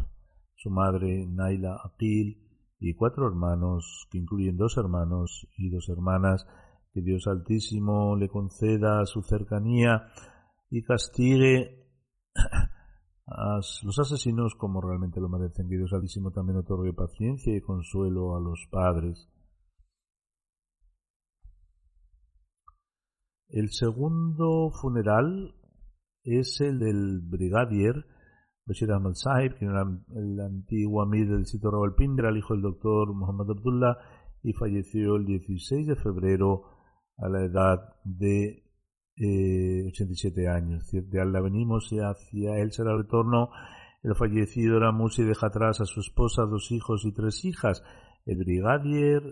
su 0.55 0.71
madre 0.71 1.27
Naila 1.27 1.79
Akil 1.85 2.43
y 2.79 2.95
cuatro 2.95 3.27
hermanos, 3.27 4.07
que 4.11 4.19
incluyen 4.19 4.57
dos 4.57 4.77
hermanos 4.77 5.49
y 5.57 5.71
dos 5.71 5.89
hermanas, 5.89 6.47
que 6.93 7.01
Dios 7.03 7.27
Altísimo 7.27 8.17
le 8.17 8.29
conceda 8.29 9.05
su 9.07 9.23
cercanía 9.23 10.09
y 10.71 10.83
castigue 10.83 11.86
los 13.83 13.99
asesinos 13.99 14.55
como 14.57 14.81
realmente 14.81 15.21
lo 15.21 15.29
merecen. 15.29 15.69
Que 15.69 15.77
Dios 15.77 15.93
Altísimo 15.93 16.31
también 16.31 16.59
otorgue 16.59 16.93
paciencia 16.93 17.55
y 17.55 17.61
consuelo 17.61 18.37
a 18.37 18.41
los 18.41 18.67
padres. 18.71 19.29
El 23.49 23.71
segundo 23.71 24.71
funeral 24.71 25.55
es 26.25 26.61
el 26.61 26.81
del 26.81 27.21
brigadier 27.23 28.05
Bashir 28.67 28.91
Ahmad 28.91 29.15
Sahib, 29.15 29.55
que 29.59 29.65
era 29.65 29.83
el 29.83 30.41
antiguo 30.41 31.01
amir 31.01 31.29
del 31.29 31.47
sitio 31.47 31.71
Rawalpindi, 31.71 32.21
era 32.21 32.31
el 32.31 32.39
hijo 32.39 32.55
del 32.55 32.63
doctor 32.63 33.15
Muhammad 33.15 33.51
Abdullah 33.51 33.97
y 34.43 34.53
falleció 34.55 35.17
el 35.17 35.25
16 35.25 35.87
de 35.87 35.95
febrero 35.95 36.65
a 37.17 37.29
la 37.29 37.45
edad 37.45 37.95
de 38.03 38.66
87 39.19 40.43
eh, 40.43 40.49
años. 40.49 40.91
De 40.91 41.21
Allah 41.21 41.41
venimos 41.41 41.91
y 41.93 41.99
hacia 41.99 42.59
él 42.59 42.73
será 42.73 42.93
el 42.93 42.99
retorno. 42.99 43.51
El 44.03 44.15
fallecido 44.15 44.79
Ramusi 44.79 45.25
deja 45.25 45.49
atrás 45.49 45.81
a 45.81 45.87
su 45.87 46.01
esposa, 46.01 46.43
dos 46.43 46.71
hijos 46.71 47.05
y 47.05 47.13
tres 47.13 47.45
hijas. 47.45 47.83
El 48.25 48.39
brigadier 48.39 49.23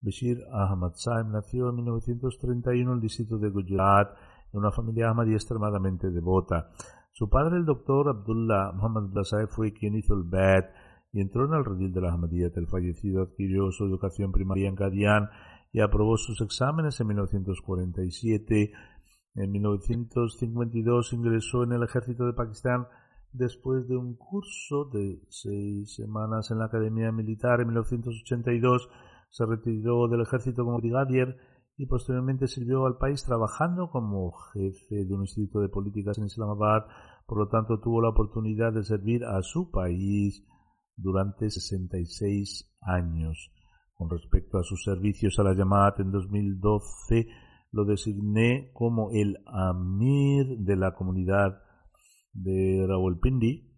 Bashir 0.00 0.38
Ahmad 0.52 0.92
Saib 0.94 1.26
nació 1.26 1.68
en 1.68 1.76
1931 1.76 2.90
en 2.90 2.96
el 2.96 3.02
distrito 3.02 3.38
de 3.38 3.50
Gujarat 3.50 4.16
en 4.52 4.58
una 4.58 4.72
familia 4.72 5.10
ahmadí 5.10 5.34
extremadamente 5.34 6.10
devota. 6.10 6.70
Su 7.12 7.28
padre, 7.28 7.58
el 7.58 7.66
doctor 7.66 8.08
Abdullah 8.08 8.72
Muhammad 8.72 9.12
Saib, 9.24 9.48
fue 9.48 9.72
quien 9.72 9.96
hizo 9.96 10.14
el 10.14 10.22
BED 10.24 10.64
y 11.12 11.20
entró 11.20 11.44
en 11.44 11.54
el 11.54 11.64
redil 11.64 11.92
de 11.92 12.00
la 12.00 12.12
Ahmadiyyat. 12.12 12.56
El 12.56 12.66
fallecido 12.66 13.22
adquirió 13.22 13.70
su 13.70 13.84
educación 13.84 14.32
primaria 14.32 14.68
en 14.68 14.76
Qadian 14.76 15.28
y 15.72 15.80
aprobó 15.80 16.16
sus 16.16 16.40
exámenes 16.40 17.00
en 17.00 17.08
1947 17.08 18.72
en 19.34 19.52
1952 19.52 21.12
ingresó 21.12 21.62
en 21.64 21.72
el 21.72 21.82
ejército 21.82 22.26
de 22.26 22.32
Pakistán 22.32 22.86
después 23.32 23.86
de 23.88 23.96
un 23.96 24.16
curso 24.16 24.86
de 24.92 25.20
seis 25.28 25.94
semanas 25.94 26.50
en 26.50 26.58
la 26.58 26.66
Academia 26.66 27.12
Militar. 27.12 27.60
En 27.60 27.68
1982 27.68 28.88
se 29.30 29.46
retiró 29.46 30.08
del 30.08 30.22
ejército 30.22 30.64
como 30.64 30.78
brigadier 30.78 31.36
y 31.76 31.86
posteriormente 31.86 32.46
sirvió 32.46 32.86
al 32.86 32.98
país 32.98 33.24
trabajando 33.24 33.88
como 33.90 34.32
jefe 34.52 35.04
de 35.06 35.14
un 35.14 35.22
instituto 35.22 35.60
de 35.60 35.68
políticas 35.68 36.18
en 36.18 36.26
Islamabad. 36.26 36.84
Por 37.26 37.38
lo 37.38 37.48
tanto, 37.48 37.80
tuvo 37.80 38.02
la 38.02 38.10
oportunidad 38.10 38.72
de 38.72 38.84
servir 38.84 39.24
a 39.24 39.40
su 39.42 39.70
país 39.70 40.44
durante 40.96 41.48
66 41.48 42.76
años. 42.82 43.52
Con 43.94 44.10
respecto 44.10 44.58
a 44.58 44.62
sus 44.62 44.82
servicios 44.82 45.38
a 45.38 45.42
la 45.42 45.54
llamada 45.54 45.94
en 45.98 46.10
2012, 46.10 47.28
lo 47.72 47.84
designé 47.84 48.70
como 48.72 49.10
el 49.12 49.38
Amir 49.46 50.58
de 50.58 50.76
la 50.76 50.94
comunidad 50.94 51.62
de 52.32 52.84
Rawalpindi 52.86 53.70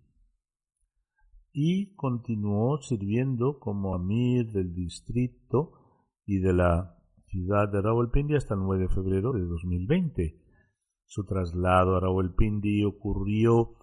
y 1.52 1.94
continuó 1.94 2.80
sirviendo 2.80 3.58
como 3.58 3.94
amir 3.94 4.50
del 4.52 4.74
distrito 4.74 5.72
y 6.24 6.38
de 6.38 6.54
la 6.54 6.96
ciudad 7.26 7.70
de 7.70 7.82
Rawalpindi 7.82 8.36
hasta 8.36 8.54
el 8.54 8.60
9 8.60 8.84
de 8.84 8.88
febrero 8.88 9.32
de 9.32 9.42
2020. 9.42 10.40
Su 11.04 11.24
traslado 11.24 11.96
a 11.96 12.00
Rawalpindi 12.00 12.84
ocurrió 12.84 13.74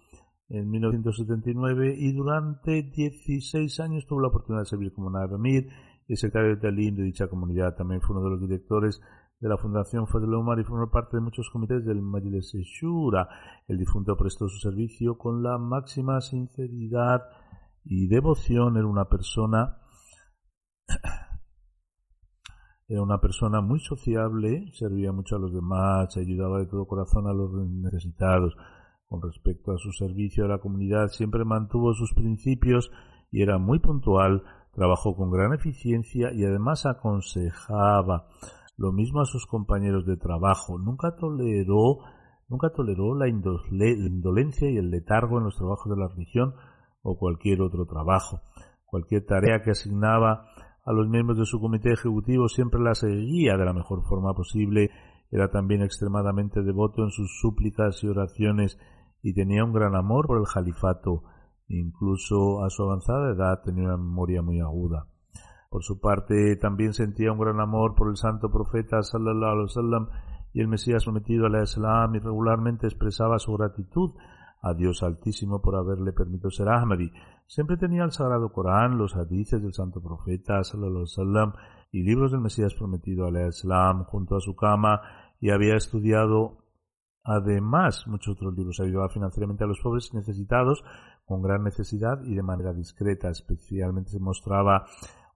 en 0.48 0.68
1979 0.68 1.94
y 1.96 2.12
durante 2.12 2.82
16 2.82 3.78
años 3.80 4.06
tuvo 4.06 4.20
la 4.20 4.28
oportunidad 4.28 4.62
de 4.62 4.68
servir 4.70 4.92
como 4.92 5.16
Amir 5.16 5.68
y 6.08 6.16
secretario 6.16 6.56
de 6.56 6.60
Talim 6.60 6.96
de 6.96 7.04
dicha 7.04 7.28
comunidad. 7.28 7.76
También 7.76 8.00
fue 8.00 8.16
uno 8.16 8.24
de 8.24 8.30
los 8.30 8.40
directores 8.40 9.00
de 9.40 9.48
la 9.48 9.56
Fundación 9.56 10.06
Fadel 10.06 10.34
Omar 10.34 10.60
y 10.60 10.64
formó 10.64 10.90
parte 10.90 11.16
de 11.16 11.22
muchos 11.22 11.48
comités 11.50 11.84
del 11.86 12.02
Majlis 12.02 12.52
Shura. 12.52 13.26
El 13.66 13.78
difunto 13.78 14.14
prestó 14.16 14.46
su 14.48 14.58
servicio 14.58 15.16
con 15.16 15.42
la 15.42 15.56
máxima 15.56 16.20
sinceridad 16.20 17.22
y 17.82 18.06
devoción. 18.06 18.76
Era 18.76 18.86
una 18.86 19.06
persona 19.06 19.78
era 22.88 23.02
una 23.02 23.18
persona 23.18 23.62
muy 23.62 23.80
sociable, 23.80 24.70
servía 24.74 25.10
mucho 25.12 25.36
a 25.36 25.38
los 25.38 25.54
demás, 25.54 26.14
ayudaba 26.18 26.58
de 26.58 26.66
todo 26.66 26.86
corazón 26.86 27.26
a 27.26 27.32
los 27.32 27.50
necesitados. 27.52 28.54
Con 29.06 29.22
respecto 29.22 29.72
a 29.72 29.78
su 29.78 29.90
servicio 29.92 30.44
a 30.44 30.48
la 30.48 30.58
comunidad, 30.58 31.08
siempre 31.08 31.44
mantuvo 31.44 31.94
sus 31.94 32.12
principios 32.14 32.92
y 33.30 33.42
era 33.42 33.58
muy 33.58 33.78
puntual, 33.78 34.42
trabajó 34.72 35.16
con 35.16 35.30
gran 35.30 35.54
eficiencia 35.54 36.30
y 36.32 36.44
además 36.44 36.84
aconsejaba 36.84 38.28
lo 38.80 38.92
mismo 38.92 39.20
a 39.20 39.26
sus 39.26 39.46
compañeros 39.46 40.06
de 40.06 40.16
trabajo. 40.16 40.78
Nunca 40.78 41.14
toleró, 41.14 41.98
nunca 42.48 42.70
toleró 42.70 43.14
la 43.14 43.28
indolencia 43.28 44.70
y 44.70 44.78
el 44.78 44.90
letargo 44.90 45.36
en 45.36 45.44
los 45.44 45.56
trabajos 45.56 45.92
de 45.92 46.00
la 46.00 46.08
religión 46.08 46.54
o 47.02 47.18
cualquier 47.18 47.60
otro 47.60 47.84
trabajo. 47.84 48.40
Cualquier 48.86 49.26
tarea 49.26 49.60
que 49.62 49.72
asignaba 49.72 50.46
a 50.86 50.92
los 50.94 51.10
miembros 51.10 51.38
de 51.38 51.44
su 51.44 51.60
comité 51.60 51.92
ejecutivo 51.92 52.48
siempre 52.48 52.80
la 52.80 52.94
seguía 52.94 53.58
de 53.58 53.66
la 53.66 53.74
mejor 53.74 54.02
forma 54.08 54.32
posible. 54.32 54.90
Era 55.30 55.50
también 55.50 55.82
extremadamente 55.82 56.62
devoto 56.62 57.04
en 57.04 57.10
sus 57.10 57.38
súplicas 57.38 58.02
y 58.02 58.08
oraciones 58.08 58.78
y 59.22 59.34
tenía 59.34 59.62
un 59.62 59.74
gran 59.74 59.94
amor 59.94 60.26
por 60.26 60.38
el 60.38 60.46
califato. 60.50 61.24
Incluso 61.68 62.64
a 62.64 62.70
su 62.70 62.82
avanzada 62.84 63.34
edad 63.34 63.60
tenía 63.62 63.84
una 63.84 63.98
memoria 63.98 64.40
muy 64.40 64.58
aguda. 64.58 65.06
Por 65.70 65.84
su 65.84 66.00
parte, 66.00 66.56
también 66.56 66.94
sentía 66.94 67.30
un 67.30 67.38
gran 67.38 67.60
amor 67.60 67.94
por 67.94 68.08
el 68.10 68.16
santo 68.16 68.50
profeta 68.50 69.04
sallallahu 69.04 69.52
alaihi 69.52 69.62
wasallam 69.62 70.08
y 70.52 70.60
el 70.60 70.66
Mesías 70.66 71.04
prometido 71.04 71.46
al 71.46 71.62
Islam 71.62 72.16
y 72.16 72.18
regularmente 72.18 72.88
expresaba 72.88 73.38
su 73.38 73.52
gratitud 73.56 74.10
a 74.62 74.74
Dios 74.74 75.04
Altísimo 75.04 75.62
por 75.62 75.76
haberle 75.76 76.12
permitido 76.12 76.50
ser 76.50 76.68
Ahmadi. 76.68 77.12
Siempre 77.46 77.76
tenía 77.76 78.02
el 78.02 78.10
Sagrado 78.10 78.50
Corán, 78.52 78.98
los 78.98 79.14
hadices 79.14 79.62
del 79.62 79.72
santo 79.72 80.02
profeta 80.02 80.64
sallallahu 80.64 81.06
alaihi 81.18 81.52
y 81.92 82.02
libros 82.02 82.32
del 82.32 82.40
Mesías 82.40 82.74
prometido 82.74 83.26
al 83.26 83.48
Islam 83.48 84.02
junto 84.06 84.36
a 84.36 84.40
su 84.40 84.56
cama 84.56 85.00
y 85.38 85.50
había 85.50 85.76
estudiado 85.76 86.58
Además, 87.22 88.06
muchos 88.06 88.34
otros 88.36 88.54
libros 88.56 88.80
ayudaba 88.80 89.10
financieramente 89.10 89.64
a 89.64 89.66
los 89.66 89.78
pobres 89.80 90.08
y 90.10 90.16
necesitados 90.16 90.82
con 91.26 91.42
gran 91.42 91.62
necesidad 91.62 92.22
y 92.24 92.34
de 92.34 92.42
manera 92.42 92.72
discreta. 92.72 93.28
Especialmente 93.28 94.10
se 94.10 94.20
mostraba 94.20 94.86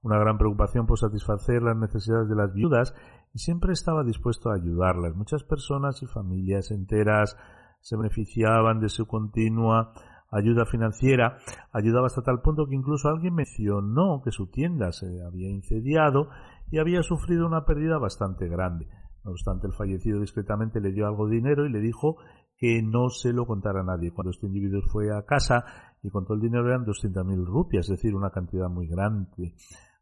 una 0.04 0.18
gran 0.18 0.36
preocupación 0.38 0.86
por 0.86 0.98
satisfacer 0.98 1.62
las 1.62 1.76
necesidades 1.76 2.28
de 2.28 2.36
las 2.36 2.52
viudas 2.52 2.94
y 3.32 3.38
siempre 3.38 3.72
estaba 3.72 4.04
dispuesto 4.04 4.50
a 4.50 4.54
ayudarlas. 4.54 5.16
Muchas 5.16 5.42
personas 5.42 6.02
y 6.02 6.06
familias 6.06 6.70
enteras 6.70 7.36
se 7.80 7.96
beneficiaban 7.96 8.80
de 8.80 8.90
su 8.90 9.06
continua 9.06 9.92
ayuda 10.30 10.66
financiera. 10.66 11.38
Ayudaba 11.72 12.06
hasta 12.06 12.22
tal 12.22 12.42
punto 12.42 12.66
que 12.66 12.74
incluso 12.74 13.08
alguien 13.08 13.34
mencionó 13.34 14.20
que 14.22 14.30
su 14.30 14.48
tienda 14.48 14.92
se 14.92 15.22
había 15.22 15.48
incendiado 15.48 16.28
y 16.70 16.78
había 16.78 17.02
sufrido 17.02 17.46
una 17.46 17.64
pérdida 17.64 17.98
bastante 17.98 18.46
grande. 18.48 18.86
No 19.24 19.30
obstante, 19.30 19.66
el 19.66 19.72
fallecido 19.72 20.20
discretamente 20.20 20.80
le 20.80 20.92
dio 20.92 21.06
algo 21.06 21.26
de 21.26 21.36
dinero 21.36 21.64
y 21.64 21.72
le 21.72 21.80
dijo 21.80 22.18
que 22.58 22.82
no 22.82 23.08
se 23.08 23.32
lo 23.32 23.46
contara 23.46 23.80
a 23.80 23.84
nadie. 23.84 24.12
Cuando 24.12 24.30
este 24.30 24.46
individuo 24.46 24.82
fue 24.82 25.16
a 25.16 25.24
casa 25.24 25.64
y 26.02 26.10
contó 26.10 26.34
el 26.34 26.40
dinero 26.40 26.66
eran 26.68 26.84
200.000 26.84 27.46
rupias, 27.46 27.86
es 27.86 27.96
decir, 27.96 28.14
una 28.14 28.30
cantidad 28.30 28.68
muy 28.68 28.86
grande. 28.86 29.54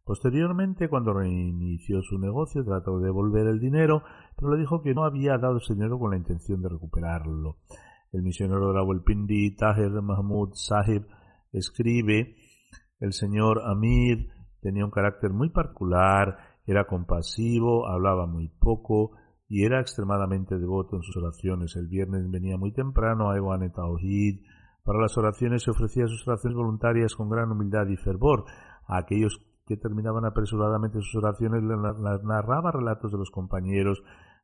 Posteriormente, 0.05 0.89
cuando 0.89 1.13
reinició 1.15 2.03
su 2.03 2.19
negocio, 2.19 2.65
trató 2.65 2.99
de 2.99 3.07
devolver 3.07 3.47
el 3.47 3.61
dinero, 3.61 4.03
pero 4.37 4.53
le 4.53 4.61
dijo 4.61 4.83
que 4.83 4.95
no 4.95 5.05
había 5.05 5.39
dado 5.39 5.59
ese 5.59 5.75
dinero 5.75 5.99
con 5.99 6.11
la 6.11 6.17
intención 6.17 6.61
de 6.61 6.69
recuperarlo. 6.69 7.59
El 8.13 8.23
misionero 8.23 8.69
de 8.69 8.75
la 8.75 8.83
Welpindi, 8.83 9.55
Tahir 9.55 9.91
Mahmud 10.03 10.51
Sahib, 10.55 11.07
escribe, 11.53 12.35
el 12.99 13.13
señor 13.13 13.63
Amir 13.65 14.29
tenía 14.61 14.85
un 14.85 14.91
carácter 14.91 15.33
muy 15.33 15.51
particular, 15.51 16.37
era 16.67 16.87
compasivo, 16.87 17.89
hablaba 17.89 18.27
muy 18.27 18.49
poco 18.49 19.13
y 19.49 19.65
era 19.65 19.81
extremadamente 19.81 20.59
devoto 20.59 20.97
en 20.97 21.03
sus 21.03 21.17
oraciones. 21.17 21.77
El 21.77 21.89
viernes 21.89 22.31
venía 22.31 22.57
muy 22.57 22.73
temprano 22.73 23.31
a 23.31 23.37
Ewan 23.37 23.71
Tawhid. 23.73 24.41
Para 24.85 25.01
las 25.01 25.17
oraciones 25.19 25.63
se 25.63 25.71
ofrecía 25.71 26.07
sus 26.07 26.27
oraciones 26.27 26.57
voluntarias 26.57 27.15
con 27.15 27.29
gran 27.29 27.51
humildad 27.51 27.87
y 27.89 27.97
fervor. 27.97 28.45
A 28.87 28.99
aquellos 28.99 29.39
terminaban 29.77 30.25
apresuradamente 30.25 31.01
sus 31.01 31.16
oraciones 31.16 31.62
narraba 31.62 32.73
relatos 32.73 33.12
de 33.12 33.18
los 33.18 33.31
compañeros 33.31 34.03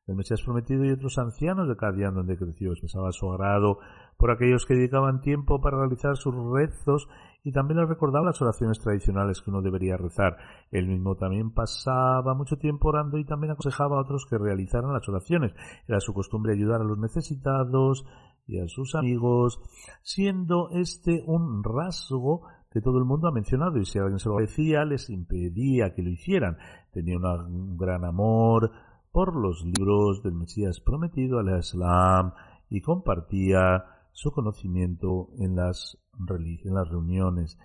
del 0.09 0.17
Mesías 0.17 0.43
prometido 0.43 0.85
y 0.85 0.91
otros 0.91 1.19
ancianos 1.19 1.69
de 1.69 1.93
día 1.93 2.11
donde 2.11 2.39
creció. 2.39 2.73
Expresaba 2.73 3.13
su 3.13 3.31
agrado 3.31 3.79
por 4.17 4.31
aquellos 4.31 4.65
que 4.65 4.75
dedicaban 4.75 5.21
tiempo 5.21 5.61
para 5.61 5.79
realizar 5.79 6.17
sus 6.17 6.35
rezos 6.35 7.09
y 7.45 7.53
también 7.53 7.81
les 7.81 7.89
recordaba 7.89 8.27
las 8.27 8.41
oraciones 8.41 8.79
tradicionales 8.79 9.43
que 9.43 9.51
uno 9.51 9.61
debería 9.61 9.97
rezar. 9.97 10.39
Él 10.71 10.89
mismo 10.89 11.17
también 11.17 11.53
pasaba 11.53 12.35
mucho 12.35 12.57
tiempo 12.57 12.89
orando 12.89 13.19
y 13.19 13.25
también 13.25 13.53
aconsejaba 13.53 13.99
a 13.99 14.03
otros 14.03 14.27
que 14.29 14.39
realizaran 14.39 14.93
las 14.93 15.09
oraciones. 15.09 15.53
Era 15.87 16.01
su 16.01 16.15
costumbre 16.15 16.55
ayudar 16.55 16.81
a 16.81 16.85
los 16.85 16.99
necesitados 16.99 18.07
y 18.47 18.61
a 18.61 18.67
sus 18.67 18.95
amigos, 18.95 19.61
siendo 20.03 20.71
este 20.71 21.23
un 21.27 21.63
rasgo 21.63 22.47
que 22.71 22.81
todo 22.81 22.99
el 22.99 23.05
mundo 23.05 23.29
ha 23.29 23.33
mencionado 23.33 23.79
y 23.79 23.87
si 23.87 23.99
alguien 23.99 24.19
se 24.19 24.29
lo 24.29 24.37
decía 24.37 24.85
les 24.85 25.09
impedía 25.11 25.95
que 25.95 26.03
lo 26.03 26.11
hicieran. 26.11 26.59
Tenía 26.93 27.17
un 27.19 27.77
gran 27.77 28.05
amor 28.05 28.71
por 29.11 29.35
los 29.35 29.65
libros 29.65 30.23
del 30.23 30.35
Mesías 30.35 30.81
prometido 30.81 31.39
al 31.39 31.59
Islam 31.59 32.33
y 32.69 32.81
compartía 32.81 33.85
su 34.13 34.33
conocimiento 34.33 35.29
en 35.39 35.57
las, 35.57 35.99
en 36.29 36.75
las 36.75 36.89
reuniones. 36.89 37.59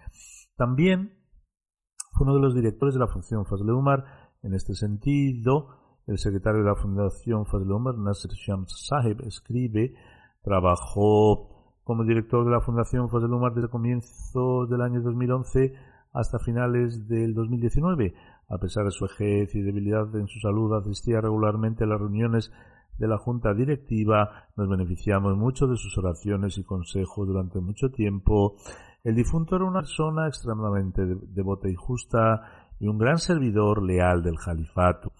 También 0.55 1.13
fue 2.13 2.25
uno 2.25 2.35
de 2.35 2.41
los 2.41 2.55
directores 2.55 2.93
de 2.93 2.99
la 2.99 3.07
Fundación 3.07 3.45
Fazl 3.45 3.69
Umar. 3.71 4.05
En 4.43 4.53
este 4.53 4.75
sentido, 4.75 5.69
el 6.05 6.17
secretario 6.17 6.61
de 6.61 6.69
la 6.69 6.75
Fundación 6.75 7.45
Fazl 7.45 7.71
Umar, 7.71 7.97
Nasser 7.97 8.31
Shams 8.31 8.87
Sahib, 8.87 9.21
escribe, 9.25 9.95
trabajó 10.43 11.52
como 11.83 12.03
director 12.03 12.45
de 12.45 12.51
la 12.51 12.61
Fundación 12.61 13.09
Fazl 13.09 13.33
Umar 13.33 13.53
desde 13.53 13.69
comienzos 13.69 14.69
del 14.69 14.81
año 14.81 15.01
2011 15.01 15.73
hasta 16.13 16.39
finales 16.39 17.07
del 17.07 17.33
2019. 17.33 18.13
A 18.49 18.57
pesar 18.57 18.85
de 18.85 18.91
su 18.91 19.05
vejez 19.05 19.53
y 19.55 19.61
debilidad 19.61 20.15
en 20.15 20.27
su 20.27 20.39
salud, 20.39 20.73
asistía 20.75 21.21
regularmente 21.21 21.83
a 21.83 21.87
las 21.87 21.99
reuniones 21.99 22.51
de 22.97 23.07
la 23.07 23.17
junta 23.17 23.53
directiva, 23.53 24.47
nos 24.55 24.69
beneficiamos 24.69 25.35
mucho 25.35 25.65
de 25.65 25.77
sus 25.77 25.97
oraciones 25.97 26.57
y 26.57 26.63
consejos 26.63 27.27
durante 27.27 27.59
mucho 27.59 27.89
tiempo. 27.89 28.55
El 29.03 29.15
difunto 29.15 29.55
era 29.55 29.65
una 29.65 29.79
persona 29.79 30.27
extremadamente 30.27 31.01
devota 31.05 31.67
y 31.67 31.73
justa 31.73 32.67
y 32.79 32.87
un 32.87 32.97
gran 32.97 33.17
servidor 33.17 33.81
leal 33.81 34.21
del 34.21 34.37
califato. 34.37 35.11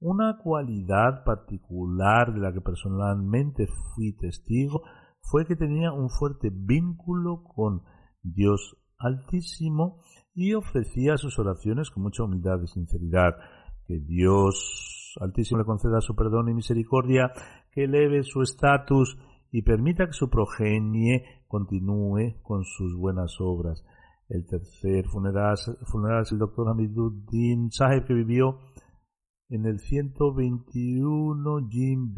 Una 0.00 0.36
cualidad 0.36 1.24
particular 1.24 2.34
de 2.34 2.40
la 2.40 2.52
que 2.52 2.60
personalmente 2.60 3.66
fui 3.66 4.12
testigo 4.12 4.82
fue 5.30 5.46
que 5.46 5.56
tenía 5.56 5.92
un 5.92 6.10
fuerte 6.10 6.50
vínculo 6.52 7.42
con 7.44 7.82
Dios 8.22 8.76
Altísimo 8.98 10.00
y 10.34 10.54
ofrecía 10.54 11.16
sus 11.16 11.38
oraciones 11.38 11.90
con 11.90 12.02
mucha 12.04 12.24
humildad 12.24 12.60
y 12.62 12.68
sinceridad. 12.68 13.34
Que 13.86 13.98
Dios 14.00 15.16
Altísimo 15.20 15.58
le 15.58 15.64
conceda 15.64 16.00
su 16.00 16.14
perdón 16.14 16.48
y 16.48 16.54
misericordia, 16.54 17.32
que 17.70 17.84
eleve 17.84 18.22
su 18.22 18.42
estatus 18.42 19.18
y 19.50 19.62
permita 19.62 20.06
que 20.06 20.12
su 20.12 20.30
progenie 20.30 21.44
continúe 21.46 22.40
con 22.42 22.64
sus 22.64 22.96
buenas 22.96 23.36
obras. 23.40 23.84
El 24.28 24.46
tercer 24.46 25.06
funeral, 25.06 25.54
es 25.54 26.32
el 26.32 26.38
doctor 26.38 26.68
Hamiduddin 26.68 27.70
Saheb, 27.70 28.06
que 28.06 28.14
vivió 28.14 28.58
en 29.48 29.66
el 29.66 29.78
121 29.78 31.68
Jim 31.68 32.14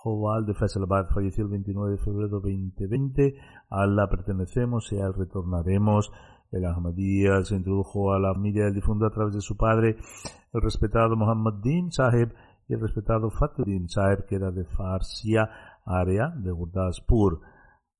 Joval 0.00 0.46
de 0.46 0.54
Faisalabad. 0.54 1.08
Falleció 1.08 1.44
el 1.44 1.50
29 1.50 1.92
de 1.92 1.98
febrero 1.98 2.40
de 2.40 2.50
2020. 2.50 3.34
A 3.68 3.86
la 3.86 4.08
pertenecemos 4.08 4.92
y 4.92 4.96
a 5.00 5.06
él 5.06 5.14
retornaremos. 5.14 6.12
El 6.52 6.64
Ahmadiyya 6.64 7.44
se 7.44 7.56
introdujo 7.56 8.12
a 8.12 8.20
la 8.20 8.32
familia 8.32 8.64
del 8.64 8.74
difunto 8.74 9.06
a 9.06 9.10
través 9.10 9.34
de 9.34 9.40
su 9.40 9.56
padre, 9.56 9.96
el 10.52 10.62
respetado 10.62 11.16
Muhammad 11.16 11.54
Din 11.62 11.90
Sahib, 11.90 12.32
y 12.68 12.74
el 12.74 12.80
respetado 12.80 13.30
Fatuddin 13.30 13.88
Sahib, 13.88 14.24
que 14.26 14.36
era 14.36 14.50
de 14.50 14.64
Farsia, 14.64 15.50
área 15.84 16.28
de 16.28 16.52
Gurdaspur. 16.52 17.40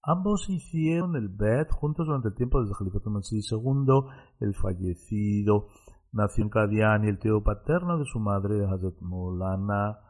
Ambos 0.03 0.49
hicieron 0.49 1.17
el 1.17 1.29
Bet 1.29 1.71
juntos 1.73 2.07
durante 2.07 2.29
el 2.29 2.35
tiempo 2.35 2.61
Khalifatul 2.65 3.13
Masih 3.13 3.43
II, 3.51 4.09
el 4.41 4.55
fallecido 4.55 5.67
nació 6.13 6.45
en 6.45 6.51
Qadian 6.51 7.05
y 7.05 7.09
el 7.09 7.19
tío 7.19 7.43
paterno 7.43 7.99
de 7.99 8.05
su 8.07 8.19
madre, 8.19 8.65
Hazrat 8.65 9.01
Molana 9.01 10.08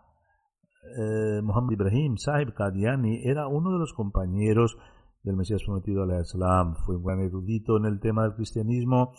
eh, 0.96 1.42
Muhammad 1.42 1.72
Ibrahim 1.72 2.16
Sahib 2.16 2.54
Qadiani, 2.54 3.22
era 3.24 3.46
uno 3.48 3.72
de 3.72 3.78
los 3.78 3.92
compañeros 3.92 4.78
del 5.22 5.36
Mesías 5.36 5.62
prometido 5.64 6.02
al 6.02 6.20
Islam. 6.20 6.74
Fue 6.84 6.96
un 6.96 7.04
gran 7.04 7.20
erudito 7.20 7.76
en 7.76 7.86
el 7.86 8.00
tema 8.00 8.22
del 8.22 8.34
cristianismo 8.34 9.12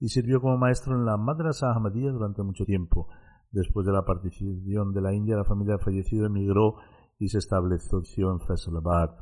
y 0.00 0.08
sirvió 0.08 0.40
como 0.40 0.58
maestro 0.58 0.94
en 0.94 1.04
la 1.04 1.16
Madrasa 1.16 1.70
Ahmadiyya 1.70 2.10
durante 2.10 2.42
mucho 2.42 2.64
tiempo. 2.64 3.08
Después 3.50 3.86
de 3.86 3.92
la 3.92 4.04
partición 4.04 4.92
de 4.92 5.00
la 5.00 5.14
India, 5.14 5.36
la 5.36 5.44
familia 5.44 5.74
del 5.74 5.84
fallecido 5.84 6.26
emigró 6.26 6.76
y 7.18 7.28
se 7.28 7.38
estableció 7.38 8.30
en 8.30 8.40
Faisalabad. 8.40 9.16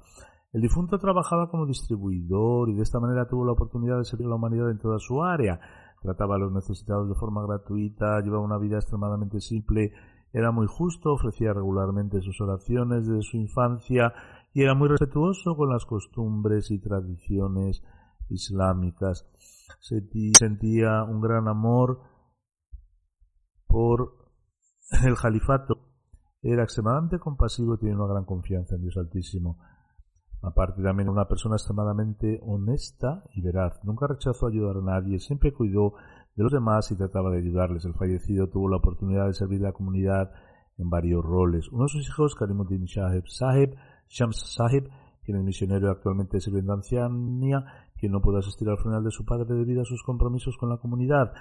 El 0.53 0.63
difunto 0.63 0.99
trabajaba 0.99 1.51
como 1.51 1.67
distribuidor 1.67 2.71
y 2.71 2.75
de 2.75 2.83
esta 2.83 3.01
manera 3.01 3.27
tuvo 3.27 3.45
la 3.45 3.53
oportunidad 3.53 3.99
de 3.99 4.05
servir 4.05 4.27
a 4.27 4.31
la 4.31 4.37
humanidad 4.37 4.71
en 4.71 4.79
toda 4.79 4.99
su 4.99 5.23
área. 5.23 5.61
Trataba 6.01 6.37
a 6.37 6.39
los 6.39 6.53
necesitados 6.53 7.09
de 7.09 7.15
forma 7.15 7.45
gratuita, 7.45 8.21
llevaba 8.21 8.45
una 8.45 8.59
vida 8.59 8.77
extremadamente 8.77 9.41
simple, 9.41 9.93
era 10.35 10.51
muy 10.51 10.67
justo, 10.67 11.13
ofrecía 11.13 11.53
regularmente 11.53 12.21
sus 12.21 12.41
oraciones 12.41 13.07
desde 13.07 13.23
su 13.23 13.37
infancia 13.37 14.13
y 14.53 14.63
era 14.63 14.75
muy 14.75 14.89
respetuoso 14.89 15.57
con 15.57 15.71
las 15.71 15.87
costumbres 15.87 16.73
y 16.73 16.81
tradiciones 16.81 17.85
islámicas. 18.29 19.29
Sentía 19.79 21.05
un 21.05 21.21
gran 21.21 21.47
amor 21.47 22.01
por 23.69 24.13
el 25.05 25.15
califato. 25.15 25.79
Era 26.43 26.65
extremadamente 26.65 27.21
compasivo 27.21 27.77
y 27.77 27.79
tenía 27.79 27.95
una 27.95 28.13
gran 28.13 28.25
confianza 28.25 28.75
en 28.75 28.83
Dios 28.83 28.97
Altísimo. 28.97 29.61
Aparte 30.43 30.83
también 30.83 31.09
una 31.09 31.29
persona 31.29 31.55
extremadamente 31.55 32.41
honesta 32.43 33.23
y 33.35 33.41
veraz. 33.41 33.79
Nunca 33.85 34.09
rechazó 34.09 34.49
ayudar 34.49 34.79
a 34.79 34.83
nadie, 35.01 35.21
siempre 35.21 35.55
cuidó 35.55 35.95
de 36.37 36.43
los 36.43 36.53
demás 36.53 36.91
y 36.91 36.97
trataba 36.97 37.31
de 37.31 37.39
ayudarles. 37.39 37.85
El 37.85 37.95
fallecido 37.95 38.49
tuvo 38.49 38.69
la 38.69 38.77
oportunidad 38.77 39.27
de 39.27 39.35
servir 39.35 39.61
a 39.61 39.69
la 39.69 39.73
comunidad 39.73 40.31
en 40.79 40.91
varios 40.91 41.25
roles. 41.25 41.69
Uno 41.71 41.85
de 41.85 41.91
sus 41.91 42.09
hijos, 42.09 42.35
Karimuddin 42.35 42.85
Shahib 42.85 43.25
Sahib, 43.29 43.77
Shams 44.09 44.55
Sahib, 44.55 44.89
quien 45.25 45.39
es 45.39 45.45
misionero 45.45 45.91
actualmente 45.91 46.41
sirviendo 46.41 46.73
a 46.73 46.77
ancianía, 46.77 47.65
quien 47.97 48.13
no 48.13 48.21
pudo 48.21 48.39
asistir 48.39 48.69
al 48.69 48.79
funeral 48.79 49.05
de 49.05 49.11
su 49.11 49.25
padre 49.25 49.55
debido 49.55 49.83
a 49.83 49.85
sus 49.85 50.03
compromisos 50.03 50.57
con 50.59 50.69
la 50.69 50.77
comunidad. 50.77 51.33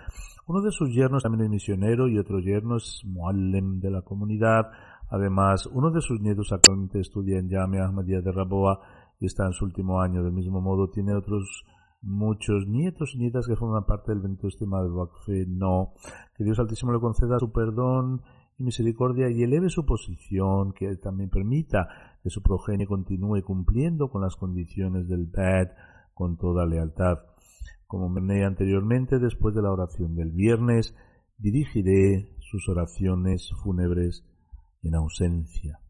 Uno 0.48 0.62
de 0.62 0.72
sus 0.72 0.94
yernos 0.94 1.24
también 1.24 1.46
es 1.46 1.50
misionero 1.50 2.08
y 2.08 2.18
otro 2.18 2.40
yerno 2.40 2.78
es 2.78 3.02
muallem 3.06 3.80
de 3.80 3.92
la 3.92 4.02
comunidad. 4.02 4.70
Además, 5.10 5.68
uno 5.68 5.92
de 5.92 6.02
sus 6.02 6.22
nietos 6.22 6.52
actualmente 6.54 7.00
estudia 7.00 7.40
en 7.40 7.50
Yamia 7.50 7.86
Ahmadiyya 7.86 8.22
de 8.22 8.32
Raboa 8.32 8.80
y 9.20 9.26
está 9.26 9.46
en 9.46 9.54
su 9.54 9.66
último 9.66 10.02
año. 10.02 10.24
Del 10.24 10.34
mismo 10.34 10.62
modo, 10.62 10.90
tiene 10.90 11.16
otros 11.16 11.66
muchos 12.04 12.68
nietos 12.68 13.16
y 13.16 13.20
nietas 13.20 13.48
que 13.48 13.56
forman 13.56 13.86
parte 13.86 14.12
del 14.12 14.22
bendito 14.22 14.50
sistema 14.50 14.84
del 14.84 14.92
Wakfe. 14.92 15.46
No. 15.48 15.94
Que 16.36 16.44
Dios 16.44 16.60
Altísimo 16.60 16.92
le 16.94 17.00
conceda 17.00 17.40
su 17.40 17.52
perdón 17.52 18.22
y 18.58 18.64
misericordia 18.64 19.30
y 19.30 19.42
eleve 19.42 19.70
su 19.70 19.86
posición, 19.86 20.74
que 20.74 20.96
también 20.98 21.30
permita 21.30 21.88
que 22.22 22.30
su 22.30 22.42
progenie 22.42 22.86
continúe 22.86 23.42
cumpliendo 23.44 24.10
con 24.10 24.22
las 24.22 24.36
condiciones 24.36 25.08
del 25.08 25.26
Bad 25.26 25.70
con 26.14 26.38
toda 26.38 26.66
lealtad. 26.66 27.20
Como 27.88 28.10
mencioné 28.10 28.46
anteriormente, 28.46 29.20
después 29.20 29.56
de 29.56 29.62
la 29.62 29.72
oración 29.72 30.16
del 30.16 30.32
viernes, 30.32 30.96
dirigiré 31.38 32.36
sus 32.40 32.68
oraciones 32.70 33.52
fúnebres 33.64 34.26
en 34.84 34.96
ausencia. 34.96 35.83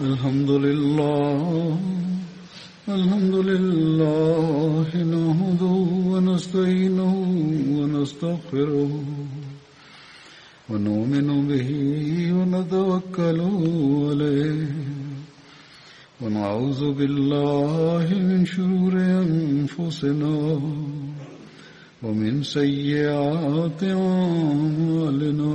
الحمد 0.00 0.50
لله 0.50 1.78
الحمد 2.88 3.34
لله 3.34 4.88
نحمده 4.94 5.76
ونستعينه 6.10 7.14
ونستغفره 7.78 9.04
ونؤمن 10.70 11.48
به 11.48 11.68
ونتوكل 12.36 13.40
عليه 14.10 14.66
ونعوذ 16.22 16.92
بالله 16.92 18.06
من 18.18 18.46
شرور 18.46 18.94
أنفسنا 18.98 20.60
ومن 22.02 22.42
سيئات 22.42 23.82
أعمالنا. 23.82 25.54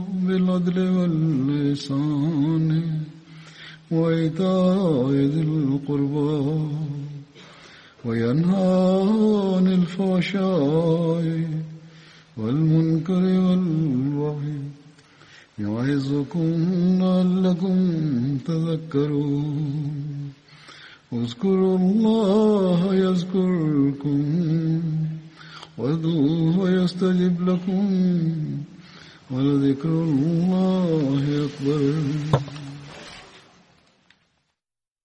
بالعدل 0.31 0.77
واللسان 0.97 2.69
وإيتاء 3.91 5.11
ذي 5.11 5.41
القربى 5.41 6.39
وينهى 8.05 8.79
عن 9.55 9.65
الفحشاء 9.67 11.25
والمنكر 12.37 13.23
والبغي 13.45 14.59
يعظكم 15.59 16.47
لعلكم 17.01 17.77
تذكرون. 18.47 20.31
اذكروا 21.13 21.77
الله 21.77 22.95
يذكركم 22.95 24.21
وادعوه 25.77 26.55
يستجب 26.69 27.35
لكم. 27.49 27.85
ولذكر 29.33 29.89
الله 29.89 31.47
أكبر 31.47 31.93